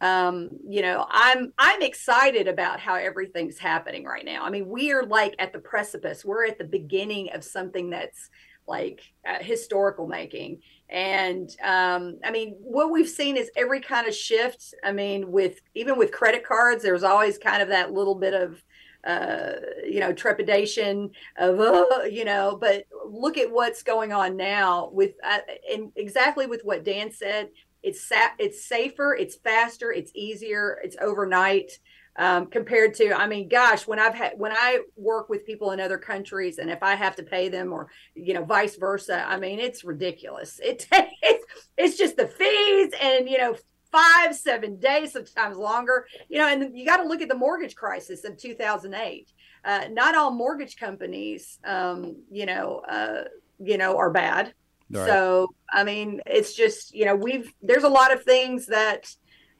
Um 0.00 0.50
you 0.68 0.82
know 0.82 1.04
i'm 1.10 1.52
i'm 1.58 1.82
excited 1.82 2.46
about 2.46 2.78
how 2.78 2.94
everything's 2.94 3.58
happening 3.58 4.04
right 4.04 4.24
now. 4.24 4.44
I 4.44 4.50
mean 4.50 4.68
we 4.68 4.92
are 4.92 5.02
like 5.04 5.34
at 5.40 5.52
the 5.52 5.58
precipice. 5.58 6.24
We're 6.24 6.46
at 6.46 6.58
the 6.58 6.64
beginning 6.64 7.30
of 7.34 7.42
something 7.42 7.90
that's 7.90 8.30
like 8.68 9.00
uh, 9.28 9.42
historical 9.42 10.06
making. 10.06 10.60
And 10.88 11.50
um 11.62 12.20
i 12.24 12.30
mean 12.30 12.54
what 12.60 12.92
we've 12.92 13.08
seen 13.08 13.36
is 13.36 13.50
every 13.56 13.80
kind 13.80 14.06
of 14.06 14.14
shift. 14.14 14.74
I 14.84 14.92
mean 14.92 15.32
with 15.32 15.60
even 15.74 15.98
with 15.98 16.12
credit 16.12 16.46
cards 16.46 16.84
there's 16.84 17.02
always 17.02 17.36
kind 17.36 17.60
of 17.60 17.68
that 17.70 17.92
little 17.92 18.14
bit 18.14 18.32
of 18.32 18.62
uh, 19.04 19.52
you 19.86 20.00
know, 20.00 20.12
trepidation 20.12 21.10
of, 21.36 21.60
uh, 21.60 22.04
you 22.04 22.24
know, 22.24 22.56
but 22.60 22.84
look 23.06 23.38
at 23.38 23.50
what's 23.50 23.82
going 23.82 24.12
on 24.12 24.36
now 24.36 24.90
with, 24.92 25.12
uh, 25.22 25.38
and 25.72 25.92
exactly 25.96 26.46
with 26.46 26.62
what 26.64 26.84
Dan 26.84 27.12
said, 27.12 27.48
it's 27.82 28.08
sa- 28.08 28.34
it's 28.38 28.64
safer, 28.64 29.14
it's 29.14 29.36
faster, 29.36 29.92
it's 29.92 30.10
easier, 30.14 30.78
it's 30.82 30.96
overnight 31.00 31.70
um, 32.16 32.46
compared 32.46 32.94
to. 32.94 33.12
I 33.12 33.26
mean, 33.26 33.48
gosh, 33.48 33.86
when 33.86 33.98
I've 33.98 34.14
had 34.14 34.32
when 34.36 34.52
I 34.52 34.80
work 34.96 35.28
with 35.28 35.46
people 35.46 35.72
in 35.72 35.80
other 35.80 35.98
countries, 35.98 36.58
and 36.58 36.70
if 36.70 36.82
I 36.82 36.94
have 36.94 37.16
to 37.16 37.22
pay 37.22 37.48
them, 37.48 37.72
or 37.72 37.90
you 38.14 38.34
know, 38.34 38.44
vice 38.44 38.76
versa, 38.76 39.24
I 39.26 39.38
mean, 39.38 39.60
it's 39.60 39.84
ridiculous. 39.84 40.60
It 40.62 40.86
it's 40.92 41.44
it's 41.76 41.98
just 41.98 42.16
the 42.16 42.26
fees, 42.26 42.92
and 43.00 43.28
you 43.28 43.38
know, 43.38 43.56
five 43.94 44.34
seven 44.34 44.78
days, 44.78 45.12
sometimes 45.12 45.56
longer. 45.56 46.06
You 46.28 46.38
know, 46.38 46.48
and 46.48 46.76
you 46.76 46.84
got 46.84 46.98
to 46.98 47.04
look 47.04 47.22
at 47.22 47.28
the 47.28 47.34
mortgage 47.36 47.76
crisis 47.76 48.24
of 48.24 48.36
2008. 48.36 49.32
Uh, 49.64 49.88
not 49.90 50.14
all 50.14 50.30
mortgage 50.30 50.76
companies, 50.76 51.58
um, 51.64 52.16
you 52.30 52.44
know, 52.44 52.80
uh, 52.88 53.24
you 53.58 53.78
know, 53.78 53.96
are 53.96 54.10
bad 54.10 54.52
Right. 54.90 55.06
So, 55.08 55.54
I 55.72 55.84
mean, 55.84 56.20
it's 56.26 56.54
just, 56.54 56.94
you 56.94 57.04
know, 57.04 57.16
we've, 57.16 57.52
there's 57.62 57.84
a 57.84 57.88
lot 57.88 58.12
of 58.12 58.22
things 58.22 58.66
that 58.66 59.08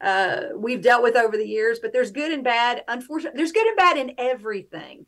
uh, 0.01 0.43
we've 0.57 0.83
dealt 0.83 1.03
with 1.03 1.17
over 1.17 1.37
the 1.37 1.47
years, 1.47 1.79
but 1.81 1.93
there's 1.93 2.11
good 2.11 2.33
and 2.33 2.45
bad. 2.45 2.85
Unfortunately, 2.89 3.37
there's 3.37 3.53
good 3.53 3.67
and 3.67 3.77
bad 3.77 3.97
in 3.97 4.15
everything. 4.19 5.07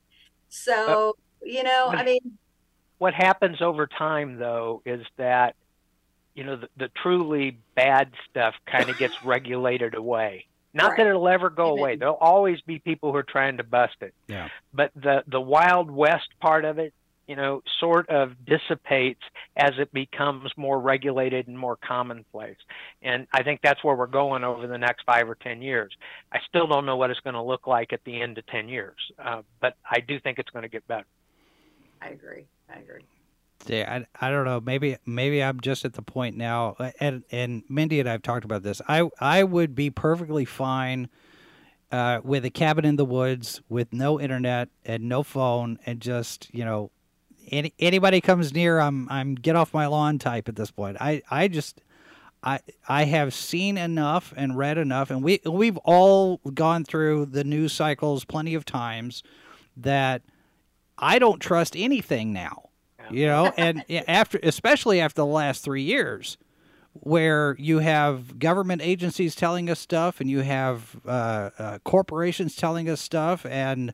So, 0.48 1.10
uh, 1.10 1.12
you 1.44 1.62
know, 1.62 1.86
what, 1.88 1.98
I 1.98 2.04
mean, 2.04 2.38
what 2.98 3.14
happens 3.14 3.60
over 3.60 3.86
time 3.86 4.36
though 4.36 4.82
is 4.86 5.04
that, 5.16 5.54
you 6.36 6.44
know, 6.44 6.56
the, 6.56 6.68
the 6.76 6.90
truly 7.02 7.58
bad 7.74 8.12
stuff 8.30 8.54
kind 8.70 8.88
of 8.88 8.98
gets 8.98 9.14
regulated 9.24 9.94
away. 9.94 10.46
Not 10.72 10.90
right. 10.90 10.98
that 10.98 11.06
it'll 11.06 11.28
ever 11.28 11.50
go 11.50 11.72
Amen. 11.72 11.78
away. 11.78 11.96
There'll 11.96 12.14
always 12.14 12.60
be 12.60 12.78
people 12.78 13.10
who 13.10 13.16
are 13.16 13.22
trying 13.24 13.56
to 13.56 13.64
bust 13.64 13.96
it. 14.02 14.14
Yeah. 14.28 14.48
But 14.72 14.92
the 14.94 15.24
the 15.26 15.40
wild 15.40 15.90
west 15.90 16.28
part 16.40 16.64
of 16.64 16.78
it 16.78 16.92
you 17.26 17.34
know, 17.34 17.62
sort 17.80 18.08
of 18.08 18.32
dissipates 18.44 19.20
as 19.56 19.72
it 19.78 19.92
becomes 19.92 20.50
more 20.56 20.78
regulated 20.78 21.48
and 21.48 21.58
more 21.58 21.76
commonplace. 21.76 22.56
And 23.02 23.26
I 23.32 23.42
think 23.42 23.60
that's 23.62 23.82
where 23.82 23.96
we're 23.96 24.06
going 24.06 24.44
over 24.44 24.66
the 24.66 24.78
next 24.78 25.04
five 25.04 25.28
or 25.28 25.34
10 25.34 25.60
years. 25.60 25.92
I 26.32 26.38
still 26.48 26.66
don't 26.66 26.86
know 26.86 26.96
what 26.96 27.10
it's 27.10 27.20
going 27.20 27.34
to 27.34 27.42
look 27.42 27.66
like 27.66 27.92
at 27.92 28.04
the 28.04 28.20
end 28.20 28.38
of 28.38 28.46
10 28.46 28.68
years, 28.68 28.96
uh, 29.18 29.42
but 29.60 29.74
I 29.84 30.00
do 30.00 30.20
think 30.20 30.38
it's 30.38 30.50
going 30.50 30.62
to 30.62 30.68
get 30.68 30.86
better. 30.86 31.06
I 32.00 32.10
agree. 32.10 32.46
I 32.72 32.78
agree. 32.78 33.04
I, 33.70 34.06
I 34.20 34.30
don't 34.30 34.44
know. 34.44 34.60
Maybe 34.60 34.96
maybe 35.06 35.42
I'm 35.42 35.60
just 35.60 35.84
at 35.84 35.94
the 35.94 36.02
point 36.02 36.36
now, 36.36 36.76
and 37.00 37.24
and 37.30 37.62
Mindy 37.68 38.00
and 38.00 38.08
I've 38.08 38.22
talked 38.22 38.44
about 38.44 38.62
this. 38.62 38.80
I 38.88 39.08
I 39.20 39.42
would 39.42 39.74
be 39.74 39.90
perfectly 39.90 40.44
fine 40.44 41.08
uh, 41.90 42.20
with 42.22 42.44
a 42.44 42.50
cabin 42.50 42.84
in 42.84 42.96
the 42.96 43.04
woods 43.04 43.60
with 43.68 43.92
no 43.92 44.20
internet 44.20 44.68
and 44.84 45.08
no 45.08 45.22
phone 45.22 45.78
and 45.86 46.00
just 46.00 46.52
you 46.54 46.64
know 46.64 46.90
any, 47.50 47.72
anybody 47.78 48.20
comes 48.20 48.52
near, 48.52 48.78
I'm 48.78 49.08
I'm 49.10 49.34
get 49.34 49.56
off 49.56 49.72
my 49.72 49.86
lawn 49.86 50.18
type 50.18 50.48
at 50.48 50.56
this 50.56 50.70
point. 50.70 50.96
I 51.00 51.22
I 51.30 51.48
just 51.48 51.80
I 52.42 52.60
I 52.88 53.04
have 53.04 53.32
seen 53.34 53.78
enough 53.78 54.32
and 54.36 54.56
read 54.56 54.78
enough, 54.78 55.10
and 55.10 55.22
we 55.22 55.40
we've 55.44 55.78
all 55.78 56.38
gone 56.54 56.84
through 56.84 57.26
the 57.26 57.44
news 57.44 57.72
cycles 57.72 58.24
plenty 58.24 58.54
of 58.54 58.64
times 58.64 59.22
that 59.76 60.22
I 60.98 61.18
don't 61.18 61.40
trust 61.40 61.76
anything 61.76 62.32
now. 62.32 62.65
You 63.10 63.26
know, 63.26 63.52
and 63.56 63.84
after 64.08 64.38
especially 64.42 65.00
after 65.00 65.22
the 65.22 65.26
last 65.26 65.62
three 65.62 65.82
years, 65.82 66.36
where 66.92 67.56
you 67.58 67.78
have 67.80 68.38
government 68.38 68.82
agencies 68.82 69.34
telling 69.34 69.68
us 69.70 69.80
stuff, 69.80 70.20
and 70.20 70.30
you 70.30 70.40
have 70.40 70.96
uh, 71.06 71.50
uh, 71.58 71.78
corporations 71.84 72.56
telling 72.56 72.88
us 72.88 73.00
stuff, 73.00 73.44
and 73.46 73.92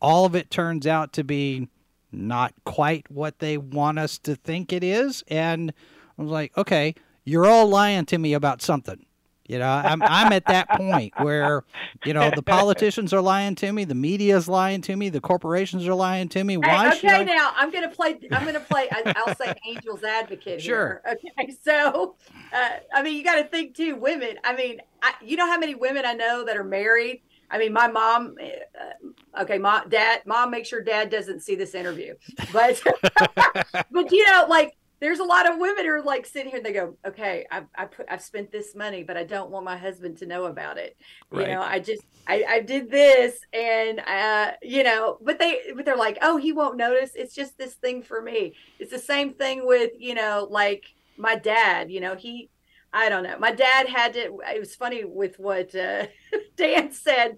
all 0.00 0.24
of 0.24 0.34
it 0.34 0.50
turns 0.50 0.86
out 0.86 1.12
to 1.12 1.24
be 1.24 1.68
not 2.12 2.54
quite 2.64 3.10
what 3.10 3.38
they 3.38 3.56
want 3.56 3.98
us 3.98 4.18
to 4.18 4.34
think 4.34 4.72
it 4.72 4.82
is. 4.82 5.22
And 5.28 5.72
I 6.18 6.22
was 6.22 6.30
like, 6.30 6.56
okay, 6.56 6.94
you're 7.24 7.46
all 7.46 7.68
lying 7.68 8.06
to 8.06 8.18
me 8.18 8.32
about 8.32 8.62
something. 8.62 9.04
You 9.50 9.58
know, 9.58 9.68
I'm 9.68 10.00
I'm 10.00 10.32
at 10.32 10.46
that 10.46 10.68
point 10.70 11.12
where, 11.16 11.64
you 12.04 12.14
know, 12.14 12.30
the 12.30 12.40
politicians 12.40 13.12
are 13.12 13.20
lying 13.20 13.56
to 13.56 13.72
me, 13.72 13.82
the 13.84 13.96
media 13.96 14.36
is 14.36 14.46
lying 14.46 14.80
to 14.82 14.94
me, 14.94 15.08
the 15.08 15.20
corporations 15.20 15.88
are 15.88 15.94
lying 15.94 16.28
to 16.28 16.44
me. 16.44 16.56
Why 16.56 16.94
hey, 16.94 16.98
okay, 16.98 17.08
I... 17.08 17.24
now 17.24 17.50
I'm 17.56 17.72
gonna 17.72 17.88
play. 17.88 18.16
I'm 18.30 18.44
gonna 18.44 18.60
play. 18.60 18.88
I'll 18.92 19.34
say 19.34 19.52
angel's 19.68 20.04
advocate. 20.04 20.62
Sure. 20.62 21.02
Here. 21.04 21.18
Okay, 21.36 21.56
so 21.64 22.14
uh, 22.52 22.68
I 22.94 23.02
mean, 23.02 23.16
you 23.16 23.24
got 23.24 23.42
to 23.42 23.44
think 23.44 23.74
too. 23.74 23.96
Women. 23.96 24.36
I 24.44 24.54
mean, 24.54 24.82
I, 25.02 25.14
you 25.20 25.36
know 25.36 25.48
how 25.48 25.58
many 25.58 25.74
women 25.74 26.06
I 26.06 26.12
know 26.12 26.44
that 26.44 26.56
are 26.56 26.62
married 26.62 27.22
I 27.50 27.58
mean, 27.58 27.72
my 27.72 27.88
mom, 27.88 28.36
uh, 28.40 29.42
okay, 29.42 29.58
mom, 29.58 29.88
dad, 29.88 30.22
mom, 30.24 30.52
make 30.52 30.66
sure 30.66 30.80
dad 30.80 31.10
doesn't 31.10 31.40
see 31.40 31.56
this 31.56 31.74
interview. 31.74 32.14
But, 32.52 32.80
but 33.90 34.12
you 34.12 34.24
know, 34.26 34.46
like 34.48 34.76
there's 35.00 35.18
a 35.18 35.24
lot 35.24 35.50
of 35.50 35.58
women 35.58 35.86
who 35.86 35.92
are 35.92 36.02
like 36.02 36.26
sitting 36.26 36.50
here 36.50 36.58
and 36.58 36.66
they 36.66 36.72
go, 36.72 36.96
okay, 37.06 37.46
I've, 37.50 37.66
I 37.74 37.86
put, 37.86 38.06
I've 38.10 38.22
spent 38.22 38.52
this 38.52 38.74
money, 38.74 39.02
but 39.02 39.16
I 39.16 39.24
don't 39.24 39.50
want 39.50 39.64
my 39.64 39.76
husband 39.76 40.18
to 40.18 40.26
know 40.26 40.44
about 40.44 40.76
it. 40.76 40.96
Right. 41.30 41.48
You 41.48 41.54
know, 41.54 41.62
I 41.62 41.78
just, 41.78 42.02
I, 42.26 42.44
I 42.46 42.60
did 42.60 42.90
this 42.90 43.40
and, 43.52 44.00
uh, 44.00 44.52
you 44.62 44.84
know, 44.84 45.16
but 45.22 45.38
they, 45.38 45.60
but 45.74 45.86
they're 45.86 45.96
like, 45.96 46.18
oh, 46.20 46.36
he 46.36 46.52
won't 46.52 46.76
notice. 46.76 47.12
It's 47.14 47.34
just 47.34 47.56
this 47.56 47.74
thing 47.74 48.02
for 48.02 48.20
me. 48.20 48.54
It's 48.78 48.90
the 48.90 48.98
same 48.98 49.32
thing 49.32 49.66
with, 49.66 49.92
you 49.98 50.14
know, 50.14 50.46
like 50.50 50.84
my 51.16 51.34
dad, 51.34 51.90
you 51.90 52.00
know, 52.00 52.14
he, 52.14 52.50
I 52.92 53.08
don't 53.08 53.22
know. 53.22 53.38
My 53.38 53.52
dad 53.52 53.88
had 53.88 54.14
to. 54.14 54.40
It 54.52 54.58
was 54.58 54.74
funny 54.74 55.04
with 55.04 55.38
what 55.38 55.74
uh, 55.74 56.06
Dan 56.56 56.92
said. 56.92 57.36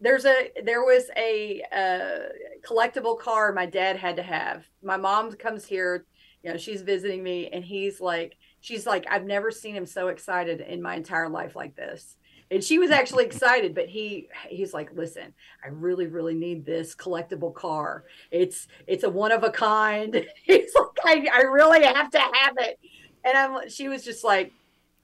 There's 0.00 0.24
a 0.24 0.50
there 0.64 0.82
was 0.82 1.04
a 1.16 1.62
uh, 1.72 2.66
collectible 2.66 3.18
car 3.18 3.52
my 3.52 3.66
dad 3.66 3.96
had 3.96 4.16
to 4.16 4.22
have. 4.22 4.64
My 4.82 4.96
mom 4.96 5.32
comes 5.32 5.66
here, 5.66 6.04
you 6.42 6.50
know, 6.50 6.56
she's 6.56 6.82
visiting 6.82 7.22
me, 7.22 7.48
and 7.48 7.64
he's 7.64 8.00
like, 8.00 8.36
she's 8.60 8.86
like, 8.86 9.06
I've 9.10 9.24
never 9.24 9.50
seen 9.50 9.74
him 9.74 9.86
so 9.86 10.08
excited 10.08 10.60
in 10.60 10.82
my 10.82 10.96
entire 10.96 11.28
life 11.28 11.56
like 11.56 11.74
this. 11.76 12.16
And 12.50 12.64
she 12.64 12.78
was 12.78 12.90
actually 12.90 13.26
excited, 13.26 13.74
but 13.74 13.88
he 13.88 14.28
he's 14.48 14.72
like, 14.72 14.90
listen, 14.94 15.34
I 15.62 15.68
really 15.68 16.06
really 16.06 16.34
need 16.34 16.64
this 16.64 16.94
collectible 16.94 17.52
car. 17.52 18.04
It's 18.30 18.68
it's 18.86 19.04
a 19.04 19.10
one 19.10 19.32
of 19.32 19.44
a 19.44 19.50
kind. 19.50 20.14
he's 20.44 20.72
like, 21.04 21.28
I, 21.30 21.40
I 21.40 21.40
really 21.42 21.84
have 21.84 22.10
to 22.10 22.18
have 22.18 22.54
it. 22.58 22.78
And 23.24 23.36
I'm 23.36 23.68
she 23.68 23.88
was 23.88 24.02
just 24.02 24.24
like, 24.24 24.52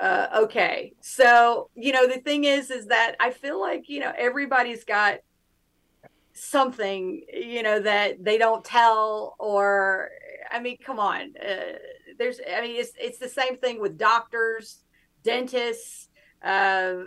uh, 0.00 0.26
okay 0.36 0.92
so 1.00 1.70
you 1.76 1.92
know 1.92 2.08
the 2.08 2.18
thing 2.18 2.44
is 2.44 2.70
is 2.70 2.86
that 2.86 3.14
i 3.20 3.30
feel 3.30 3.60
like 3.60 3.88
you 3.88 4.00
know 4.00 4.12
everybody's 4.18 4.82
got 4.82 5.20
something 6.32 7.22
you 7.32 7.62
know 7.62 7.80
that 7.80 8.22
they 8.22 8.36
don't 8.36 8.64
tell 8.64 9.36
or 9.38 10.10
i 10.54 10.60
mean 10.60 10.76
come 10.84 10.98
on 10.98 11.32
uh, 11.42 11.76
there's 12.18 12.40
i 12.56 12.60
mean 12.60 12.76
it's 12.76 12.92
it's 12.98 13.18
the 13.18 13.28
same 13.28 13.56
thing 13.56 13.80
with 13.80 13.98
doctors 13.98 14.78
dentists 15.22 16.08
uh, 16.42 17.04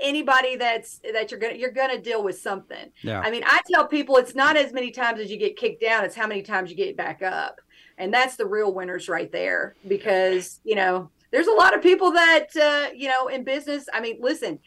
anybody 0.00 0.54
that's 0.54 1.00
that 1.12 1.30
you're 1.30 1.40
gonna 1.40 1.54
you're 1.54 1.72
gonna 1.72 2.00
deal 2.00 2.22
with 2.22 2.38
something 2.38 2.90
yeah. 3.02 3.20
i 3.20 3.30
mean 3.30 3.42
i 3.44 3.60
tell 3.72 3.86
people 3.86 4.16
it's 4.16 4.34
not 4.34 4.56
as 4.56 4.72
many 4.72 4.90
times 4.90 5.20
as 5.20 5.30
you 5.30 5.36
get 5.36 5.56
kicked 5.56 5.80
down 5.80 6.04
it's 6.04 6.14
how 6.14 6.26
many 6.26 6.42
times 6.42 6.70
you 6.70 6.76
get 6.76 6.96
back 6.96 7.20
up 7.22 7.60
and 7.98 8.12
that's 8.12 8.36
the 8.36 8.46
real 8.46 8.72
winners 8.72 9.08
right 9.08 9.32
there 9.32 9.74
because 9.88 10.60
you 10.64 10.74
know 10.76 11.10
there's 11.30 11.46
a 11.48 11.52
lot 11.52 11.74
of 11.74 11.82
people 11.82 12.12
that 12.12 12.46
uh, 12.56 12.92
you 12.94 13.08
know 13.08 13.28
in 13.28 13.44
business. 13.44 13.86
I 13.92 14.00
mean, 14.00 14.18
listen, 14.20 14.58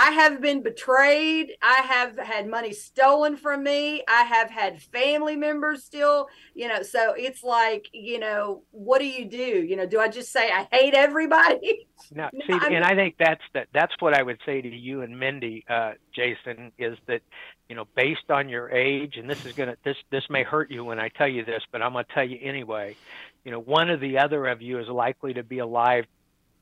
I 0.00 0.12
have 0.12 0.40
been 0.40 0.62
betrayed. 0.62 1.54
I 1.60 1.80
have 1.82 2.16
had 2.16 2.48
money 2.48 2.72
stolen 2.72 3.36
from 3.36 3.64
me. 3.64 4.04
I 4.06 4.22
have 4.22 4.48
had 4.48 4.80
family 4.80 5.34
members 5.34 5.82
still, 5.82 6.28
you 6.54 6.68
know, 6.68 6.82
so 6.82 7.14
it's 7.16 7.42
like, 7.42 7.88
you 7.92 8.20
know, 8.20 8.62
what 8.70 9.00
do 9.00 9.08
you 9.08 9.24
do? 9.24 9.36
You 9.38 9.74
know, 9.74 9.86
do 9.86 9.98
I 9.98 10.06
just 10.06 10.30
say 10.30 10.52
I 10.52 10.68
hate 10.70 10.94
everybody? 10.94 11.86
No, 12.14 12.30
see, 12.32 12.52
I 12.52 12.68
and 12.68 12.84
I 12.84 12.94
think 12.94 13.16
that's 13.18 13.42
that 13.54 13.66
that's 13.74 13.92
what 13.98 14.14
I 14.14 14.22
would 14.22 14.38
say 14.46 14.62
to 14.62 14.68
you 14.68 15.02
and 15.02 15.18
Mindy, 15.18 15.64
uh, 15.68 15.94
Jason, 16.14 16.70
is 16.78 16.96
that, 17.06 17.22
you 17.68 17.74
know, 17.74 17.86
based 17.96 18.30
on 18.30 18.48
your 18.48 18.70
age, 18.70 19.16
and 19.16 19.28
this 19.28 19.44
is 19.44 19.52
gonna 19.52 19.76
this 19.84 19.96
this 20.08 20.22
may 20.30 20.44
hurt 20.44 20.70
you 20.70 20.84
when 20.84 21.00
I 21.00 21.08
tell 21.08 21.26
you 21.28 21.44
this, 21.44 21.60
but 21.72 21.82
I'm 21.82 21.92
gonna 21.92 22.06
tell 22.14 22.26
you 22.26 22.38
anyway 22.40 22.96
you 23.44 23.52
know, 23.52 23.60
one 23.60 23.88
or 23.88 23.96
the 23.96 24.18
other 24.18 24.46
of 24.46 24.60
you 24.60 24.78
is 24.78 24.88
likely 24.88 25.32
to 25.32 25.42
be 25.42 25.58
alive 25.58 26.04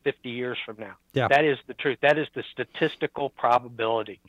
50 0.06 0.30
years 0.30 0.56
from 0.64 0.76
now. 0.78 0.94
Yeah. 1.14 1.26
That 1.26 1.44
is 1.44 1.58
the 1.66 1.74
truth. 1.74 1.98
That 2.00 2.16
is 2.16 2.28
the 2.32 2.44
statistical 2.52 3.28
probability. 3.28 4.20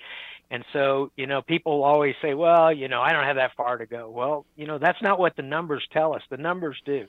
And 0.49 0.63
so, 0.71 1.11
you 1.17 1.27
know, 1.27 1.41
people 1.41 1.83
always 1.83 2.15
say, 2.21 2.33
well, 2.33 2.71
you 2.71 2.87
know, 2.87 3.01
I 3.01 3.11
don't 3.11 3.25
have 3.25 3.35
that 3.35 3.51
far 3.57 3.77
to 3.77 3.85
go. 3.85 4.09
Well, 4.09 4.45
you 4.55 4.65
know, 4.65 4.77
that's 4.77 5.01
not 5.01 5.19
what 5.19 5.35
the 5.35 5.41
numbers 5.41 5.85
tell 5.91 6.15
us. 6.15 6.21
The 6.29 6.37
numbers 6.37 6.77
do. 6.85 7.05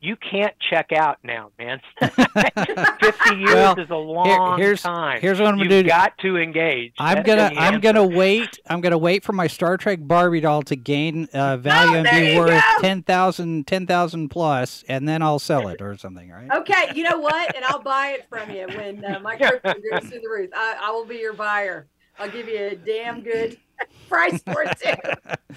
You 0.00 0.16
can't 0.16 0.52
check 0.68 0.90
out 0.92 1.18
now, 1.22 1.50
man. 1.58 1.80
50 2.00 3.36
years 3.36 3.54
Well, 3.54 3.78
is 3.78 3.88
a 3.90 3.94
long 3.94 4.58
here's- 4.58 4.82
time. 4.82 5.20
here's 5.20 5.38
what 5.38 5.48
I'm 5.48 5.56
gonna 5.58 5.68
do. 5.68 5.76
You've 5.76 5.86
got 5.86 6.18
to 6.18 6.36
engage. 6.38 6.92
I'm 6.98 7.22
gonna 7.22 7.52
I'm 7.56 7.80
gonna 7.80 8.04
wait 8.04 8.58
I'm 8.66 8.80
gonna 8.80 8.98
wait 8.98 9.22
for 9.24 9.32
my 9.32 9.46
Star 9.46 9.76
Trek 9.76 10.00
Barbie 10.02 10.40
doll 10.40 10.62
to 10.62 10.76
gain 10.76 11.28
uh, 11.32 11.56
value 11.58 11.98
and 11.98 12.08
be 12.10 12.32
you 12.32 12.38
worth 12.40 12.50
go. 12.78 12.80
10,000 12.82 13.66
10,000 13.66 14.28
plus 14.28 14.84
and 14.88 15.08
then 15.08 15.22
I'll 15.22 15.38
sell 15.38 15.68
it 15.68 15.80
or 15.80 15.96
something, 15.96 16.30
right? 16.30 16.50
Okay, 16.52 16.92
you 16.94 17.04
know 17.04 17.18
what? 17.18 17.54
And 17.54 17.64
I'll 17.64 17.82
buy 17.82 18.08
it 18.18 18.26
from 18.28 18.50
you 18.50 18.66
when 18.76 19.04
uh, 19.04 19.20
my 19.20 19.36
crypto 19.36 19.72
goes 19.74 20.08
through 20.10 20.20
the 20.20 20.28
roof. 20.28 20.50
I, 20.54 20.76
I 20.82 20.90
will 20.90 21.06
be 21.06 21.16
your 21.18 21.32
buyer. 21.34 21.86
I'll 22.18 22.30
give 22.30 22.48
you 22.48 22.58
a 22.58 22.74
damn 22.76 23.22
good 23.22 23.58
price 24.08 24.42
for 24.42 24.62
it 24.62 24.78
too. 24.80 25.34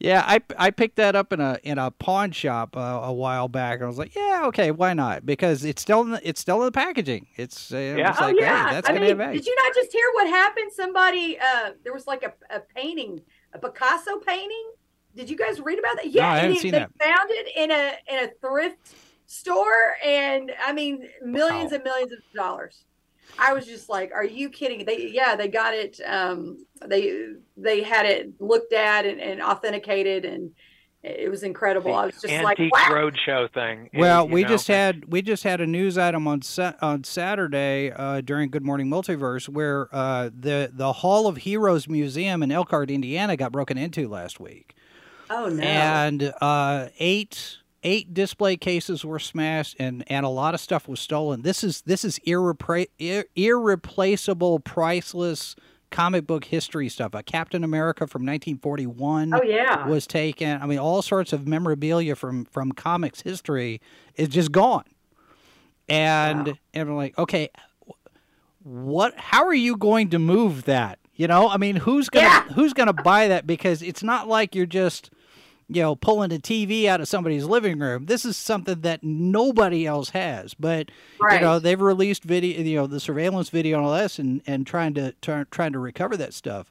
Yeah, 0.00 0.24
I, 0.26 0.40
I 0.58 0.70
picked 0.72 0.96
that 0.96 1.14
up 1.14 1.32
in 1.32 1.38
a 1.40 1.58
in 1.62 1.78
a 1.78 1.92
pawn 1.92 2.32
shop 2.32 2.76
uh, 2.76 2.80
a 3.04 3.12
while 3.12 3.46
back. 3.46 3.80
I 3.82 3.86
was 3.86 3.98
like, 3.98 4.16
yeah, 4.16 4.42
okay, 4.46 4.72
why 4.72 4.94
not? 4.94 5.24
Because 5.24 5.64
it's 5.64 5.80
still 5.80 6.00
in 6.00 6.10
the, 6.10 6.28
it's 6.28 6.40
still 6.40 6.58
in 6.58 6.64
the 6.64 6.72
packaging. 6.72 7.28
It's 7.36 7.72
uh, 7.72 7.76
Yeah. 7.76 8.10
it's 8.10 8.18
Oh 8.20 8.24
like, 8.24 8.34
hey, 8.34 8.40
yeah, 8.42 8.72
that's 8.72 8.88
I 8.90 8.94
mean, 8.94 9.16
did 9.16 9.46
you 9.46 9.54
not 9.62 9.72
just 9.76 9.92
hear 9.92 10.04
what 10.14 10.26
happened? 10.26 10.72
Somebody, 10.72 11.38
uh, 11.38 11.70
there 11.84 11.92
was 11.92 12.08
like 12.08 12.24
a, 12.24 12.32
a 12.52 12.58
painting, 12.58 13.20
a 13.52 13.60
Picasso 13.60 14.18
painting. 14.18 14.72
Did 15.14 15.30
you 15.30 15.36
guys 15.36 15.60
read 15.60 15.78
about 15.78 15.94
that? 15.98 16.10
Yeah, 16.10 16.32
I 16.32 16.36
haven't 16.38 16.56
it- 16.56 16.60
seen 16.62 16.72
they 16.72 16.78
that. 16.80 16.90
found 17.00 17.28
it 17.30 17.52
in 17.54 17.70
a 17.70 17.92
in 18.08 18.28
a 18.28 18.32
thrift 18.40 18.96
store, 19.26 19.94
and 20.04 20.50
I 20.66 20.72
mean, 20.72 21.06
millions 21.24 21.70
Wow. 21.70 21.76
and 21.76 21.84
millions 21.84 22.12
of 22.12 22.18
dollars. 22.34 22.82
I 23.38 23.52
was 23.52 23.66
just 23.66 23.88
like, 23.88 24.12
"Are 24.14 24.24
you 24.24 24.50
kidding?" 24.50 24.84
They 24.84 25.08
yeah, 25.08 25.36
they 25.36 25.48
got 25.48 25.74
it. 25.74 26.00
Um, 26.06 26.64
they 26.84 27.30
they 27.56 27.82
had 27.82 28.06
it 28.06 28.40
looked 28.40 28.72
at 28.72 29.06
and, 29.06 29.20
and 29.20 29.40
authenticated, 29.42 30.24
and 30.24 30.50
it 31.02 31.30
was 31.30 31.42
incredible. 31.42 31.94
I 31.94 32.06
was 32.06 32.20
just 32.20 32.42
like, 32.42 32.60
Antiques 32.60 32.78
"Wow!" 32.78 32.88
Roadshow 32.94 33.52
thing. 33.52 33.90
Well, 33.94 34.26
you 34.26 34.34
we 34.34 34.42
know. 34.42 34.48
just 34.48 34.68
had 34.68 35.06
we 35.06 35.22
just 35.22 35.44
had 35.44 35.60
a 35.60 35.66
news 35.66 35.96
item 35.98 36.28
on 36.28 36.42
sa- 36.42 36.74
on 36.82 37.04
Saturday 37.04 37.90
uh, 37.90 38.20
during 38.20 38.50
Good 38.50 38.64
Morning 38.64 38.88
Multiverse 38.88 39.48
where 39.48 39.88
uh, 39.92 40.30
the 40.38 40.70
the 40.72 40.92
Hall 40.92 41.26
of 41.26 41.38
Heroes 41.38 41.88
Museum 41.88 42.42
in 42.42 42.52
Elkhart, 42.52 42.90
Indiana, 42.90 43.36
got 43.36 43.50
broken 43.50 43.78
into 43.78 44.08
last 44.08 44.38
week, 44.40 44.74
Oh 45.30 45.48
no! 45.48 45.62
and 45.62 46.32
uh, 46.40 46.88
eight 46.98 47.58
eight 47.82 48.14
display 48.14 48.56
cases 48.56 49.04
were 49.04 49.18
smashed, 49.18 49.76
and 49.78 50.04
and 50.08 50.24
a 50.26 50.28
lot 50.28 50.54
of 50.54 50.60
stuff 50.60 50.88
was 50.88 51.00
stolen. 51.00 51.42
This 51.42 51.62
is 51.64 51.82
this 51.82 52.04
is 52.04 52.18
irrepra- 52.26 52.88
ir- 52.98 53.26
irreplaceable, 53.36 54.60
priceless 54.60 55.56
comic 55.90 56.26
book 56.26 56.44
history 56.46 56.88
stuff. 56.88 57.12
A 57.14 57.22
Captain 57.22 57.62
America 57.64 58.06
from 58.06 58.22
1941 58.22 59.34
oh 59.34 59.42
yeah. 59.42 59.86
was 59.86 60.06
taken. 60.06 60.60
I 60.62 60.66
mean, 60.66 60.78
all 60.78 61.02
sorts 61.02 61.32
of 61.32 61.46
memorabilia 61.46 62.14
from 62.16 62.44
from 62.46 62.72
comics 62.72 63.20
history 63.22 63.80
is 64.16 64.28
just 64.28 64.52
gone. 64.52 64.84
And 65.88 66.46
Wow. 66.48 66.54
and 66.74 66.88
I'm 66.88 66.96
like, 66.96 67.18
okay, 67.18 67.50
what? 68.62 69.14
How 69.18 69.44
are 69.44 69.54
you 69.54 69.76
going 69.76 70.10
to 70.10 70.18
move 70.18 70.64
that? 70.64 70.98
You 71.14 71.26
know, 71.28 71.48
I 71.48 71.56
mean, 71.58 71.76
who's 71.76 72.08
gonna 72.08 72.26
Yeah. 72.26 72.42
who's 72.54 72.72
gonna 72.72 72.92
buy 72.92 73.28
that? 73.28 73.46
Because 73.46 73.82
it's 73.82 74.02
not 74.02 74.28
like 74.28 74.54
you're 74.54 74.66
just 74.66 75.10
you 75.68 75.82
know 75.82 75.94
pulling 75.96 76.32
a 76.32 76.38
TV 76.38 76.86
out 76.86 77.00
of 77.00 77.08
somebody's 77.08 77.44
living 77.44 77.78
room. 77.78 78.06
This 78.06 78.24
is 78.24 78.36
something 78.36 78.80
that 78.82 79.02
nobody 79.02 79.86
else 79.86 80.10
has. 80.10 80.54
But 80.54 80.90
Right. 81.20 81.34
you 81.36 81.40
know, 81.46 81.58
they've 81.58 81.80
released 81.80 82.24
video, 82.24 82.60
you 82.62 82.76
know, 82.76 82.86
the 82.86 83.00
surveillance 83.00 83.48
video 83.50 83.78
and 83.78 83.86
all 83.86 83.94
this, 83.94 84.18
and 84.18 84.42
and 84.46 84.66
trying 84.66 84.94
to 84.94 85.12
try, 85.22 85.44
trying 85.50 85.72
to 85.72 85.78
recover 85.78 86.16
that 86.16 86.34
stuff. 86.34 86.70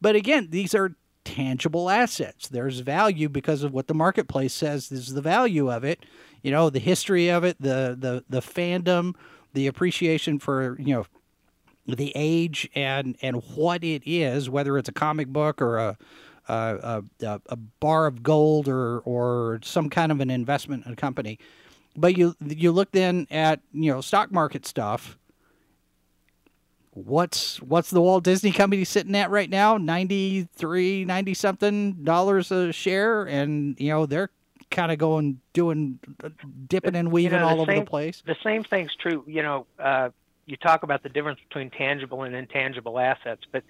But 0.00 0.16
again, 0.16 0.48
these 0.50 0.74
are 0.74 0.94
tangible 1.24 1.88
assets. 1.88 2.48
There's 2.48 2.80
value 2.80 3.28
because 3.28 3.62
of 3.62 3.72
what 3.72 3.86
the 3.86 3.94
marketplace 3.94 4.52
says 4.52 4.92
is 4.92 5.14
the 5.14 5.22
value 5.22 5.70
of 5.72 5.82
it. 5.84 6.04
You 6.42 6.50
know, 6.50 6.68
the 6.68 6.78
history 6.80 7.28
of 7.28 7.44
it, 7.44 7.56
the 7.60 7.96
the 7.98 8.24
the 8.28 8.40
fandom, 8.40 9.14
the 9.54 9.66
appreciation 9.66 10.38
for 10.38 10.76
you 10.78 10.94
know 10.94 11.06
the 11.86 12.12
age 12.14 12.68
and 12.74 13.16
and 13.22 13.42
what 13.54 13.82
it 13.84 14.02
is, 14.04 14.50
whether 14.50 14.76
it's 14.78 14.88
a 14.88 14.92
comic 14.92 15.28
book 15.28 15.62
or 15.62 15.78
a 15.78 15.96
a, 16.48 17.02
a, 17.22 17.40
a 17.48 17.56
bar 17.56 18.06
of 18.06 18.22
gold 18.22 18.68
or 18.68 19.00
or 19.00 19.60
some 19.62 19.88
kind 19.90 20.12
of 20.12 20.20
an 20.20 20.30
investment 20.30 20.86
in 20.86 20.92
a 20.92 20.96
company. 20.96 21.38
But 21.96 22.16
you 22.16 22.34
you 22.44 22.72
look 22.72 22.92
then 22.92 23.26
at 23.30 23.60
you 23.72 23.92
know 23.92 24.00
stock 24.00 24.32
market 24.32 24.66
stuff. 24.66 25.18
What's 26.90 27.60
what's 27.60 27.90
the 27.90 28.00
Walt 28.00 28.22
Disney 28.24 28.52
Company 28.52 28.84
sitting 28.84 29.16
at 29.16 29.30
right 29.30 29.50
now? 29.50 29.76
93, 29.76 31.04
90 31.04 31.34
something 31.34 31.92
dollars 32.04 32.52
a 32.52 32.72
share, 32.72 33.24
and 33.24 33.78
you 33.80 33.88
know 33.88 34.06
they're 34.06 34.30
kind 34.70 34.92
of 34.92 34.98
going 34.98 35.40
doing 35.52 35.98
dipping 36.68 36.94
and 36.94 37.10
weaving 37.10 37.38
know, 37.40 37.46
the 37.46 37.52
all 37.52 37.60
over 37.62 37.72
same- 37.72 37.84
the 37.84 37.90
place. 37.90 38.22
the 38.26 38.36
same 38.44 38.62
thing's 38.64 38.94
true. 38.94 39.24
You 39.26 39.42
know, 39.42 39.66
uh, 39.78 40.10
you 40.46 40.56
talk 40.56 40.82
about 40.82 41.02
the 41.02 41.08
difference 41.08 41.40
between 41.48 41.70
tangible 41.70 42.22
and 42.22 42.34
intangible 42.34 42.98
assets, 42.98 43.42
but 43.50 43.64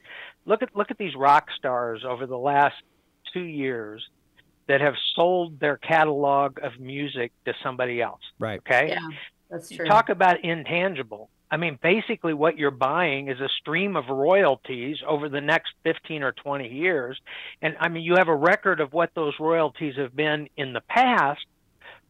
look 0.47 0.63
at 0.63 0.75
look 0.75 0.91
at 0.91 0.99
these 0.99 1.15
rock 1.15 1.49
stars 1.57 2.05
over 2.07 2.27
the 2.27 2.39
last 2.39 2.77
two 3.33 3.43
years 3.43 4.07
that 4.67 4.81
have 4.81 4.95
sold 5.15 5.61
their 5.61 5.77
catalog 5.77 6.59
of 6.63 6.79
music 6.81 7.33
to 7.45 7.53
somebody 7.63 8.01
else. 8.01 8.21
Right. 8.39 8.61
Okay, 8.61 8.89
yeah, 8.89 9.09
that's 9.51 9.71
you 9.71 9.79
true. 9.79 9.87
talk 9.87 10.09
about 10.09 10.45
intangible. 10.45 11.29
I 11.51 11.57
mean, 11.57 11.79
basically, 11.81 12.35
what 12.35 12.59
you're 12.59 12.73
buying 12.73 13.29
is 13.29 13.39
a 13.41 13.49
stream 13.61 13.97
of 13.97 14.09
royalties 14.09 14.97
over 15.07 15.29
the 15.29 15.41
next 15.41 15.73
15 15.85 16.23
or 16.23 16.33
20 16.33 16.69
years. 16.69 17.21
And 17.63 17.77
I 17.79 17.89
mean, 17.89 18.03
you 18.03 18.17
have 18.17 18.29
a 18.29 18.35
record 18.35 18.81
of 18.81 18.93
what 18.93 19.11
those 19.15 19.35
royalties 19.39 19.95
have 19.97 20.17
been 20.17 20.49
in 20.57 20.73
the 20.73 20.81
past, 20.81 21.47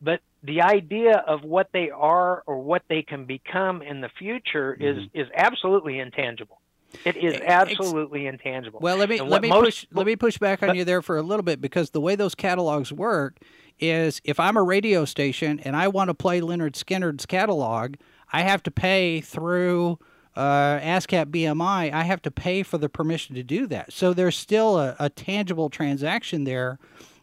but 0.00 0.20
the 0.42 0.62
idea 0.62 1.16
of 1.26 1.42
what 1.42 1.68
they 1.72 1.90
are 1.90 2.42
or 2.46 2.62
what 2.62 2.82
they 2.88 3.02
can 3.02 3.24
become 3.24 3.82
in 3.82 4.00
the 4.00 4.08
future 4.18 4.72
is 4.72 4.96
mm-hmm. 4.96 5.20
is 5.20 5.26
absolutely 5.36 5.98
intangible. 5.98 6.60
It 7.04 7.16
is 7.16 7.34
Ex- 7.34 7.44
absolutely 7.46 8.26
intangible. 8.26 8.80
Well, 8.80 8.96
let 8.96 9.08
me 9.08 9.20
let 9.20 9.42
me 9.42 9.48
most- 9.48 9.64
push 9.64 9.86
let 9.92 10.06
me 10.06 10.16
push 10.16 10.38
back 10.38 10.62
on 10.62 10.74
you 10.74 10.84
there 10.84 11.02
for 11.02 11.16
a 11.16 11.22
little 11.22 11.42
bit 11.42 11.60
because 11.60 11.90
the 11.90 12.00
way 12.00 12.16
those 12.16 12.34
catalogs 12.34 12.92
work 12.92 13.38
is 13.80 14.20
if 14.24 14.38
I'm 14.38 14.56
a 14.56 14.62
radio 14.62 15.04
station 15.04 15.60
and 15.60 15.74
I 15.76 15.88
want 15.88 16.08
to 16.08 16.14
play 16.14 16.40
Lynyrd 16.40 16.72
Skynyrd's 16.72 17.26
catalog, 17.26 17.94
I 18.32 18.42
have 18.42 18.62
to 18.64 18.70
pay 18.70 19.20
through 19.20 19.98
uh, 20.36 20.78
ASCAP 20.80 21.26
BMI. 21.26 21.92
I 21.92 22.02
have 22.02 22.22
to 22.22 22.30
pay 22.30 22.62
for 22.62 22.78
the 22.78 22.88
permission 22.88 23.34
to 23.36 23.42
do 23.42 23.66
that. 23.68 23.92
So 23.92 24.12
there's 24.12 24.36
still 24.36 24.78
a, 24.78 24.96
a 24.98 25.08
tangible 25.08 25.68
transaction 25.68 26.44
there, 26.44 26.78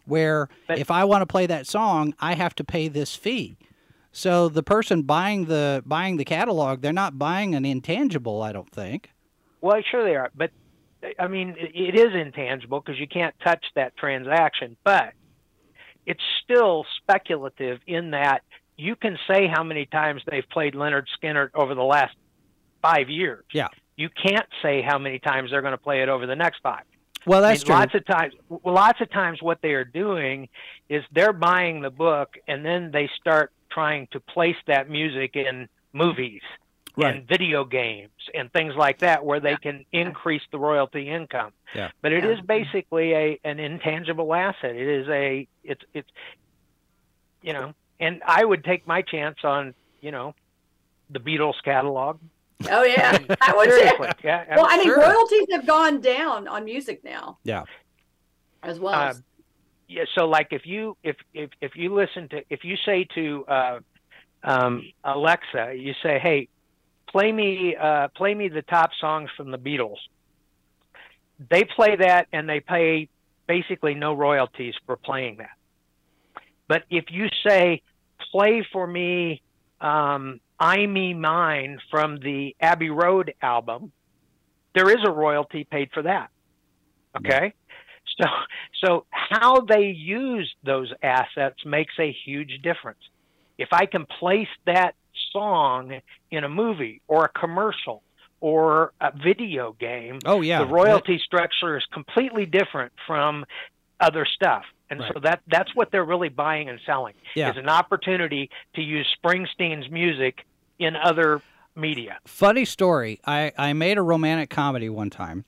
where 0.06 0.50
But- 0.68 0.80
if 0.80 0.92
I 0.92 1.04
want 1.06 1.22
to 1.22 1.26
play 1.26 1.46
that 1.48 1.68
song, 1.68 2.14
I 2.20 2.36
have 2.36 2.56
to 2.56 2.64
pay 2.64 2.88
this 2.88 3.16
fee. 3.16 3.58
So 4.14 4.50
the 4.50 4.64
person 4.64 5.04
buying 5.04 5.46
the 5.46 5.84
buying 5.86 6.18
the 6.18 6.26
catalog, 6.26 6.82
they're 6.82 6.92
not 6.92 7.18
buying 7.18 7.56
an 7.56 7.64
intangible. 7.64 8.42
I 8.42 8.52
don't 8.52 8.70
think. 8.70 9.12
Well, 9.62 9.82
sure 9.90 10.04
they 10.04 10.16
are, 10.16 10.32
but 10.36 10.52
I 11.20 11.28
mean, 11.28 11.56
it 11.58 11.96
is 11.96 12.14
intangible 12.14 12.80
because 12.80 13.00
you 13.00 13.08
can't 13.08 13.36
touch 13.44 13.64
that 13.76 13.96
transaction, 13.98 14.78
but 14.84 15.14
it's 16.06 16.22
still 16.44 16.86
speculative 17.02 17.80
in 17.88 18.12
that 18.12 18.42
you 18.78 18.96
can 18.96 19.18
say 19.28 19.48
how 19.48 19.64
many 19.64 19.86
times 19.86 20.22
they've 20.30 20.48
played 20.52 20.74
Lynyrd 20.74 21.06
Skynyrd 21.22 21.50
over 21.54 21.76
the 21.76 21.84
last 21.84 22.16
five 22.82 23.10
years. 23.10 23.46
Yeah. 23.54 23.68
You 23.96 24.10
can't 24.10 24.48
say 24.64 24.82
how 24.82 24.98
many 24.98 25.20
times 25.20 25.52
they're 25.52 25.62
going 25.62 25.74
to 25.74 25.78
play 25.78 26.02
it 26.02 26.10
over 26.10 26.26
the 26.26 26.36
next 26.36 26.62
five. 26.64 26.84
Well, 27.28 27.44
I 27.44 27.50
that's 27.50 27.62
mean, 27.62 27.68
true. 27.68 27.76
Lots 27.76 27.96
of 27.96 28.06
times, 28.06 28.34
lots 28.66 29.02
of 29.02 29.12
times, 29.12 29.42
what 29.42 29.62
they 29.62 29.74
are 29.74 29.86
doing 29.86 30.50
is 30.90 31.04
they're 31.12 31.34
buying 31.34 31.82
the 31.82 31.92
book 31.92 32.36
and 32.48 32.66
then 32.66 32.90
they 32.92 33.10
start 33.20 33.52
trying 33.72 34.08
to 34.12 34.20
place 34.20 34.56
that 34.68 34.90
music 34.90 35.36
in 35.36 35.70
movies 35.94 36.42
Right. 36.98 37.16
and 37.16 37.28
video 37.28 37.64
games 37.66 38.12
and 38.34 38.52
things 38.52 38.74
like 38.76 39.00
that, 39.00 39.24
where 39.26 39.40
they 39.40 39.56
can 39.56 39.86
increase 39.92 40.42
the 40.52 40.60
royalty 40.60 41.10
income. 41.10 41.52
Yeah. 41.74 41.92
But 42.02 42.12
it 42.14 42.24
Yeah. 42.24 42.32
is 42.32 42.42
basically 42.42 43.14
a 43.14 43.40
an 43.44 43.60
intangible 43.60 44.34
asset. 44.34 44.76
It 44.76 44.88
is 44.88 45.08
a 45.10 45.48
it's 45.64 45.82
it's 45.94 46.10
you 47.42 47.54
know, 47.54 47.74
and 48.00 48.22
I 48.26 48.44
would 48.44 48.64
take 48.64 48.86
my 48.88 49.02
chance 49.02 49.38
on 49.44 49.74
you 50.02 50.12
know 50.12 50.34
the 51.10 51.20
Beatles 51.20 51.62
catalog. 51.64 52.20
oh 52.70 52.84
yeah, 52.84 53.18
I 53.42 53.54
would 53.56 53.66
too. 53.66 53.72
Seriously, 53.72 54.10
yeah. 54.24 54.56
Well, 54.56 54.68
I 54.70 54.78
mean, 54.78 54.88
Sure. 54.88 55.00
royalties 55.00 55.48
have 55.52 55.66
gone 55.66 56.02
down 56.02 56.48
on 56.48 56.66
music 56.66 57.04
now 57.04 57.38
Yeah. 57.44 57.64
as 58.64 58.80
well. 58.80 58.94
Uh, 58.94 59.14
yeah 59.88 60.06
so 60.16 60.26
like 60.26 60.48
if 60.52 60.66
you 60.66 60.96
if 61.04 61.18
if 61.34 61.50
if 61.60 61.76
you 61.76 61.94
listen 61.94 62.30
to 62.30 62.42
if 62.50 62.64
you 62.64 62.78
say 62.86 63.06
to 63.14 63.44
uh 63.46 63.80
um 64.44 64.82
alexa 65.04 65.74
you 65.76 65.94
say 66.02 66.18
hey 66.18 66.48
play 67.12 67.32
me 67.32 67.76
uh 67.76 68.08
play 68.16 68.34
me 68.34 68.48
the 68.48 68.62
top 68.64 68.92
songs 69.00 69.30
from 69.36 69.52
the 69.52 69.58
beatles 69.58 69.98
they 71.50 71.64
play 71.64 71.96
that 71.96 72.28
and 72.32 72.48
they 72.48 72.60
pay 72.60 73.10
basically 73.48 73.94
no 73.94 74.14
royalties 74.14 74.74
for 74.86 74.96
playing 74.96 75.38
that 75.38 75.58
but 76.68 76.84
if 76.90 77.06
you 77.10 77.28
say 77.46 77.82
play 78.32 78.66
for 78.72 78.86
me 78.86 79.42
um 79.80 80.40
I 80.62 80.86
Me 80.86 81.16
Mine 81.16 81.80
from 81.90 82.20
the 82.20 82.56
Abbey 82.62 82.92
Road 82.92 83.34
album, 83.42 83.92
there 84.76 84.92
is 84.92 85.04
a 85.04 85.12
royalty 85.12 85.64
paid 85.64 85.90
for 85.92 86.04
that. 86.04 86.30
Okay? 87.18 87.54
So 88.20 88.28
so 88.84 89.06
how 89.10 89.62
they 89.62 89.88
use 89.88 90.54
those 90.64 90.94
assets 91.02 91.66
makes 91.66 91.94
a 92.00 92.16
huge 92.26 92.62
difference. 92.62 93.00
If 93.58 93.70
I 93.72 93.88
can 93.88 94.06
place 94.20 94.48
that 94.68 94.94
song 95.32 96.02
in 96.32 96.44
a 96.44 96.50
movie 96.50 97.02
or 97.08 97.26
a 97.26 97.30
commercial 97.30 98.04
or 98.40 98.92
a 99.02 99.12
video 99.24 99.74
game, 99.80 100.20
Oh 100.26 100.42
yeah. 100.42 100.60
the 100.64 100.66
royalty 100.66 101.20
structure 101.24 101.78
is 101.78 101.84
completely 101.92 102.46
different 102.46 102.92
from 103.06 103.46
other 104.00 104.26
stuff. 104.26 104.64
And 104.90 105.00
Right. 105.00 105.12
so 105.14 105.20
that 105.22 105.42
that's 105.48 105.74
what 105.76 105.92
they're 105.92 106.04
really 106.06 106.30
buying 106.30 106.68
and 106.70 106.80
selling 106.86 107.14
Yeah. 107.36 107.52
is 107.52 107.58
an 107.58 107.70
opportunity 107.70 108.50
to 108.76 108.82
use 108.82 109.08
Springsteen's 109.24 109.90
music 109.90 110.46
in 110.80 110.96
other 110.96 111.42
media. 111.76 112.18
Funny 112.26 112.66
story. 112.66 113.20
I, 113.26 113.52
I 113.58 113.74
made 113.74 113.98
a 113.98 114.02
romantic 114.02 114.50
comedy 114.50 114.90
one 114.90 115.10
time, 115.10 115.46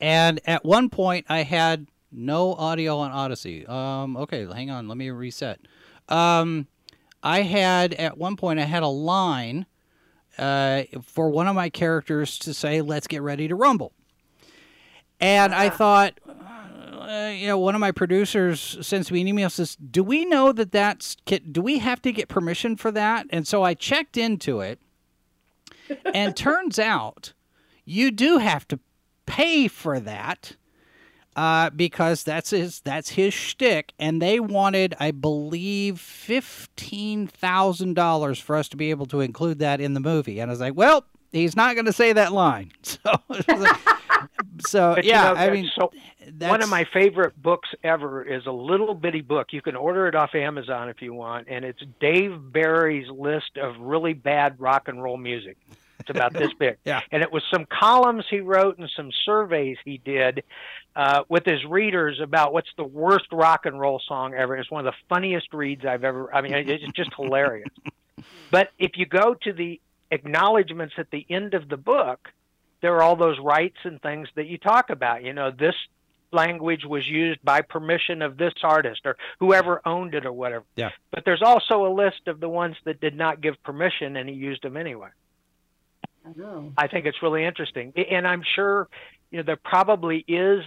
and 0.00 0.40
at 0.46 0.64
one 0.64 0.88
point 0.88 1.26
I 1.28 1.42
had 1.42 1.88
no 2.12 2.54
audio 2.54 2.98
on 2.98 3.10
Odysee. 3.10 3.66
Um, 3.66 4.16
okay, 4.16 4.46
hang 4.46 4.70
on. 4.70 4.86
Let 4.88 4.96
me 4.96 5.10
reset. 5.10 5.60
Um, 6.08 6.68
I 7.24 7.40
had 7.40 7.94
at 7.94 8.18
one 8.18 8.36
point 8.36 8.60
I 8.60 8.64
had 8.64 8.82
a 8.82 8.88
line 8.88 9.64
uh, 10.36 10.82
for 11.02 11.30
one 11.30 11.48
of 11.48 11.54
my 11.54 11.70
characters 11.70 12.38
to 12.40 12.52
say, 12.52 12.82
"Let's 12.82 13.06
get 13.06 13.22
ready 13.22 13.48
to 13.48 13.56
rumble," 13.56 13.92
and 15.18 15.52
I 15.52 15.70
thought. 15.70 16.20
Uh, 17.04 17.28
you 17.36 17.46
know, 17.46 17.58
one 17.58 17.74
of 17.74 17.82
my 17.82 17.92
producers 17.92 18.78
sends 18.80 19.12
me 19.12 19.20
an 19.20 19.28
email 19.28 19.50
says, 19.50 19.76
"Do 19.76 20.02
we 20.02 20.24
know 20.24 20.52
that 20.52 20.72
that's? 20.72 21.16
Do 21.26 21.60
we 21.60 21.78
have 21.78 22.00
to 22.02 22.12
get 22.12 22.28
permission 22.28 22.76
for 22.76 22.90
that?" 22.92 23.26
And 23.28 23.46
so 23.46 23.62
I 23.62 23.74
checked 23.74 24.16
into 24.16 24.60
it, 24.60 24.80
and 26.12 26.34
turns 26.36 26.78
out 26.78 27.34
you 27.84 28.10
do 28.10 28.38
have 28.38 28.66
to 28.68 28.80
pay 29.26 29.68
for 29.68 30.00
that 30.00 30.56
uh, 31.36 31.70
because 31.70 32.22
that's 32.24 32.50
his 32.50 32.80
that's 32.80 33.10
his 33.10 33.34
shtick, 33.34 33.92
and 33.98 34.20
they 34.22 34.40
wanted, 34.40 34.94
I 35.00 35.10
believe, 35.10 35.98
fifteen 36.00 37.26
thousand 37.26 37.94
dollars 37.94 38.38
for 38.38 38.56
us 38.56 38.68
to 38.68 38.76
be 38.76 38.90
able 38.90 39.06
to 39.06 39.20
include 39.20 39.58
that 39.60 39.80
in 39.80 39.94
the 39.94 40.00
movie. 40.00 40.40
And 40.40 40.50
I 40.50 40.52
was 40.52 40.60
like, 40.60 40.74
well, 40.74 41.04
he's 41.32 41.56
not 41.56 41.74
going 41.74 41.86
to 41.86 41.92
say 41.92 42.12
that 42.12 42.32
line, 42.32 42.72
so. 42.82 42.98
like- 43.28 43.76
So 44.68 44.94
But 44.94 45.04
you 45.04 45.10
yeah, 45.10 45.24
know, 45.32 45.34
I 45.34 45.50
mean, 45.50 45.70
so 45.78 45.90
that's, 46.32 46.50
one 46.50 46.62
of 46.62 46.68
my 46.70 46.84
favorite 46.92 47.40
books 47.42 47.68
ever 47.82 48.22
is 48.22 48.46
a 48.46 48.52
little 48.52 48.94
bitty 48.94 49.20
book. 49.20 49.48
You 49.52 49.60
can 49.60 49.74
order 49.76 50.06
it 50.06 50.14
off 50.14 50.34
Amazon 50.34 50.88
if 50.88 51.02
you 51.02 51.12
want, 51.12 51.48
and 51.50 51.64
it's 51.64 51.82
Dave 52.00 52.52
Barry's 52.52 53.08
list 53.10 53.58
of 53.60 53.78
really 53.80 54.12
bad 54.14 54.58
rock 54.60 54.86
and 54.88 55.02
roll 55.02 55.16
music. 55.16 55.58
It's 56.00 56.10
about 56.10 56.32
this 56.32 56.52
big. 56.58 56.78
Yeah. 56.84 57.00
And 57.12 57.22
it 57.22 57.30
was 57.32 57.42
some 57.52 57.66
columns 57.66 58.24
he 58.28 58.40
wrote 58.40 58.78
and 58.78 58.90
some 58.96 59.10
surveys 59.24 59.76
he 59.84 59.98
did 59.98 60.42
uh, 60.96 61.24
with 61.28 61.44
his 61.44 61.64
readers 61.64 62.20
about 62.20 62.52
what's 62.52 62.70
the 62.76 62.84
worst 62.84 63.26
rock 63.32 63.66
and 63.66 63.78
roll 63.80 64.00
song 64.06 64.34
ever. 64.34 64.56
It's 64.56 64.70
one 64.70 64.86
of 64.86 64.92
the 64.92 64.98
funniest 65.08 65.52
reads 65.54 65.84
I've 65.84 66.04
ever. 66.04 66.34
I 66.34 66.40
mean, 66.40 66.54
it- 66.54 66.68
it's 66.68 66.84
just 66.94 67.10
hilarious. 67.16 67.68
But 68.50 68.70
if 68.78 68.92
you 68.96 69.06
go 69.06 69.34
to 69.42 69.52
the 69.52 69.80
acknowledgments 70.10 70.94
at 70.98 71.10
the 71.10 71.26
end 71.28 71.54
of 71.54 71.68
the 71.68 71.76
book, 71.76 72.30
there 72.80 72.94
are 72.96 73.02
all 73.02 73.16
those 73.16 73.38
rights 73.38 73.78
and 73.84 74.00
things 74.00 74.28
that 74.36 74.46
you 74.46 74.58
talk 74.58 74.90
about. 74.90 75.22
You 75.24 75.32
know, 75.32 75.50
this 75.50 75.74
language 76.32 76.84
was 76.84 77.08
used 77.08 77.40
by 77.44 77.60
permission 77.62 78.20
of 78.22 78.36
this 78.36 78.52
artist 78.62 79.02
or 79.04 79.16
whoever 79.40 79.80
owned 79.86 80.14
it 80.14 80.26
or 80.26 80.32
whatever. 80.32 80.64
Yeah. 80.76 80.90
But 81.10 81.24
there's 81.24 81.42
also 81.42 81.86
a 81.86 81.92
list 81.94 82.26
of 82.26 82.40
the 82.40 82.48
ones 82.48 82.76
that 82.84 83.00
did 83.00 83.16
not 83.16 83.40
give 83.40 83.62
permission 83.62 84.16
and 84.16 84.28
he 84.28 84.34
used 84.34 84.62
them 84.62 84.76
anyway. 84.76 85.08
I. 86.24 86.72
I 86.78 86.88
think 86.88 87.06
it's 87.06 87.22
really 87.22 87.44
interesting. 87.44 87.92
And 88.10 88.26
I'm 88.26 88.42
sure, 88.54 88.88
you 89.30 89.38
know, 89.38 89.42
there 89.44 89.56
probably 89.62 90.24
is 90.28 90.62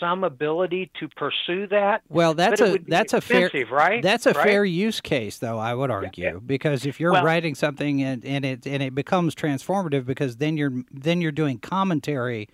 some 0.00 0.24
ability 0.24 0.90
to 1.00 1.08
pursue 1.08 1.66
that. 1.68 2.02
well, 2.08 2.34
that's 2.34 2.60
a 2.60 2.78
that's 2.86 3.12
a 3.14 3.20
fair 3.20 3.50
right? 3.70 4.02
That's 4.02 4.26
a 4.26 4.32
Right? 4.32 4.44
fair 4.44 4.64
use 4.64 5.00
case, 5.00 5.38
though 5.38 5.58
I 5.58 5.74
would 5.74 5.90
argue, 5.90 6.24
yeah. 6.24 6.38
because 6.44 6.84
if 6.84 6.98
you're 7.00 7.12
Well- 7.12 7.24
writing 7.24 7.54
something 7.54 8.02
and, 8.02 8.24
and 8.24 8.44
it 8.44 8.66
and 8.66 8.82
it 8.82 8.94
becomes 8.94 9.34
transformative, 9.34 10.04
because 10.04 10.36
then 10.36 10.56
you're 10.56 10.72
then 10.90 11.20
you're 11.20 11.32
doing 11.32 11.58
commentary 11.58 12.48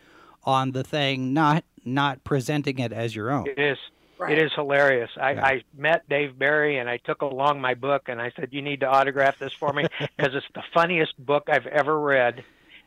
on 0.45 0.73
the 0.73 0.85
thing, 0.85 1.33
not 1.33 1.65
not 1.85 2.23
presenting 2.23 2.79
it 2.79 2.93
as 2.93 3.17
your 3.17 3.31
own. 3.31 3.47
It 3.49 3.59
is. 3.59 3.79
Right. 4.23 4.39
It 4.39 4.45
is 4.45 4.53
hilarious. 4.55 5.11
I, 5.21 5.33
Yeah. 5.33 5.45
I 5.45 5.63
met 5.77 6.09
Dave 6.09 6.39
Barry 6.39 6.79
and 6.79 6.89
I 6.89 6.99
took 6.99 7.23
along 7.23 7.61
my 7.61 7.75
book 7.75 8.03
and 8.07 8.21
I 8.21 8.31
said, 8.37 8.51
"You 8.53 8.63
need 8.63 8.81
to 8.81 8.87
autograph 8.87 9.39
this 9.39 9.53
for 9.53 9.73
me 9.73 9.87
because 10.17 10.35
it's 10.35 10.47
the 10.55 10.63
funniest 10.73 11.19
book 11.25 11.49
I've 11.49 11.67
ever 11.67 11.99
read." 11.99 12.45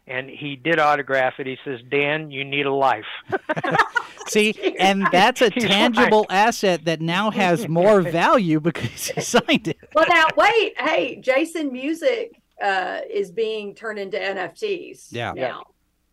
And 0.08 0.30
he 0.30 0.56
did 0.56 0.80
autograph 0.80 1.40
it. 1.40 1.48
He 1.48 1.58
says, 1.66 1.82
"Dan, 1.90 2.32
you 2.32 2.46
need 2.46 2.66
a 2.68 2.74
life." 2.74 3.06
See, 4.28 4.54
and 4.80 5.08
that's 5.12 5.42
a 5.42 5.50
He's 5.50 5.66
tangible 5.66 6.26
asset 6.30 6.86
that 6.86 7.02
now 7.02 7.32
has 7.32 7.68
more 7.68 8.02
value 8.02 8.60
because 8.60 9.08
he 9.08 9.22
signed 9.22 9.68
it. 9.68 9.78
Well, 9.94 10.06
now 10.10 10.26
wait. 10.38 10.74
Hey, 10.80 11.18
Jason 11.18 11.72
Music 11.72 12.40
uh, 12.62 13.02
is 13.10 13.32
being 13.32 13.76
turned 13.76 14.00
into 14.00 14.18
NFTs. 14.18 15.08
Yeah. 15.12 15.34
Now, 15.36 15.66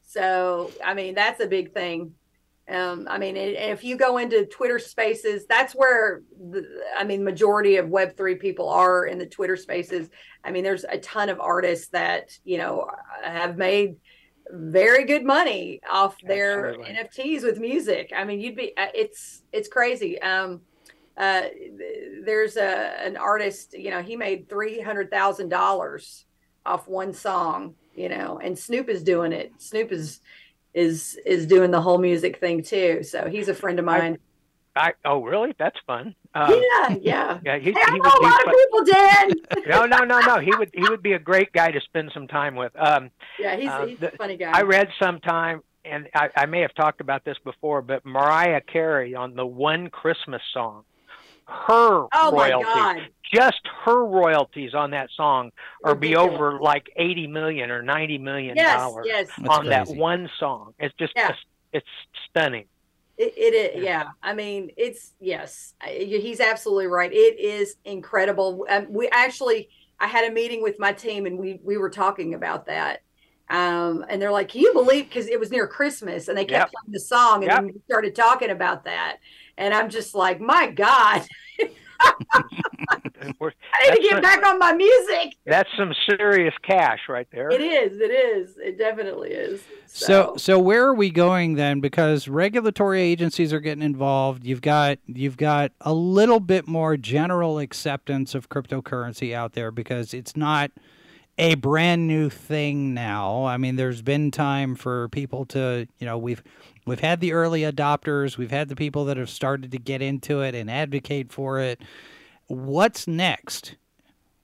so 0.05 0.71
I 0.85 0.95
mean 0.95 1.15
that's 1.15 1.41
a 1.41 1.47
big 1.47 1.73
thing. 1.73 2.15
Um, 2.73 3.07
I 3.11 3.19
mean, 3.19 3.37
if 3.37 3.85
you 3.85 3.97
go 3.97 4.17
into 4.17 4.47
Twitter 4.47 4.79
Spaces, 4.79 5.47
that's 5.47 5.75
where 5.75 6.23
the, 6.51 6.65
I 6.97 7.05
mean, 7.05 7.23
majority 7.23 7.77
of 7.77 7.89
Web 7.89 8.17
three 8.17 8.37
people 8.37 8.69
are 8.69 9.05
in 9.05 9.19
the 9.19 9.27
Twitter 9.27 9.57
Spaces. 9.57 10.09
I 10.43 10.51
mean, 10.51 10.65
there's 10.65 10.85
a 10.85 10.99
ton 10.99 11.29
of 11.29 11.39
artists 11.41 11.89
that 11.89 12.39
you 12.45 12.59
know 12.59 12.89
have 13.23 13.57
made 13.57 13.97
very 14.51 15.05
good 15.05 15.25
money 15.25 15.81
off 15.91 16.17
their 16.23 16.71
Absolutely. 16.71 16.95
NFTs 16.95 17.43
with 17.43 17.59
music. 17.59 18.13
I 18.15 18.25
mean, 18.25 18.41
you'd 18.41 18.57
be 18.57 18.77
uh, 18.77 18.89
it's 18.95 19.43
it's 19.53 19.69
crazy. 19.69 20.21
Um, 20.21 20.63
uh, 21.17 21.43
there's 22.25 22.57
a 22.57 23.05
an 23.05 23.17
artist, 23.17 23.75
you 23.75 23.91
know, 23.91 24.03
he 24.03 24.17
made 24.17 24.49
three 24.49 24.81
hundred 24.81 25.11
thousand 25.11 25.51
dollars 25.51 26.25
off 26.65 26.89
one 26.89 27.13
song, 27.13 27.75
you 27.95 28.09
know, 28.09 28.39
and 28.43 28.59
Snoop 28.59 28.89
is 28.89 29.03
doing 29.03 29.33
it. 29.33 29.53
Snoop 29.59 29.93
is 29.93 30.21
is 30.75 31.19
is 31.27 31.47
doing 31.47 31.71
the 31.71 31.81
whole 31.81 31.99
music 31.99 32.39
thing 32.39 32.63
too. 32.63 33.03
So 33.03 33.29
he's 33.29 33.49
a 33.49 33.55
friend 33.55 33.79
of 33.79 33.85
mine. 33.85 34.19
I 34.75 34.93
oh 35.05 35.23
really? 35.23 35.55
That's 35.59 35.77
fun. 35.87 36.15
Uh, 36.35 36.49
yeah, 36.51 36.97
yeah. 37.01 37.39
yeah, 37.45 37.59
he, 37.59 37.73
Hey, 37.73 37.81
I 37.87 37.93
he 37.93 37.99
know 37.99 38.05
a 38.09 38.23
lot 38.23 38.41
fun. 38.43 38.49
of 38.49 38.55
people, 38.55 38.85
Dan. 38.85 39.65
no, 39.69 39.85
no, 39.85 40.05
no, 40.05 40.21
no. 40.21 40.39
He 40.39 40.51
would 40.57 40.71
he 40.73 40.83
would 40.89 41.03
be 41.03 41.13
a 41.13 41.19
great 41.19 41.53
guy 41.53 41.71
to 41.71 41.81
spend 41.83 42.11
some 42.15 42.27
time 42.27 42.55
with. 42.55 42.73
Um, 42.77 43.11
yeah, 43.39 43.55
he's, 43.57 43.69
Uh, 43.69 43.87
he's 43.87 43.99
the- 43.99 44.15
a 44.15 44.17
funny 44.17 44.37
guy. 44.39 44.51
I 44.53 44.63
read 44.63 44.89
sometime, 45.03 45.61
and 45.85 46.09
I, 46.15 46.31
I 46.35 46.47
may 46.47 46.61
have 46.63 46.75
talked 46.75 47.03
about 47.03 47.23
this 47.25 47.37
before, 47.45 47.83
but 47.83 48.07
Mariah 48.07 48.63
Carey 48.63 49.15
on 49.15 49.35
the 49.35 49.45
one 49.45 49.91
Christmas 49.91 50.41
song, 50.55 50.85
her 51.47 52.07
oh 52.13 52.33
my 52.33 52.51
royalties, 52.51 52.73
God. 52.73 53.09
just 53.35 53.61
her 53.85 54.05
royalties 54.05 54.75
on 54.75 54.91
that 54.93 55.11
song 55.17 55.51
are 55.85 55.95
be 55.95 56.17
over 56.17 56.61
like 56.61 56.87
eighty 56.97 57.27
million 57.27 57.71
or 57.71 57.83
ninety 57.83 58.19
million 58.19 58.57
dollars 58.57 59.07
yes. 59.09 59.29
That's 59.39 59.59
on 59.59 59.67
that 59.67 59.89
one 59.89 60.31
song. 60.39 60.75
It's 60.79 60.95
just 60.99 61.13
Yeah. 61.17 61.35
it's 61.73 61.87
stunning. 62.29 62.67
It, 63.19 63.35
it 63.37 63.77
is, 63.77 63.85
yeah. 63.85 64.05
I 64.23 64.35
mean, 64.35 64.71
it's 64.77 65.13
yes. 65.21 65.75
He's 65.87 66.41
absolutely 66.41 66.87
right. 66.87 67.13
It 67.13 67.39
is 67.39 67.77
incredible. 67.85 68.67
Um, 68.71 68.87
we 68.89 69.09
actually, 69.09 69.69
I 70.01 70.07
had 70.07 70.31
a 70.31 70.33
meeting 70.33 70.63
with 70.63 70.79
my 70.79 70.93
team, 70.93 71.27
and 71.27 71.39
we 71.39 71.61
we 71.63 71.77
were 71.77 71.91
talking 71.91 72.35
about 72.35 72.67
that. 72.67 73.03
Um, 73.51 74.05
and 74.09 74.21
they're 74.21 74.33
like, 74.33 74.49
"Can 74.49 74.63
you 74.63 74.73
believe?" 74.73 75.09
Because 75.09 75.27
it 75.29 75.39
was 75.39 75.51
near 75.51 75.67
Christmas, 75.67 76.29
and 76.29 76.39
they 76.39 76.45
kept 76.47 76.71
Yep. 76.73 76.73
playing 76.73 76.93
the 76.93 77.01
song, 77.01 77.35
and 77.43 77.51
Yep. 77.51 77.57
then 77.57 77.67
we 77.67 77.81
started 77.87 78.15
talking 78.15 78.51
about 78.51 78.85
that. 78.85 79.19
And 79.59 79.75
I'm 79.75 79.91
just 79.91 80.15
like, 80.15 80.41
"My 80.41 80.71
God, 80.71 81.27
I 82.31 83.91
need 83.91 83.97
to 83.97 84.03
get 84.03 84.15
right. 84.15 84.23
back 84.23 84.45
on 84.47 84.59
my 84.59 84.73
music." 84.73 85.37
That's 85.47 85.69
some 85.77 85.93
serious 86.09 86.55
cash 86.63 87.01
right 87.09 87.29
there. 87.31 87.51
It 87.51 87.61
is. 87.61 88.01
It 88.01 88.11
is. 88.11 88.57
It 88.57 88.79
definitely 88.79 89.31
is. 89.31 89.63
So, 89.87 90.35
so 90.37 90.59
where 90.59 90.87
are 90.87 90.95
we 90.95 91.11
going 91.11 91.55
then? 91.55 91.81
Because 91.81 92.27
regulatory 92.27 93.03
agencies 93.03 93.53
are 93.53 93.61
getting 93.61 93.83
involved. 93.83 94.45
You've 94.45 94.63
got 94.63 94.99
you've 95.07 95.37
got 95.37 95.73
a 95.83 95.93
little 95.93 96.41
bit 96.41 96.67
more 96.67 96.97
general 96.97 97.59
acceptance 97.59 98.35
of 98.35 98.49
cryptocurrency 98.49 99.35
out 99.35 99.53
there 99.53 99.71
because 99.71 100.15
it's 100.15 100.37
not 100.37 100.71
a 101.39 101.55
brand 101.57 102.07
new 102.07 102.29
thing 102.29 102.95
now. 102.95 103.45
I 103.45 103.57
mean, 103.57 103.77
there's 103.77 104.03
been 104.03 104.31
time 104.31 104.75
for 104.75 105.09
people 105.09 105.45
to, 105.47 105.87
you 105.99 106.07
know, 106.07 106.19
we've 106.19 106.43
we've 106.87 107.01
had 107.01 107.21
the 107.21 107.33
early 107.33 107.63
adopters, 107.63 108.37
we've 108.37 108.51
had 108.51 108.69
the 108.69 108.77
people 108.77 109.05
that 109.07 109.17
have 109.17 109.31
started 109.31 109.71
to 109.73 109.79
get 109.79 110.03
into 110.03 110.41
it 110.41 110.55
and 110.55 110.71
advocate 110.71 111.33
for 111.33 111.61
it. 111.61 111.81
What's 112.47 113.07
next? 113.07 113.77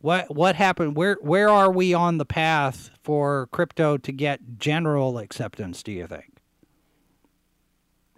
What 0.01 0.35
what 0.35 0.55
happened? 0.55 0.97
Where 0.97 1.19
where 1.21 1.49
are 1.49 1.71
we 1.71 1.93
on 1.93 2.19
the 2.19 2.25
path 2.25 2.91
for 3.03 3.49
crypto 3.51 3.97
to 3.99 4.13
get 4.13 4.59
general 4.59 5.19
acceptance? 5.19 5.83
Do 5.83 5.93
you 5.93 6.07
think? 6.07 6.39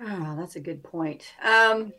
Oh, 0.03 0.37
that's 0.39 0.57
a 0.57 0.61
good 0.61 0.83
point. 0.83 1.33
Um, 1.43 1.93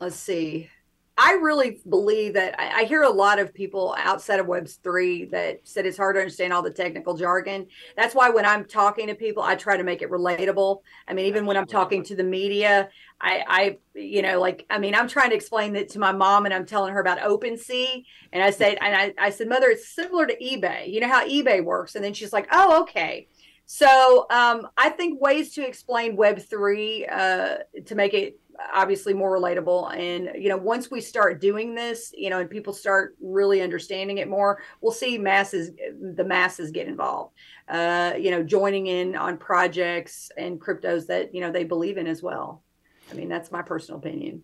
let's 0.00 0.16
see. 0.16 0.70
I 1.18 1.32
really 1.34 1.80
believe 1.88 2.34
that 2.34 2.60
I, 2.60 2.82
I, 2.82 2.84
hear 2.84 3.02
a 3.02 3.08
lot 3.08 3.38
of 3.38 3.54
people 3.54 3.96
outside 3.98 4.38
of 4.38 4.46
Webs 4.46 4.74
three 4.82 5.24
that 5.26 5.60
said 5.64 5.86
it's 5.86 5.96
hard 5.96 6.16
to 6.16 6.20
understand 6.20 6.52
all 6.52 6.62
the 6.62 6.70
technical 6.70 7.16
jargon. 7.16 7.68
That's 7.96 8.14
why 8.14 8.28
when 8.28 8.44
I'm 8.44 8.66
talking 8.66 9.06
to 9.06 9.14
people, 9.14 9.42
I 9.42 9.54
try 9.54 9.78
to 9.78 9.82
make 9.82 10.02
it 10.02 10.10
relatable. 10.10 10.82
I 11.08 11.14
mean, 11.14 11.24
even 11.24 11.46
when 11.46 11.56
I'm 11.56 11.66
talking 11.66 12.02
to 12.04 12.16
the 12.16 12.22
media, 12.22 12.90
I, 13.18 13.44
I, 13.48 13.78
you 13.98 14.20
know, 14.20 14.38
like 14.38 14.66
I 14.68 14.78
mean, 14.78 14.94
I'm 14.94 15.08
trying 15.08 15.30
to 15.30 15.36
explain 15.36 15.74
it 15.74 15.88
to 15.90 15.98
my 15.98 16.12
mom, 16.12 16.44
and 16.44 16.52
I'm 16.52 16.66
telling 16.66 16.92
her 16.92 17.00
about 17.00 17.18
OpenSea, 17.20 18.04
and 18.32 18.42
I 18.42 18.50
said, 18.50 18.76
and 18.82 18.94
I, 18.94 19.14
I 19.18 19.30
said, 19.30 19.48
Mother, 19.48 19.68
it's 19.68 19.88
similar 19.88 20.26
to 20.26 20.36
eBay. 20.36 20.92
You 20.92 21.00
know 21.00 21.08
how 21.08 21.26
eBay 21.26 21.64
works, 21.64 21.94
and 21.94 22.04
then 22.04 22.12
she's 22.12 22.32
like, 22.32 22.46
Oh, 22.52 22.82
okay. 22.82 23.28
So 23.66 24.26
um, 24.30 24.68
I 24.76 24.90
think 24.90 25.20
ways 25.20 25.52
to 25.54 25.66
explain 25.66 26.14
Web 26.14 26.38
three 26.40 27.04
uh, 27.06 27.58
to 27.86 27.94
make 27.96 28.14
it 28.14 28.38
obviously 28.74 29.14
more 29.14 29.36
relatable. 29.36 29.94
And 29.96 30.30
you 30.40 30.48
know 30.48 30.56
once 30.56 30.90
we 30.90 31.00
start 31.00 31.40
doing 31.40 31.74
this 31.74 32.12
you 32.16 32.30
know 32.30 32.40
and 32.40 32.50
people 32.50 32.72
start 32.72 33.16
really 33.20 33.62
understanding 33.62 34.18
it 34.18 34.28
more 34.28 34.62
we'll 34.80 34.92
see 34.92 35.18
masses 35.18 35.70
the 36.14 36.24
masses 36.24 36.70
get 36.70 36.88
involved. 36.88 37.34
Uh 37.68 38.14
you 38.18 38.30
know 38.30 38.42
joining 38.42 38.86
in 38.86 39.16
on 39.16 39.38
projects 39.38 40.30
and 40.36 40.60
cryptos 40.60 41.06
that 41.06 41.34
you 41.34 41.40
know 41.40 41.50
they 41.50 41.64
believe 41.64 41.98
in 41.98 42.06
as 42.06 42.22
well. 42.22 42.62
I 43.10 43.14
mean 43.14 43.28
that's 43.28 43.50
my 43.50 43.62
personal 43.62 43.98
opinion. 43.98 44.42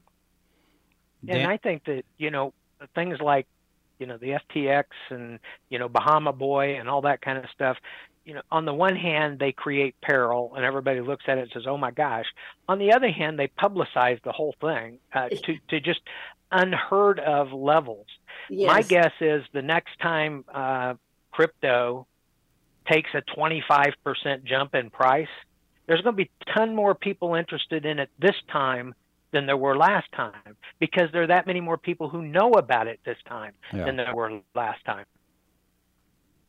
And 1.28 1.46
i 1.46 1.56
think 1.56 1.84
that 1.84 2.04
you 2.18 2.30
know 2.30 2.52
things 2.94 3.20
like 3.20 3.46
you 3.98 4.06
know 4.06 4.18
the 4.18 4.38
ftx 4.50 4.84
and 5.10 5.38
you 5.70 5.78
know 5.78 5.88
bahama 5.88 6.32
boy 6.32 6.76
and 6.78 6.88
all 6.88 7.02
that 7.02 7.22
kind 7.22 7.38
of 7.38 7.44
stuff 7.54 7.76
you 8.24 8.34
know, 8.34 8.42
on 8.50 8.64
the 8.64 8.74
one 8.74 8.96
hand, 8.96 9.38
they 9.38 9.52
create 9.52 9.94
peril, 10.00 10.52
and 10.54 10.64
everybody 10.64 11.00
looks 11.00 11.24
at 11.26 11.38
it 11.38 11.42
and 11.42 11.50
says, 11.52 11.64
"Oh 11.66 11.76
my 11.76 11.90
gosh." 11.90 12.26
On 12.68 12.78
the 12.78 12.92
other 12.92 13.10
hand, 13.10 13.38
they 13.38 13.48
publicize 13.48 14.22
the 14.22 14.32
whole 14.32 14.54
thing 14.60 14.98
uh, 15.12 15.28
to 15.44 15.58
to 15.68 15.80
just 15.80 16.00
unheard 16.50 17.18
of 17.18 17.52
levels. 17.52 18.06
Yes. 18.48 18.68
My 18.68 18.82
guess 18.82 19.12
is 19.20 19.42
the 19.52 19.62
next 19.62 19.98
time 20.00 20.44
uh, 20.52 20.94
crypto 21.30 22.06
takes 22.90 23.10
a 23.14 23.22
25% 23.36 24.44
jump 24.44 24.74
in 24.74 24.90
price, 24.90 25.28
there's 25.86 26.00
going 26.02 26.16
to 26.16 26.24
be 26.24 26.30
a 26.46 26.52
ton 26.52 26.74
more 26.74 26.94
people 26.94 27.34
interested 27.34 27.86
in 27.86 27.98
it 27.98 28.10
this 28.18 28.36
time 28.50 28.94
than 29.32 29.46
there 29.46 29.56
were 29.56 29.76
last 29.76 30.10
time 30.12 30.56
because 30.78 31.10
there 31.12 31.22
are 31.22 31.28
that 31.28 31.46
many 31.46 31.60
more 31.60 31.78
people 31.78 32.08
who 32.08 32.22
know 32.22 32.50
about 32.52 32.86
it 32.86 33.00
this 33.04 33.16
time 33.26 33.52
yeah. 33.72 33.84
than 33.84 33.96
there 33.96 34.14
were 34.14 34.40
last 34.54 34.84
time 34.84 35.06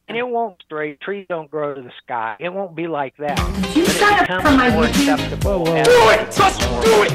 and 0.08 0.18
it 0.18 0.28
won't 0.28 0.62
straight. 0.64 1.00
Trees 1.02 1.26
don't 1.30 1.50
grow 1.50 1.74
to 1.74 1.82
the 1.82 1.92
sky. 2.04 2.36
It 2.40 2.50
won't 2.50 2.76
be 2.76 2.88
like 2.88 3.16
that. 3.18 3.38
You 3.76 3.86
sign 3.86 4.20
up 4.20 4.42
for 4.42 4.52
my 4.52 4.70
YouTube. 4.70 5.44
Whoa, 5.44 5.60
whoa, 5.60 5.66
whoa. 5.66 5.84
Do 5.84 6.10
it! 6.10 6.32
Just 6.32 6.60
do 6.60 7.04
it! 7.04 7.12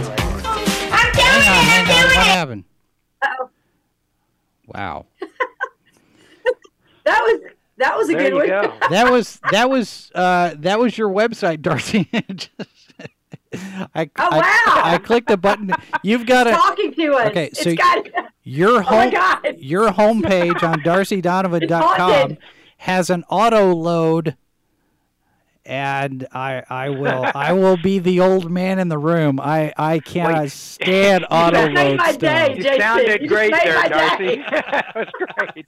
I'm 0.90 1.12
doing 1.12 1.24
hang 1.24 1.84
it! 1.84 1.90
I'm 1.90 2.00
doing 2.00 2.12
it! 2.12 2.16
What 2.16 2.26
happened? 2.26 2.64
Uh-oh. 3.22 3.50
Wow. 4.66 5.06
that 7.04 7.20
was 7.20 7.40
that 7.78 7.96
was 7.96 8.10
a 8.10 8.12
there 8.12 8.30
good 8.30 8.34
one. 8.34 8.46
Go. 8.48 8.74
that 8.90 9.10
was 9.10 9.40
that 9.50 9.70
was 9.70 10.10
uh, 10.14 10.54
that 10.58 10.78
was 10.78 10.98
your 10.98 11.08
website, 11.08 11.62
Darcy. 11.62 12.08
I, 13.94 14.10
oh 14.18 14.28
wow! 14.30 14.40
I, 14.42 14.94
I, 14.94 14.98
clicked 14.98 15.28
the 15.28 15.38
button. 15.38 15.72
You've 16.02 16.26
got 16.26 16.44
to 16.44 16.50
talking 16.50 16.92
to 16.92 17.14
us. 17.14 17.30
Okay, 17.30 17.50
so 17.54 17.74
got, 17.74 18.06
your 18.44 18.80
oh 18.80 18.82
home 18.82 19.12
your 19.56 19.88
homepage 19.90 20.62
on 20.62 20.80
darcydonavan.com 20.80 22.36
has 22.78 23.10
an 23.10 23.24
auto 23.28 23.74
load 23.74 24.36
and 25.68 26.26
I 26.32 26.62
I 26.68 26.88
will 26.88 27.30
I 27.34 27.52
will 27.52 27.76
be 27.76 27.98
the 27.98 28.20
old 28.20 28.50
man 28.50 28.78
in 28.78 28.88
the 28.88 28.98
room. 28.98 29.38
I 29.38 29.72
I 29.76 30.00
cannot 30.00 30.44
Wait. 30.44 30.52
stand 30.52 31.26
auto 31.30 31.66
you 31.68 31.74
load 31.74 31.96
my 31.98 32.12
stuff. 32.12 32.20
Day, 32.20 32.56
you 32.56 32.80
sounded 32.80 33.22
you 33.22 33.28
great 33.28 33.52
there, 33.52 33.88
Darcy. 33.88 34.36
that 34.50 34.92
was 34.94 35.08
great. 35.12 35.66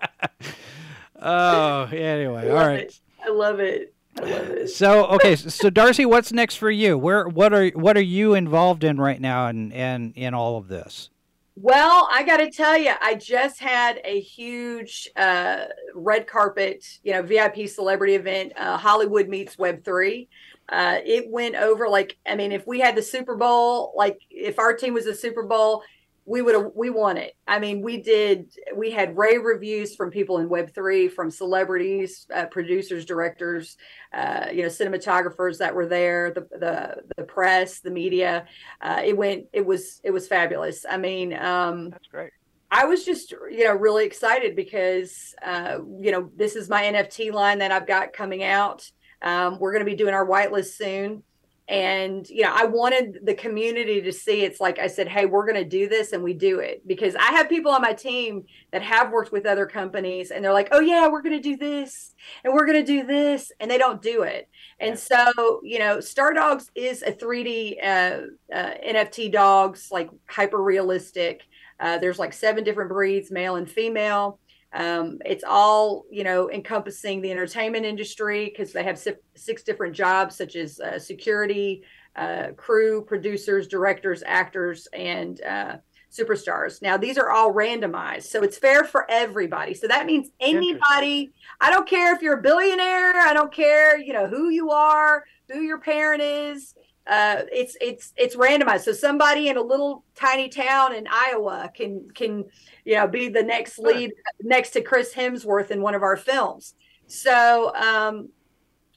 Oh, 1.22 1.82
anyway, 1.92 2.48
all 2.48 2.56
right. 2.56 2.80
It. 2.84 3.00
I 3.22 3.28
love 3.28 3.60
it. 3.60 3.94
I 4.16 4.20
love 4.22 4.48
it. 4.48 4.68
So 4.68 5.06
okay, 5.08 5.36
so 5.36 5.68
Darcy, 5.68 6.06
what's 6.06 6.32
next 6.32 6.56
for 6.56 6.70
you? 6.70 6.96
Where 6.96 7.28
what 7.28 7.52
are 7.52 7.68
what 7.68 7.96
are 7.96 8.02
you 8.02 8.34
involved 8.34 8.82
in 8.82 8.98
right 8.98 9.20
now 9.20 9.46
and 9.46 9.72
and 9.72 10.12
in 10.16 10.32
all 10.32 10.56
of 10.56 10.68
this? 10.68 11.10
Well, 11.56 12.08
I 12.10 12.22
got 12.22 12.38
to 12.38 12.50
tell 12.50 12.76
you, 12.78 12.92
I 13.00 13.14
just 13.16 13.60
had 13.60 14.00
a 14.04 14.20
huge 14.20 15.10
uh, 15.16 15.64
red 15.94 16.26
carpet, 16.26 16.84
you 17.02 17.12
know, 17.12 17.22
VIP 17.22 17.68
celebrity 17.68 18.14
event, 18.14 18.52
uh, 18.56 18.78
Hollywood 18.78 19.28
meets 19.28 19.58
Web 19.58 19.84
three. 19.84 20.28
Uh, 20.68 20.98
it 21.04 21.28
went 21.28 21.56
over 21.56 21.88
like, 21.88 22.16
I 22.26 22.36
mean, 22.36 22.52
if 22.52 22.66
we 22.66 22.78
had 22.80 22.94
the 22.94 23.02
Super 23.02 23.36
Bowl, 23.36 23.92
like 23.96 24.18
if 24.30 24.58
our 24.58 24.74
team 24.74 24.94
was 24.94 25.06
a 25.06 25.14
Super 25.14 25.42
Bowl, 25.42 25.82
we 26.24 26.42
would 26.42 26.54
have 26.54 26.70
we 26.74 26.90
won 26.90 27.16
it. 27.16 27.36
I 27.46 27.58
mean, 27.58 27.82
we 27.82 28.00
did. 28.00 28.52
We 28.74 28.90
had 28.90 29.16
rave 29.16 29.42
reviews 29.42 29.96
from 29.96 30.10
people 30.10 30.38
in 30.38 30.48
Web 30.48 30.72
three, 30.74 31.08
from 31.08 31.30
celebrities, 31.30 32.26
uh, 32.34 32.46
producers, 32.46 33.04
directors, 33.04 33.76
uh, 34.12 34.46
you 34.52 34.62
know, 34.62 34.68
cinematographers 34.68 35.58
that 35.58 35.74
were 35.74 35.86
there, 35.86 36.30
the 36.30 36.42
the 36.58 36.96
the 37.16 37.24
press, 37.24 37.80
the 37.80 37.90
media. 37.90 38.46
Uh, 38.80 39.02
it 39.04 39.16
went. 39.16 39.46
It 39.52 39.64
was 39.64 40.00
it 40.04 40.10
was 40.10 40.28
fabulous. 40.28 40.84
I 40.88 40.98
mean, 40.98 41.34
um, 41.34 41.90
that's 41.90 42.08
great. 42.08 42.30
I 42.70 42.84
was 42.84 43.04
just, 43.04 43.32
you 43.32 43.64
know, 43.64 43.74
really 43.74 44.04
excited 44.04 44.54
because, 44.54 45.34
uh, 45.44 45.78
you 45.98 46.12
know, 46.12 46.30
this 46.36 46.54
is 46.54 46.68
my 46.68 46.84
NFT 46.84 47.32
line 47.32 47.58
that 47.58 47.72
I've 47.72 47.86
got 47.86 48.12
coming 48.12 48.44
out. 48.44 48.88
Um, 49.22 49.58
we're 49.58 49.72
going 49.72 49.84
to 49.84 49.90
be 49.90 49.96
doing 49.96 50.14
our 50.14 50.24
whitelist 50.24 50.76
soon 50.76 51.24
and 51.70 52.28
you 52.28 52.42
know 52.42 52.52
i 52.52 52.64
wanted 52.64 53.20
the 53.22 53.32
community 53.32 54.02
to 54.02 54.12
see 54.12 54.42
it's 54.42 54.58
like 54.58 54.80
i 54.80 54.88
said 54.88 55.06
hey 55.06 55.24
we're 55.24 55.46
going 55.46 55.62
to 55.62 55.64
do 55.64 55.88
this 55.88 56.12
and 56.12 56.22
we 56.22 56.34
do 56.34 56.58
it. 56.58 56.86
Because 56.86 57.14
i 57.14 57.30
have 57.30 57.48
people 57.48 57.70
on 57.70 57.80
my 57.80 57.92
team 57.92 58.44
that 58.72 58.82
have 58.82 59.12
worked 59.12 59.30
with 59.30 59.46
other 59.46 59.66
companies 59.66 60.32
and 60.32 60.44
they're 60.44 60.52
like 60.52 60.68
oh 60.72 60.80
yeah 60.80 61.06
we're 61.06 61.22
going 61.22 61.40
to 61.40 61.48
do 61.48 61.56
this 61.56 62.14
and 62.44 62.52
we're 62.52 62.66
going 62.66 62.84
to 62.84 62.84
do 62.84 63.06
this 63.06 63.52
and 63.60 63.70
they 63.70 63.78
don't 63.78 64.02
do 64.02 64.22
it. 64.22 64.48
And 64.80 64.98
so 64.98 65.60
you 65.62 65.78
know 65.78 66.00
star 66.00 66.34
dogs 66.34 66.70
is 66.74 67.02
a 67.02 67.12
3d 67.12 67.76
uh, 67.82 68.20
uh, 68.52 68.74
nft 68.86 69.32
dogs 69.32 69.88
like 69.92 70.10
hyper 70.28 70.60
realistic. 70.60 71.42
Uh, 71.78 71.98
there's 71.98 72.18
like 72.18 72.32
seven 72.32 72.64
different 72.64 72.90
breeds 72.90 73.30
male 73.30 73.54
and 73.54 73.70
female 73.70 74.40
um, 74.72 75.18
it's 75.24 75.44
all 75.46 76.04
you 76.10 76.24
know 76.24 76.50
encompassing 76.50 77.20
the 77.20 77.30
entertainment 77.30 77.84
industry 77.84 78.46
because 78.46 78.72
they 78.72 78.84
have 78.84 79.02
six 79.34 79.62
different 79.62 79.94
jobs 79.94 80.36
such 80.36 80.56
as 80.56 80.80
uh, 80.80 80.98
security, 80.98 81.82
uh, 82.16 82.48
crew, 82.56 83.04
producers, 83.04 83.66
directors, 83.66 84.22
actors, 84.24 84.86
and 84.92 85.42
uh, 85.42 85.76
superstars. 86.10 86.82
Now 86.82 86.96
these 86.96 87.18
are 87.18 87.30
all 87.30 87.52
randomized, 87.52 88.24
so 88.24 88.42
it's 88.42 88.58
fair 88.58 88.84
for 88.84 89.10
everybody. 89.10 89.74
So 89.74 89.88
that 89.88 90.06
means 90.06 90.30
anybody. 90.40 91.30
I 91.60 91.70
don't 91.70 91.88
care 91.88 92.14
if 92.14 92.22
you're 92.22 92.38
a 92.38 92.42
billionaire. 92.42 93.16
I 93.16 93.32
don't 93.32 93.52
care 93.52 93.98
you 93.98 94.12
know 94.12 94.28
who 94.28 94.50
you 94.50 94.70
are, 94.70 95.24
who 95.48 95.60
your 95.60 95.78
parent 95.78 96.22
is 96.22 96.74
uh, 97.10 97.42
it's 97.50 97.76
it's 97.80 98.12
it's 98.16 98.36
randomized. 98.36 98.82
So 98.82 98.92
somebody 98.92 99.48
in 99.48 99.56
a 99.56 99.62
little 99.62 100.04
tiny 100.14 100.48
town 100.48 100.94
in 100.94 101.08
Iowa 101.10 101.68
can 101.74 102.08
can 102.14 102.44
you 102.84 102.94
know 102.94 103.08
be 103.08 103.28
the 103.28 103.42
next 103.42 103.80
lead 103.80 104.12
next 104.40 104.70
to 104.70 104.80
Chris 104.80 105.12
Hemsworth 105.12 105.72
in 105.72 105.82
one 105.82 105.96
of 105.96 106.04
our 106.04 106.16
films. 106.16 106.74
So 107.08 107.74
um, 107.74 108.28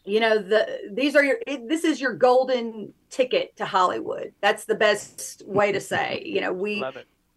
you 0.05 0.19
know 0.19 0.37
the 0.37 0.91
these 0.91 1.15
are 1.15 1.23
your 1.23 1.39
it, 1.47 1.67
this 1.67 1.83
is 1.83 1.99
your 1.99 2.13
golden 2.13 2.93
ticket 3.09 3.57
to 3.57 3.65
Hollywood. 3.65 4.33
That's 4.41 4.65
the 4.65 4.75
best 4.75 5.41
way 5.47 5.71
to 5.71 5.79
say. 5.79 6.21
You 6.23 6.41
know 6.41 6.53
we 6.53 6.83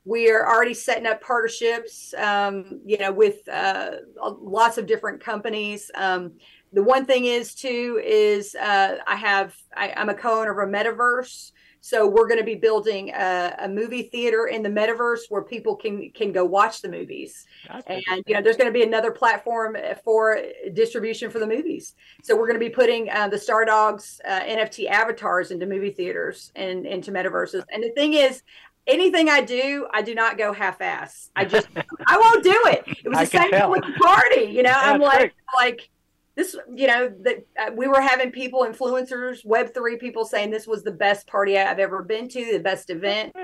we 0.05 0.31
are 0.31 0.47
already 0.47 0.75
setting 0.75 1.07
up 1.07 1.23
partnerships. 1.23 2.13
Um, 2.19 2.83
you 2.85 2.99
know 2.99 3.13
with 3.13 3.49
uh, 3.49 3.93
lots 4.21 4.77
of 4.77 4.87
different 4.87 5.23
companies. 5.23 5.91
Um, 5.95 6.33
the 6.73 6.83
one 6.83 7.07
thing 7.07 7.25
is 7.25 7.55
too 7.55 8.01
is 8.05 8.55
uh, 8.55 8.97
I 9.07 9.17
have 9.17 9.55
I, 9.77 9.93
am 9.97 10.09
a 10.09 10.15
co-owner 10.15 10.51
of 10.51 10.69
a 10.69 10.71
metaverse, 10.71 11.53
so 11.81 12.09
we're 12.09 12.27
going 12.27 12.41
to 12.41 12.45
be 12.45 12.57
building 12.57 13.11
a, 13.11 13.55
a, 13.61 13.69
movie 13.69 14.03
theater 14.03 14.49
in 14.49 14.63
the 14.63 14.69
metaverse 14.69 15.21
where 15.29 15.43
people 15.43 15.77
can 15.77 16.11
can 16.11 16.33
go 16.33 16.45
watch 16.45 16.83
the 16.83 16.89
movies, 16.89 17.47
and 17.87 18.25
you 18.27 18.35
know 18.35 18.43
there's 18.43 18.57
going 18.57 18.73
to 18.73 18.77
be 18.77 18.83
another 18.83 19.13
platform 19.13 19.77
for 20.03 20.41
distribution 20.73 21.31
for 21.31 21.39
the 21.39 21.47
movies. 21.47 21.95
So 22.25 22.37
we're 22.37 22.49
going 22.49 22.59
to 22.59 22.67
be 22.67 22.75
putting 22.75 23.09
uh, 23.11 23.29
the 23.29 23.39
Star 23.39 23.65
Dogs 23.65 24.21
uh, 24.27 24.41
NFT 24.41 24.91
avatars 24.91 25.53
into 25.53 25.67
movie 25.67 25.93
theaters 25.93 26.51
and 26.57 26.87
into 26.87 27.13
metaverses. 27.13 27.63
And 27.73 27.83
the 27.83 27.91
thing 27.91 28.15
is, 28.15 28.43
anything 28.87 29.29
I 29.29 29.41
do, 29.41 29.87
I 29.93 30.03
do 30.03 30.15
not 30.15 30.39
go 30.39 30.53
half-ass. 30.53 31.31
I 31.37 31.45
just 31.45 31.69
I 32.07 32.19
won't 32.19 32.43
do 32.43 32.61
it. 32.67 32.85
It 33.05 33.09
was 33.09 33.31
the 33.31 33.39
same 33.39 33.51
thing 33.51 33.71
with 33.71 33.83
the 33.83 33.93
party. 34.01 34.51
You 34.51 34.63
know, 34.63 34.75
I'm 34.77 35.01
like 35.01 35.19
great. 35.19 35.33
like 35.57 35.91
this 36.37 36.57
you 36.75 36.87
know 36.87 37.13
that 37.23 37.45
uh, 37.59 37.71
we 37.75 37.89
were 37.89 38.01
having 38.01 38.31
people 38.31 38.61
influencers 38.61 39.45
web3 39.45 39.99
people 39.99 40.25
saying 40.25 40.51
this 40.51 40.67
was 40.67 40.83
the 40.83 40.93
best 40.93 41.27
party 41.27 41.59
i've 41.59 41.79
ever 41.79 42.03
been 42.03 42.29
to 42.29 42.53
the 42.53 42.61
best 42.61 42.91
event 42.91 43.35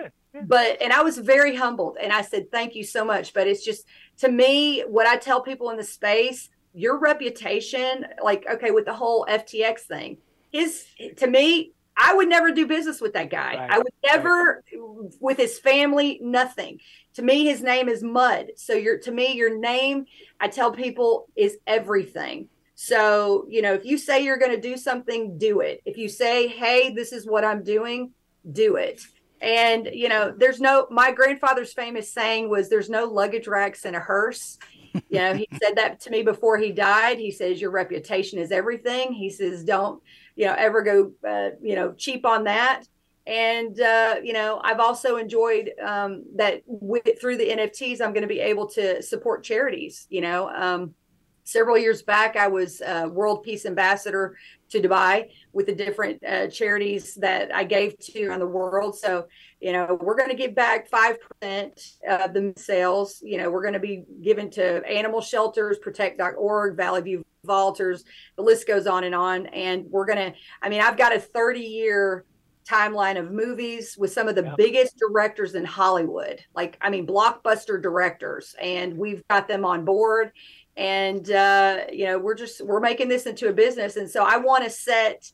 but 0.45 0.81
and 0.81 0.93
i 0.93 1.03
was 1.03 1.19
very 1.19 1.57
humbled 1.57 1.97
and 2.01 2.13
i 2.13 2.23
said 2.23 2.51
thank 2.51 2.75
you 2.75 2.85
so 2.85 3.05
much 3.05 3.35
but 3.35 3.47
it's 3.47 3.65
just 3.65 3.87
to 4.17 4.31
me 4.31 4.83
what 4.83 5.07
i 5.07 5.17
tell 5.17 5.43
people 5.43 5.71
in 5.71 5.77
the 5.77 5.83
space 5.83 6.51
your 6.75 6.99
reputation 6.99 8.07
like 8.23 8.47
okay 8.51 8.71
with 8.71 8.85
the 8.85 8.95
whole 8.95 9.27
ftx 9.29 9.81
thing 9.81 10.17
is 10.53 10.87
to 11.17 11.27
me 11.27 11.73
I 11.95 12.15
would 12.15 12.29
never 12.29 12.53
do 12.53 12.67
business 12.67 13.03
with 13.03 13.13
that 13.13 13.29
guy. 13.29 13.55
Right. 13.55 13.71
I 13.71 13.77
would 13.77 13.93
never, 14.03 14.65
right. 14.73 15.11
with 15.21 15.37
his 15.37 15.59
family, 15.59 16.19
nothing. 16.23 16.81
to 17.15 17.23
me 17.23 17.45
his 17.45 17.63
name 17.63 17.89
is 17.89 18.03
mud 18.03 18.53
so 18.57 18.73
your 18.73 18.99
to 18.99 19.13
me 19.13 19.35
your 19.35 19.57
name 19.59 20.07
i 20.41 20.49
tell 20.49 20.73
people 20.73 21.29
is 21.37 21.59
everything 21.67 22.49
so 22.85 23.47
you 23.49 23.63
know 23.63 23.75
if 23.75 23.85
you 23.85 23.97
say 23.97 24.25
you're 24.25 24.39
going 24.39 24.51
to 24.51 24.61
do 24.61 24.77
something 24.77 25.39
do 25.39 25.61
it. 25.61 25.81
If 25.85 25.97
you 25.97 26.09
say 26.09 26.49
hey 26.49 26.93
this 26.93 27.13
is 27.13 27.25
what 27.25 27.45
i'm 27.45 27.63
doing 27.63 28.11
do 28.51 28.75
it. 28.75 29.01
And 29.41 29.89
you 29.93 30.09
know 30.09 30.35
there's 30.37 30.61
no 30.61 30.89
my 30.91 31.13
grandfather's 31.13 31.73
famous 31.73 32.13
saying 32.13 32.51
was 32.51 32.69
there's 32.69 32.91
no 32.91 33.05
luggage 33.05 33.47
racks 33.47 33.85
in 33.85 33.95
a 33.95 34.01
hearse. 34.01 34.59
You 34.95 35.21
know 35.21 35.35
he 35.35 35.47
said 35.63 35.77
that 35.77 36.01
to 36.01 36.11
me 36.11 36.25
before 36.25 36.59
he 36.59 36.73
died. 36.73 37.19
He 37.19 37.31
says 37.31 37.61
your 37.61 37.71
reputation 37.71 38.41
is 38.41 38.51
everything. 38.51 39.13
He 39.13 39.31
says 39.31 39.63
don't 39.63 40.03
you 40.35 40.47
know 40.47 40.55
ever 40.59 40.83
go 40.83 41.13
uh, 41.25 41.51
you 41.63 41.77
know 41.77 41.93
cheap 41.93 42.27
on 42.27 42.45
that. 42.45 42.83
And 43.29 43.81
uh, 43.81 44.17
you 44.25 44.33
know 44.33 44.61
i've 44.65 44.81
also 44.81 45.19
enjoyed 45.19 45.71
um, 45.81 46.25
that 46.35 46.63
with, 46.67 47.21
through 47.21 47.37
the 47.37 47.49
nfts 47.49 48.01
i'm 48.01 48.13
going 48.13 48.23
to 48.23 48.35
be 48.37 48.41
able 48.41 48.67
to 48.71 49.01
support 49.01 49.45
charities 49.45 50.09
you 50.11 50.21
know 50.21 50.49
um, 50.49 50.95
several 51.45 51.77
years 51.77 52.03
back 52.03 52.37
i 52.37 52.47
was 52.47 52.81
uh, 52.83 53.09
world 53.11 53.43
peace 53.43 53.67
ambassador 53.67 54.37
to 54.69 54.81
dubai 54.81 55.29
with 55.53 55.67
the 55.67 55.75
different 55.75 56.23
uh, 56.25 56.47
charities 56.47 57.15
that 57.15 57.55
i 57.55 57.65
gave 57.65 57.99
to 57.99 58.13
around 58.27 58.41
the 58.41 58.47
world. 58.47 58.97
So 58.99 59.27
you 59.61 59.73
know 59.73 59.99
we're 60.01 60.17
going 60.17 60.31
to 60.31 60.37
give 60.37 60.55
back 60.55 60.91
5% 60.91 61.99
of 62.09 62.35
the 62.35 62.53
sales. 62.57 63.21
You 63.23 63.39
know 63.39 63.51
we're 63.51 63.63
going 63.63 63.75
to 63.75 63.81
be 63.81 64.05
given 64.23 64.51
to 64.51 64.85
animal 64.87 65.21
shelters 65.21 65.79
protect.org 65.79 66.77
valley 66.77 67.03
view 67.03 67.25
vaulters 67.47 68.05
the 68.37 68.43
list 68.43 68.67
goes 68.67 68.87
on 68.87 69.05
and 69.05 69.15
on. 69.15 69.47
And 69.47 69.87
we're 69.91 70.07
going 70.07 70.33
to 70.33 70.39
i 70.63 70.69
mean 70.69 70.81
i've 70.81 70.97
got 70.97 71.15
a 71.15 71.21
30 71.21 71.61
year 71.61 72.25
timeline 72.69 73.19
of 73.19 73.33
movies 73.33 73.97
with 73.99 74.13
some 74.13 74.29
of 74.29 74.37
the 74.37 74.55
biggest 74.57 74.97
directors 74.97 75.57
in 75.57 75.65
Hollywood. 75.65 76.41
Like, 76.55 76.79
I 76.81 76.91
mean, 76.91 77.05
blockbuster 77.09 77.83
directors, 77.83 78.55
and 78.63 78.97
we've 78.97 79.21
got 79.29 79.49
them 79.49 79.65
on 79.65 79.85
board. 79.85 80.31
And 80.77 81.31
uh, 81.31 81.85
you 81.93 82.07
know, 82.07 82.19
we're 82.19 82.35
just 82.35 82.65
we're 82.65 82.81
making 82.81 83.09
this 83.09 83.27
into 83.27 83.49
a 83.49 83.53
business, 83.53 83.97
and 83.97 84.11
so 84.11 84.25
I 84.25 84.39
want 84.39 84.65
to 84.65 84.71
set. 84.71 85.31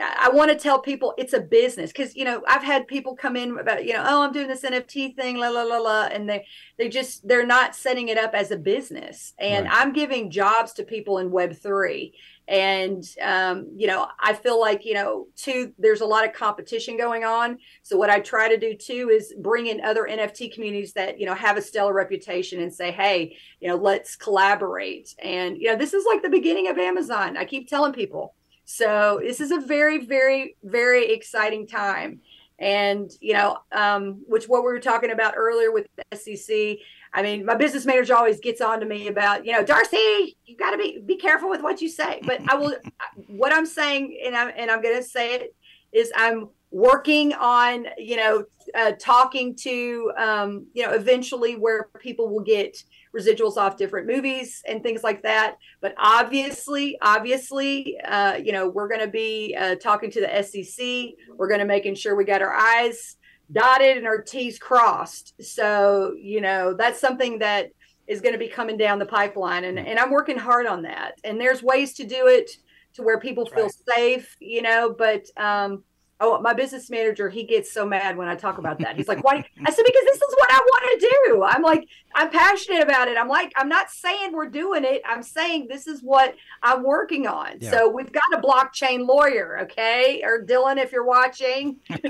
I 0.00 0.28
want 0.32 0.50
to 0.50 0.56
tell 0.56 0.80
people 0.80 1.14
it's 1.16 1.34
a 1.34 1.40
business 1.40 1.92
because 1.92 2.16
you 2.16 2.24
know 2.24 2.42
I've 2.48 2.64
had 2.64 2.88
people 2.88 3.14
come 3.14 3.36
in 3.36 3.58
about 3.58 3.84
you 3.84 3.92
know 3.92 4.04
oh 4.04 4.22
I'm 4.22 4.32
doing 4.32 4.48
this 4.48 4.62
NFT 4.62 5.14
thing 5.14 5.36
la 5.36 5.48
la 5.48 5.62
la 5.62 5.78
la 5.78 6.04
and 6.06 6.28
they 6.28 6.46
they 6.78 6.88
just 6.88 7.26
they're 7.28 7.46
not 7.46 7.76
setting 7.76 8.08
it 8.08 8.18
up 8.18 8.34
as 8.34 8.50
a 8.50 8.56
business. 8.56 9.34
And 9.38 9.66
right. 9.66 9.76
I'm 9.76 9.92
giving 9.92 10.30
jobs 10.30 10.72
to 10.74 10.84
people 10.84 11.18
in 11.18 11.30
Web 11.30 11.54
three. 11.54 12.14
And 12.46 13.02
um, 13.22 13.68
you 13.74 13.86
know 13.86 14.06
i 14.20 14.34
feel 14.34 14.60
like 14.60 14.84
you 14.84 14.92
know 14.92 15.28
too 15.34 15.72
there's 15.78 16.02
a 16.02 16.06
lot 16.06 16.26
of 16.26 16.34
competition 16.34 16.98
going 16.98 17.24
on. 17.24 17.58
So 17.82 17.96
what 17.96 18.10
i 18.10 18.18
try 18.18 18.48
to 18.48 18.58
do 18.58 18.74
too 18.74 19.10
is 19.10 19.32
bring 19.38 19.68
in 19.68 19.80
other 19.80 20.06
nft 20.10 20.52
communities 20.52 20.92
that 20.94 21.18
you 21.18 21.24
know 21.24 21.34
have 21.34 21.56
a 21.56 21.62
stellar 21.62 21.94
reputation 21.94 22.60
and 22.60 22.74
say 22.74 22.90
hey 22.90 23.36
you 23.60 23.68
know 23.68 23.76
let's 23.76 24.16
collaborate. 24.16 25.14
And 25.22 25.56
you 25.56 25.68
know 25.68 25.76
this 25.76 25.94
is 25.94 26.04
like 26.04 26.22
the 26.22 26.28
beginning 26.28 26.68
of 26.68 26.78
amazon. 26.78 27.36
I 27.36 27.44
keep 27.44 27.68
telling 27.68 27.92
people 27.92 28.34
so 28.64 29.20
this 29.22 29.40
is 29.40 29.50
a 29.50 29.60
very 29.60 30.04
very 30.04 30.56
very 30.62 31.12
exciting 31.12 31.66
time 31.66 32.20
and 32.58 33.10
you 33.20 33.32
know 33.32 33.58
um, 33.72 34.22
which 34.26 34.44
what 34.44 34.62
we 34.62 34.72
were 34.72 34.80
talking 34.80 35.10
about 35.10 35.34
earlier 35.36 35.72
with 35.72 35.86
the 35.96 36.16
sec 36.16 36.78
I 37.14 37.22
mean, 37.22 37.44
my 37.46 37.54
business 37.54 37.86
manager 37.86 38.16
always 38.16 38.40
gets 38.40 38.60
on 38.60 38.80
to 38.80 38.86
me 38.86 39.06
about, 39.06 39.46
you 39.46 39.52
know, 39.52 39.64
Darcy, 39.64 40.36
you 40.46 40.56
got 40.56 40.72
to 40.72 40.76
be 40.76 41.00
be 41.06 41.16
careful 41.16 41.48
with 41.48 41.62
what 41.62 41.80
you 41.80 41.88
say. 41.88 42.20
But 42.24 42.40
I 42.48 42.56
will. 42.56 42.74
what 43.28 43.52
I'm 43.54 43.66
saying, 43.66 44.18
and 44.26 44.34
I'm 44.34 44.52
and 44.56 44.68
I'm 44.68 44.82
going 44.82 44.96
to 44.96 45.02
say 45.02 45.34
it 45.34 45.54
is, 45.92 46.12
I'm 46.16 46.48
working 46.72 47.32
on, 47.34 47.86
you 47.98 48.16
know, 48.16 48.44
uh, 48.74 48.92
talking 48.98 49.54
to, 49.54 50.10
um, 50.18 50.66
you 50.74 50.84
know, 50.84 50.92
eventually 50.92 51.54
where 51.54 51.88
people 52.00 52.28
will 52.28 52.42
get 52.42 52.82
residuals 53.16 53.56
off 53.56 53.76
different 53.76 54.06
movies 54.06 54.62
and 54.68 54.82
things 54.82 55.02
like 55.02 55.22
that. 55.22 55.56
But 55.80 55.94
obviously, 55.98 56.98
obviously, 57.00 57.98
uh, 58.00 58.36
you 58.36 58.52
know, 58.52 58.68
we're 58.68 58.88
going 58.88 59.00
to 59.00 59.08
be 59.08 59.56
uh, 59.58 59.76
talking 59.76 60.10
to 60.10 60.20
the 60.20 60.42
SEC. 60.42 61.14
We're 61.36 61.48
going 61.48 61.60
to 61.60 61.66
making 61.66 61.94
sure 61.94 62.16
we 62.16 62.24
got 62.24 62.42
our 62.42 62.54
i's 62.54 63.16
dotted 63.52 63.96
and 63.96 64.06
our 64.06 64.20
T's 64.20 64.58
crossed. 64.58 65.34
So, 65.42 66.14
you 66.18 66.40
know, 66.40 66.74
that's 66.74 67.00
something 67.00 67.38
that 67.38 67.70
is 68.06 68.20
going 68.20 68.32
to 68.32 68.38
be 68.38 68.48
coming 68.48 68.76
down 68.76 68.98
the 68.98 69.06
pipeline. 69.06 69.64
And, 69.64 69.78
and 69.78 69.98
I'm 69.98 70.10
working 70.10 70.38
hard 70.38 70.66
on 70.66 70.82
that. 70.82 71.18
And 71.24 71.40
there's 71.40 71.62
ways 71.62 71.94
to 71.94 72.04
do 72.04 72.26
it 72.26 72.50
to 72.94 73.02
where 73.02 73.18
people 73.18 73.46
feel 73.46 73.64
right. 73.64 73.96
safe, 73.96 74.36
you 74.40 74.62
know, 74.62 74.94
but 74.96 75.26
um, 75.36 75.82
Oh, 76.26 76.40
my 76.40 76.54
business 76.54 76.88
manager, 76.88 77.28
he 77.28 77.44
gets 77.44 77.70
so 77.70 77.84
mad 77.84 78.16
when 78.16 78.28
I 78.28 78.34
talk 78.34 78.56
about 78.56 78.78
that. 78.78 78.96
He's 78.96 79.08
like, 79.08 79.22
why? 79.22 79.34
I 79.34 79.70
said, 79.70 79.84
because 79.84 80.04
this 80.04 80.16
is 80.16 80.34
what 80.38 80.50
I 80.50 80.58
want 80.58 81.00
to 81.00 81.08
do. 81.26 81.44
I'm 81.44 81.62
like, 81.62 81.86
I'm 82.14 82.30
passionate 82.30 82.82
about 82.82 83.08
it. 83.08 83.18
I'm 83.18 83.28
like, 83.28 83.52
I'm 83.56 83.68
not 83.68 83.90
saying 83.90 84.32
we're 84.32 84.48
doing 84.48 84.84
it. 84.84 85.02
I'm 85.04 85.22
saying 85.22 85.66
this 85.68 85.86
is 85.86 86.00
what 86.00 86.34
I'm 86.62 86.82
working 86.82 87.26
on. 87.26 87.58
Yeah. 87.60 87.72
So 87.72 87.90
we've 87.90 88.10
got 88.10 88.22
a 88.32 88.38
blockchain 88.40 89.06
lawyer, 89.06 89.58
okay? 89.62 90.22
Or 90.24 90.42
Dylan, 90.42 90.78
if 90.78 90.92
you're 90.92 91.04
watching. 91.04 91.80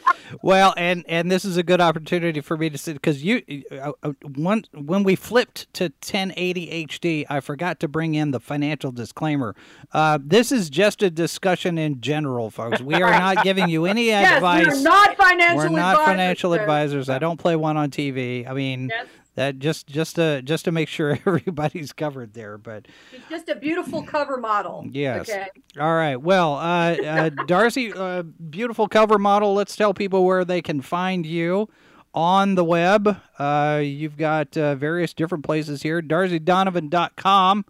well, 0.42 0.74
and 0.76 1.04
and 1.08 1.30
this 1.30 1.44
is 1.44 1.56
a 1.56 1.62
good 1.62 1.80
opportunity 1.80 2.40
for 2.40 2.56
me 2.56 2.70
to 2.70 2.78
sit 2.78 2.94
because 2.94 3.22
you, 3.22 3.42
uh, 3.70 3.92
uh, 4.02 4.12
one 4.34 4.64
when 4.72 5.02
we 5.02 5.16
flipped 5.16 5.72
to 5.74 5.84
1080 5.84 6.86
HD, 6.86 7.26
I 7.28 7.40
forgot 7.40 7.78
to 7.80 7.88
bring 7.88 8.14
in 8.14 8.30
the 8.30 8.40
financial 8.40 8.90
disclaimer. 8.90 9.54
Uh, 9.92 10.18
this 10.22 10.50
is 10.50 10.70
just 10.70 11.02
a 11.02 11.10
discussion 11.10 11.78
in 11.78 12.00
general, 12.00 12.50
folks. 12.50 12.80
We 12.80 12.94
are 12.94 13.10
not 13.18 13.44
giving 13.44 13.51
you 13.58 13.86
any 13.86 14.06
yes, 14.06 14.36
advice. 14.36 14.66
We're 14.66 14.82
not 14.82 15.16
financial. 15.16 15.56
We're 15.56 15.68
not 15.68 15.94
advisors, 15.94 16.06
financial 16.06 16.54
advisors. 16.54 17.08
I 17.08 17.18
don't 17.18 17.38
play 17.38 17.56
one 17.56 17.76
on 17.76 17.90
TV. 17.90 18.48
I 18.48 18.52
mean. 18.52 18.88
Yes. 18.88 19.06
That 19.34 19.58
just 19.58 19.86
just 19.86 20.16
to 20.16 20.42
just 20.42 20.66
to 20.66 20.72
make 20.72 20.90
sure 20.90 21.18
everybody's 21.26 21.94
covered 21.94 22.34
there, 22.34 22.58
but 22.58 22.86
it's 23.14 23.26
just 23.30 23.48
a 23.48 23.54
beautiful 23.54 24.02
cover 24.02 24.36
model. 24.36 24.84
Yes. 24.90 25.26
Okay. 25.26 25.48
All 25.80 25.94
right. 25.94 26.16
Well, 26.16 26.56
uh, 26.56 26.96
uh, 27.02 27.30
Darcy, 27.46 27.94
uh, 27.94 28.24
beautiful 28.24 28.88
cover 28.88 29.16
model. 29.16 29.54
Let's 29.54 29.74
tell 29.74 29.94
people 29.94 30.26
where 30.26 30.44
they 30.44 30.60
can 30.60 30.82
find 30.82 31.24
you 31.24 31.70
on 32.14 32.56
the 32.56 32.64
web. 32.64 33.16
Uh, 33.38 33.80
you've 33.82 34.16
got 34.16 34.56
uh, 34.56 34.74
various 34.74 35.14
different 35.14 35.44
places 35.44 35.82
here. 35.82 36.02
DarcyDonavan.com. 36.02 37.64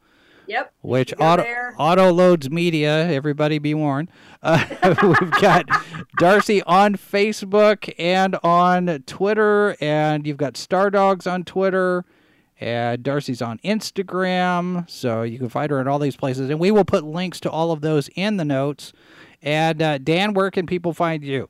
Yep. 0.47 0.72
Which 0.82 1.14
auto, 1.18 1.45
auto 1.78 2.12
loads 2.12 2.51
media. 2.51 3.09
Everybody 3.09 3.59
be 3.59 3.74
warned. 3.74 4.11
Uh, 4.43 4.64
we've 5.03 5.30
got 5.40 5.66
Darcy 6.18 6.62
on 6.64 6.97
Facebook 6.97 7.93
and 7.99 8.36
on 8.43 9.03
Twitter, 9.07 9.76
and 9.80 10.26
you've 10.26 10.36
got 10.36 10.57
Star 10.57 10.90
Dogs 10.90 11.26
on 11.26 11.45
Twitter. 11.45 12.05
And 12.61 13.03
Darcy's 13.03 13.43
on 13.43 13.59
Instagram, 13.64 14.88
so 14.88 15.22
you 15.22 15.36
can 15.36 15.49
find 15.49 15.68
her 15.72 15.80
in 15.80 15.88
all 15.88 15.99
these 15.99 16.14
places. 16.14 16.49
And 16.49 16.61
we 16.61 16.70
will 16.70 16.84
put 16.84 17.03
links 17.03 17.40
to 17.40 17.51
all 17.51 17.72
of 17.72 17.80
those 17.80 18.09
in 18.14 18.36
the 18.36 18.45
notes. 18.45 18.93
And 19.43 19.82
uh, 19.82 19.99
Dan, 19.99 20.32
where 20.32 20.49
can 20.53 20.66
people 20.66 20.93
find 20.93 21.24
you? 21.24 21.49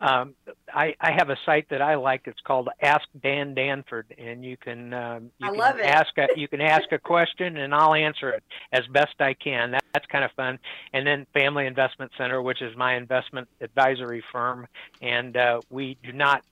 Um, 0.00 0.34
I, 0.72 0.94
I 0.98 1.12
have 1.12 1.28
a 1.28 1.36
site 1.44 1.68
that 1.68 1.82
I 1.82 1.96
like. 1.96 2.22
It's 2.24 2.40
called 2.40 2.70
Ask 2.80 3.06
Dan 3.22 3.54
Danford, 3.54 4.14
and 4.16 4.42
you 4.42 4.56
can 4.56 4.94
um, 4.94 5.30
you 5.38 5.46
I 5.46 5.50
can 5.50 5.58
love 5.58 5.78
it. 5.78 5.84
ask 5.84 6.16
a, 6.16 6.28
you 6.36 6.48
can 6.48 6.62
ask 6.62 6.90
a 6.92 6.98
question, 6.98 7.58
and 7.58 7.74
I'll 7.74 7.92
answer 7.92 8.30
it 8.30 8.42
as 8.72 8.86
best 8.92 9.20
I 9.20 9.34
can. 9.34 9.72
That, 9.72 9.84
that's 9.92 10.06
kind 10.06 10.24
of 10.24 10.32
fun. 10.32 10.58
And 10.94 11.06
then 11.06 11.26
Family 11.34 11.66
Investment 11.66 12.12
Center, 12.16 12.40
which 12.40 12.62
is 12.62 12.74
my 12.76 12.96
investment 12.96 13.48
advisory 13.60 14.24
firm, 14.32 14.66
and 15.02 15.36
uh, 15.36 15.60
we 15.68 15.98
do 16.02 16.12
not 16.12 16.42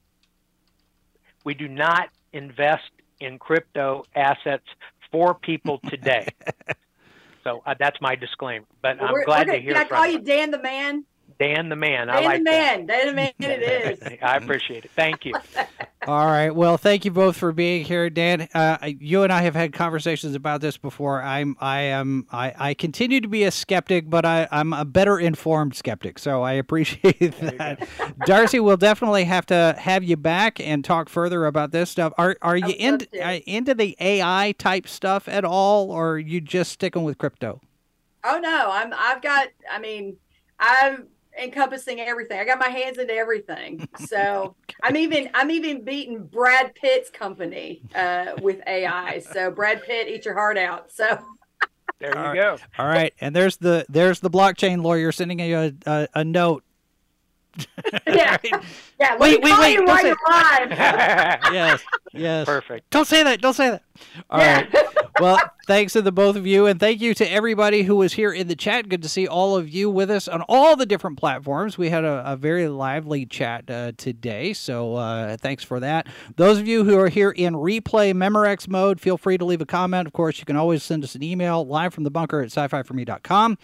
we 1.44 1.54
do 1.54 1.68
not 1.68 2.10
invest 2.34 2.90
in 3.20 3.38
crypto 3.38 4.04
assets 4.14 4.66
for 5.10 5.32
people 5.34 5.80
today. 5.88 6.26
so 7.44 7.62
uh, 7.64 7.74
that's 7.78 7.98
my 8.02 8.14
disclaimer. 8.14 8.66
But 8.82 8.98
well, 8.98 9.08
I'm 9.08 9.24
glad 9.24 9.46
to 9.46 9.58
hear. 9.58 9.72
Can 9.72 9.82
I 9.82 9.88
call 9.88 10.06
you. 10.06 10.12
you 10.12 10.18
Dan 10.18 10.50
the 10.50 10.60
Man? 10.60 11.04
Dan 11.38 11.68
the 11.68 11.76
man. 11.76 12.08
Dan 12.08 12.16
I 12.16 12.20
like 12.20 12.38
the 12.38 12.44
man. 12.44 12.86
That. 12.86 13.04
Dan 13.04 13.06
the 13.06 13.12
man. 13.12 13.32
It 13.38 14.02
is. 14.02 14.18
I 14.22 14.36
appreciate 14.36 14.84
it. 14.84 14.90
Thank 14.96 15.24
you. 15.24 15.34
All 16.06 16.26
right. 16.26 16.50
Well, 16.50 16.78
thank 16.78 17.04
you 17.04 17.10
both 17.10 17.36
for 17.36 17.52
being 17.52 17.84
here, 17.84 18.08
Dan. 18.08 18.48
Uh, 18.54 18.78
you 18.98 19.24
and 19.24 19.32
I 19.32 19.42
have 19.42 19.54
had 19.54 19.72
conversations 19.72 20.34
about 20.34 20.60
this 20.60 20.76
before. 20.76 21.22
I'm, 21.22 21.56
I 21.60 21.80
am, 21.80 22.26
I, 22.32 22.54
I 22.56 22.74
continue 22.74 23.20
to 23.20 23.28
be 23.28 23.44
a 23.44 23.50
skeptic, 23.50 24.08
but 24.08 24.24
I, 24.24 24.48
I'm 24.50 24.72
a 24.72 24.84
better 24.84 25.18
informed 25.18 25.76
skeptic. 25.76 26.18
So 26.18 26.42
I 26.42 26.52
appreciate 26.52 27.18
that. 27.40 27.86
Darcy, 28.24 28.58
we'll 28.58 28.76
definitely 28.76 29.24
have 29.24 29.46
to 29.46 29.74
have 29.78 30.02
you 30.02 30.16
back 30.16 30.60
and 30.60 30.84
talk 30.84 31.08
further 31.08 31.46
about 31.46 31.72
this 31.72 31.90
stuff. 31.90 32.12
Are, 32.16 32.36
are 32.42 32.56
you 32.56 32.74
in, 32.78 33.00
uh, 33.22 33.40
into 33.46 33.74
the 33.74 33.96
AI 34.00 34.54
type 34.58 34.88
stuff 34.88 35.28
at 35.28 35.44
all, 35.44 35.90
or 35.90 36.12
are 36.12 36.18
you 36.18 36.40
just 36.40 36.72
sticking 36.72 37.04
with 37.04 37.18
crypto? 37.18 37.60
Oh 38.24 38.38
no, 38.38 38.70
I'm. 38.72 38.92
I've 38.96 39.22
got. 39.22 39.48
I 39.70 39.78
mean, 39.78 40.16
I'm 40.58 41.06
encompassing 41.40 42.00
everything. 42.00 42.38
I 42.40 42.44
got 42.44 42.58
my 42.58 42.68
hands 42.68 42.98
into 42.98 43.14
everything. 43.14 43.86
So 44.08 44.54
I'm 44.82 44.96
even 44.96 45.28
I'm 45.34 45.50
even 45.50 45.84
beating 45.84 46.24
Brad 46.24 46.74
Pitt's 46.74 47.10
company 47.10 47.82
uh, 47.94 48.36
with 48.40 48.60
AI. 48.66 49.18
So 49.18 49.50
Brad 49.50 49.82
Pitt, 49.82 50.08
eat 50.08 50.24
your 50.24 50.34
heart 50.34 50.56
out. 50.56 50.90
So 50.92 51.18
there 52.00 52.10
you 52.10 52.40
go. 52.40 52.58
All 52.78 52.86
right, 52.86 53.12
and 53.20 53.34
there's 53.34 53.56
the 53.56 53.84
there's 53.88 54.20
the 54.20 54.30
blockchain 54.30 54.82
lawyer 54.82 55.12
sending 55.12 55.40
you 55.40 55.58
a, 55.58 55.72
a, 55.84 56.08
a 56.14 56.24
note 56.24 56.64
yeah, 58.06 58.36
yeah. 58.44 58.60
Let 59.00 59.20
Wait, 59.20 59.42
wait, 59.42 59.58
wait, 59.58 59.72
you 59.74 59.86
don't 59.86 60.00
say- 60.00 60.14
yes, 60.70 61.82
yes. 62.12 62.46
Perfect. 62.46 62.90
Don't 62.90 63.06
say 63.06 63.22
that. 63.22 63.40
Don't 63.40 63.54
say 63.54 63.70
that. 63.70 63.82
All 64.30 64.38
Yeah. 64.40 64.56
right. 64.62 64.86
Well, 65.20 65.40
thanks 65.66 65.94
to 65.94 66.02
the 66.02 66.12
both 66.12 66.36
of 66.36 66.46
you, 66.46 66.66
and 66.66 66.78
thank 66.78 67.00
you 67.00 67.12
to 67.14 67.28
everybody 67.28 67.82
who 67.82 67.96
was 67.96 68.12
here 68.12 68.30
in 68.32 68.46
the 68.46 68.54
chat. 68.54 68.88
Good 68.88 69.02
to 69.02 69.08
see 69.08 69.26
all 69.26 69.56
of 69.56 69.68
you 69.68 69.90
with 69.90 70.12
us 70.12 70.28
on 70.28 70.42
all 70.42 70.76
the 70.76 70.86
different 70.86 71.18
platforms. 71.18 71.76
We 71.76 71.90
had 71.90 72.04
a, 72.04 72.22
a 72.24 72.36
very 72.36 72.68
lively 72.68 73.26
chat 73.26 73.68
uh, 73.68 73.92
today, 73.96 74.52
so 74.52 74.94
uh, 74.94 75.36
thanks 75.36 75.64
for 75.64 75.80
that. 75.80 76.06
Those 76.36 76.58
of 76.58 76.68
you 76.68 76.84
who 76.84 76.96
are 76.98 77.08
here 77.08 77.30
in 77.32 77.54
replay 77.54 78.12
Memorex 78.14 78.68
mode, 78.68 79.00
feel 79.00 79.18
free 79.18 79.38
to 79.38 79.44
leave 79.44 79.60
a 79.60 79.66
comment. 79.66 80.06
Of 80.06 80.12
course, 80.12 80.38
you 80.38 80.44
can 80.44 80.54
always 80.56 80.84
send 80.84 81.02
us 81.02 81.16
an 81.16 81.24
email 81.24 81.66
live 81.66 81.92
from 81.92 82.04
the 82.04 82.10
bunker 82.12 82.40
at 82.40 82.52
sci-fi4me.com 82.52 83.58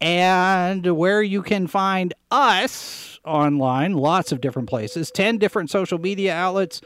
and 0.00 0.86
where 0.96 1.22
you 1.22 1.42
can 1.42 1.66
find 1.66 2.14
us 2.30 3.18
online, 3.24 3.94
lots 3.94 4.32
of 4.32 4.40
different 4.40 4.68
places, 4.68 5.10
10 5.10 5.38
different 5.38 5.70
social 5.70 5.98
media 5.98 6.34
outlets, 6.34 6.80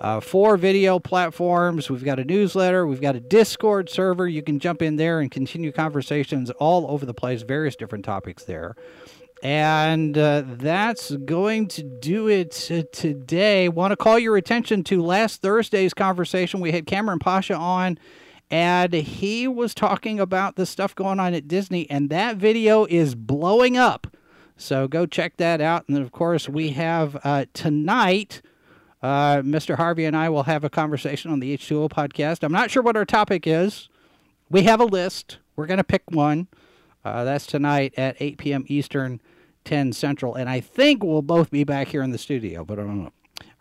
uh, 0.00 0.20
four 0.20 0.56
video 0.56 0.98
platforms. 0.98 1.90
We've 1.90 2.04
got 2.04 2.18
a 2.18 2.24
newsletter, 2.24 2.86
we've 2.86 3.00
got 3.00 3.16
a 3.16 3.20
Discord 3.20 3.88
server. 3.88 4.28
You 4.28 4.42
can 4.42 4.58
jump 4.58 4.82
in 4.82 4.96
there 4.96 5.20
and 5.20 5.30
continue 5.30 5.72
conversations 5.72 6.50
all 6.50 6.90
over 6.90 7.04
the 7.04 7.14
place, 7.14 7.42
various 7.42 7.74
different 7.74 8.04
topics 8.04 8.44
there. 8.44 8.76
And 9.42 10.18
uh, 10.18 10.42
that's 10.46 11.12
going 11.12 11.68
to 11.68 11.82
do 11.82 12.28
it 12.28 12.50
today. 12.92 13.68
Want 13.68 13.92
to 13.92 13.96
call 13.96 14.18
your 14.18 14.36
attention 14.36 14.82
to 14.84 15.00
last 15.00 15.42
Thursday's 15.42 15.94
conversation. 15.94 16.60
We 16.60 16.72
had 16.72 16.86
Cameron 16.86 17.20
Pasha 17.20 17.54
on, 17.54 17.98
and 18.50 18.92
he 18.92 19.46
was 19.46 19.74
talking 19.74 20.18
about 20.18 20.56
the 20.56 20.66
stuff 20.66 20.94
going 20.94 21.20
on 21.20 21.34
at 21.34 21.48
Disney, 21.48 21.88
and 21.90 22.10
that 22.10 22.36
video 22.36 22.86
is 22.86 23.14
blowing 23.14 23.76
up. 23.76 24.06
So 24.56 24.88
go 24.88 25.06
check 25.06 25.36
that 25.36 25.60
out. 25.60 25.88
And 25.88 25.98
of 25.98 26.10
course, 26.12 26.48
we 26.48 26.70
have 26.70 27.18
uh, 27.24 27.46
tonight. 27.52 28.42
Uh, 29.00 29.42
Mr. 29.42 29.76
Harvey 29.76 30.04
and 30.04 30.16
I 30.16 30.28
will 30.28 30.42
have 30.42 30.64
a 30.64 30.70
conversation 30.70 31.30
on 31.30 31.38
the 31.38 31.56
H2O 31.56 31.88
podcast. 31.88 32.42
I'm 32.42 32.50
not 32.50 32.70
sure 32.70 32.82
what 32.82 32.96
our 32.96 33.04
topic 33.04 33.46
is. 33.46 33.88
We 34.50 34.62
have 34.64 34.80
a 34.80 34.84
list. 34.84 35.38
We're 35.54 35.66
going 35.66 35.78
to 35.78 35.84
pick 35.84 36.02
one. 36.10 36.48
Uh, 37.04 37.22
that's 37.22 37.46
tonight 37.46 37.94
at 37.96 38.16
8 38.18 38.38
p.m. 38.38 38.64
Eastern, 38.66 39.20
10 39.64 39.92
Central. 39.92 40.34
And 40.34 40.50
I 40.50 40.58
think 40.58 41.04
we'll 41.04 41.22
both 41.22 41.50
be 41.50 41.62
back 41.62 41.88
here 41.88 42.02
in 42.02 42.10
the 42.10 42.18
studio, 42.18 42.64
but 42.64 42.80
I 42.80 42.82
don't 42.82 43.04
know. 43.04 43.12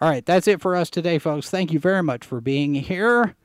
All 0.02 0.10
right, 0.10 0.26
that's 0.26 0.48
it 0.48 0.60
for 0.60 0.76
us 0.76 0.90
today, 0.90 1.20
folks. 1.20 1.50
Thank 1.52 1.72
you 1.72 1.80
very 1.80 2.02
much 2.02 2.26
for 2.26 2.42
being 2.42 2.74
here. 2.74 3.36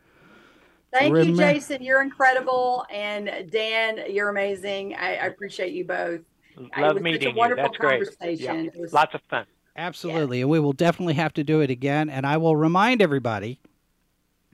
Thank 0.92 1.14
you, 1.26 1.36
Jason. 1.36 1.82
You're 1.82 2.02
incredible, 2.02 2.84
and 2.90 3.50
Dan, 3.50 4.00
you're 4.10 4.28
amazing. 4.28 4.94
I, 4.94 5.16
I 5.16 5.26
appreciate 5.26 5.72
you 5.72 5.84
both. 5.86 6.20
It 6.56 6.60
Love 6.60 6.70
was 6.76 6.88
such 6.92 6.96
a 6.96 7.00
meeting 7.00 7.28
you. 7.30 7.34
wonderful 7.34 7.64
That's 7.64 7.76
great. 7.78 8.04
conversation. 8.06 8.64
Yeah. 8.66 8.70
It 8.74 8.80
was- 8.80 8.92
Lots 8.92 9.14
of 9.14 9.22
fun. 9.30 9.46
Absolutely. 9.74 10.42
And 10.42 10.50
we 10.50 10.60
will 10.60 10.74
definitely 10.74 11.14
have 11.14 11.32
to 11.34 11.42
do 11.44 11.60
it 11.62 11.70
again. 11.70 12.10
And 12.10 12.26
I 12.26 12.36
will 12.36 12.56
remind 12.56 13.00
everybody 13.00 13.58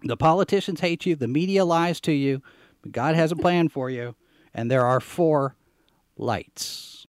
the 0.04 0.16
politicians 0.16 0.78
hate 0.80 1.06
you, 1.06 1.16
the 1.16 1.26
media 1.26 1.64
lies 1.64 2.00
to 2.02 2.12
you, 2.12 2.40
but 2.82 2.92
God 2.92 3.16
has 3.16 3.32
a 3.32 3.36
plan 3.36 3.68
for 3.68 3.90
you. 3.90 4.14
And 4.54 4.70
there 4.70 4.86
are 4.86 5.00
four 5.00 5.56
lights. 6.16 7.04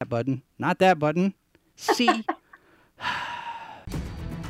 That 0.00 0.08
button, 0.08 0.42
not 0.58 0.78
that 0.78 0.98
button. 0.98 1.34
See? 1.76 2.24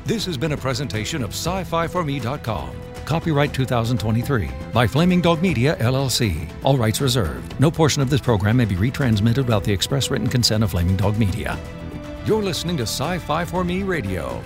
This 0.04 0.26
has 0.26 0.36
been 0.36 0.50
a 0.50 0.56
presentation 0.56 1.22
of 1.22 1.30
sci-fi4me.com. 1.30 2.70
Copyright 3.04 3.52
2023 3.52 4.50
by 4.72 4.86
Flaming 4.86 5.20
Dog 5.20 5.42
Media, 5.42 5.76
LLC. 5.76 6.48
All 6.62 6.76
rights 6.76 7.00
reserved. 7.00 7.58
No 7.60 7.70
portion 7.70 8.02
of 8.02 8.10
this 8.10 8.20
program 8.20 8.56
may 8.56 8.64
be 8.64 8.76
retransmitted 8.76 9.44
without 9.44 9.64
the 9.64 9.72
express 9.72 10.10
written 10.10 10.28
consent 10.28 10.64
of 10.64 10.70
Flaming 10.70 10.96
Dog 10.96 11.18
Media. 11.18 11.58
You're 12.24 12.42
listening 12.42 12.76
to 12.76 12.84
Sci-Fi 12.84 13.44
for 13.44 13.64
Me 13.64 13.82
Radio. 13.82 14.42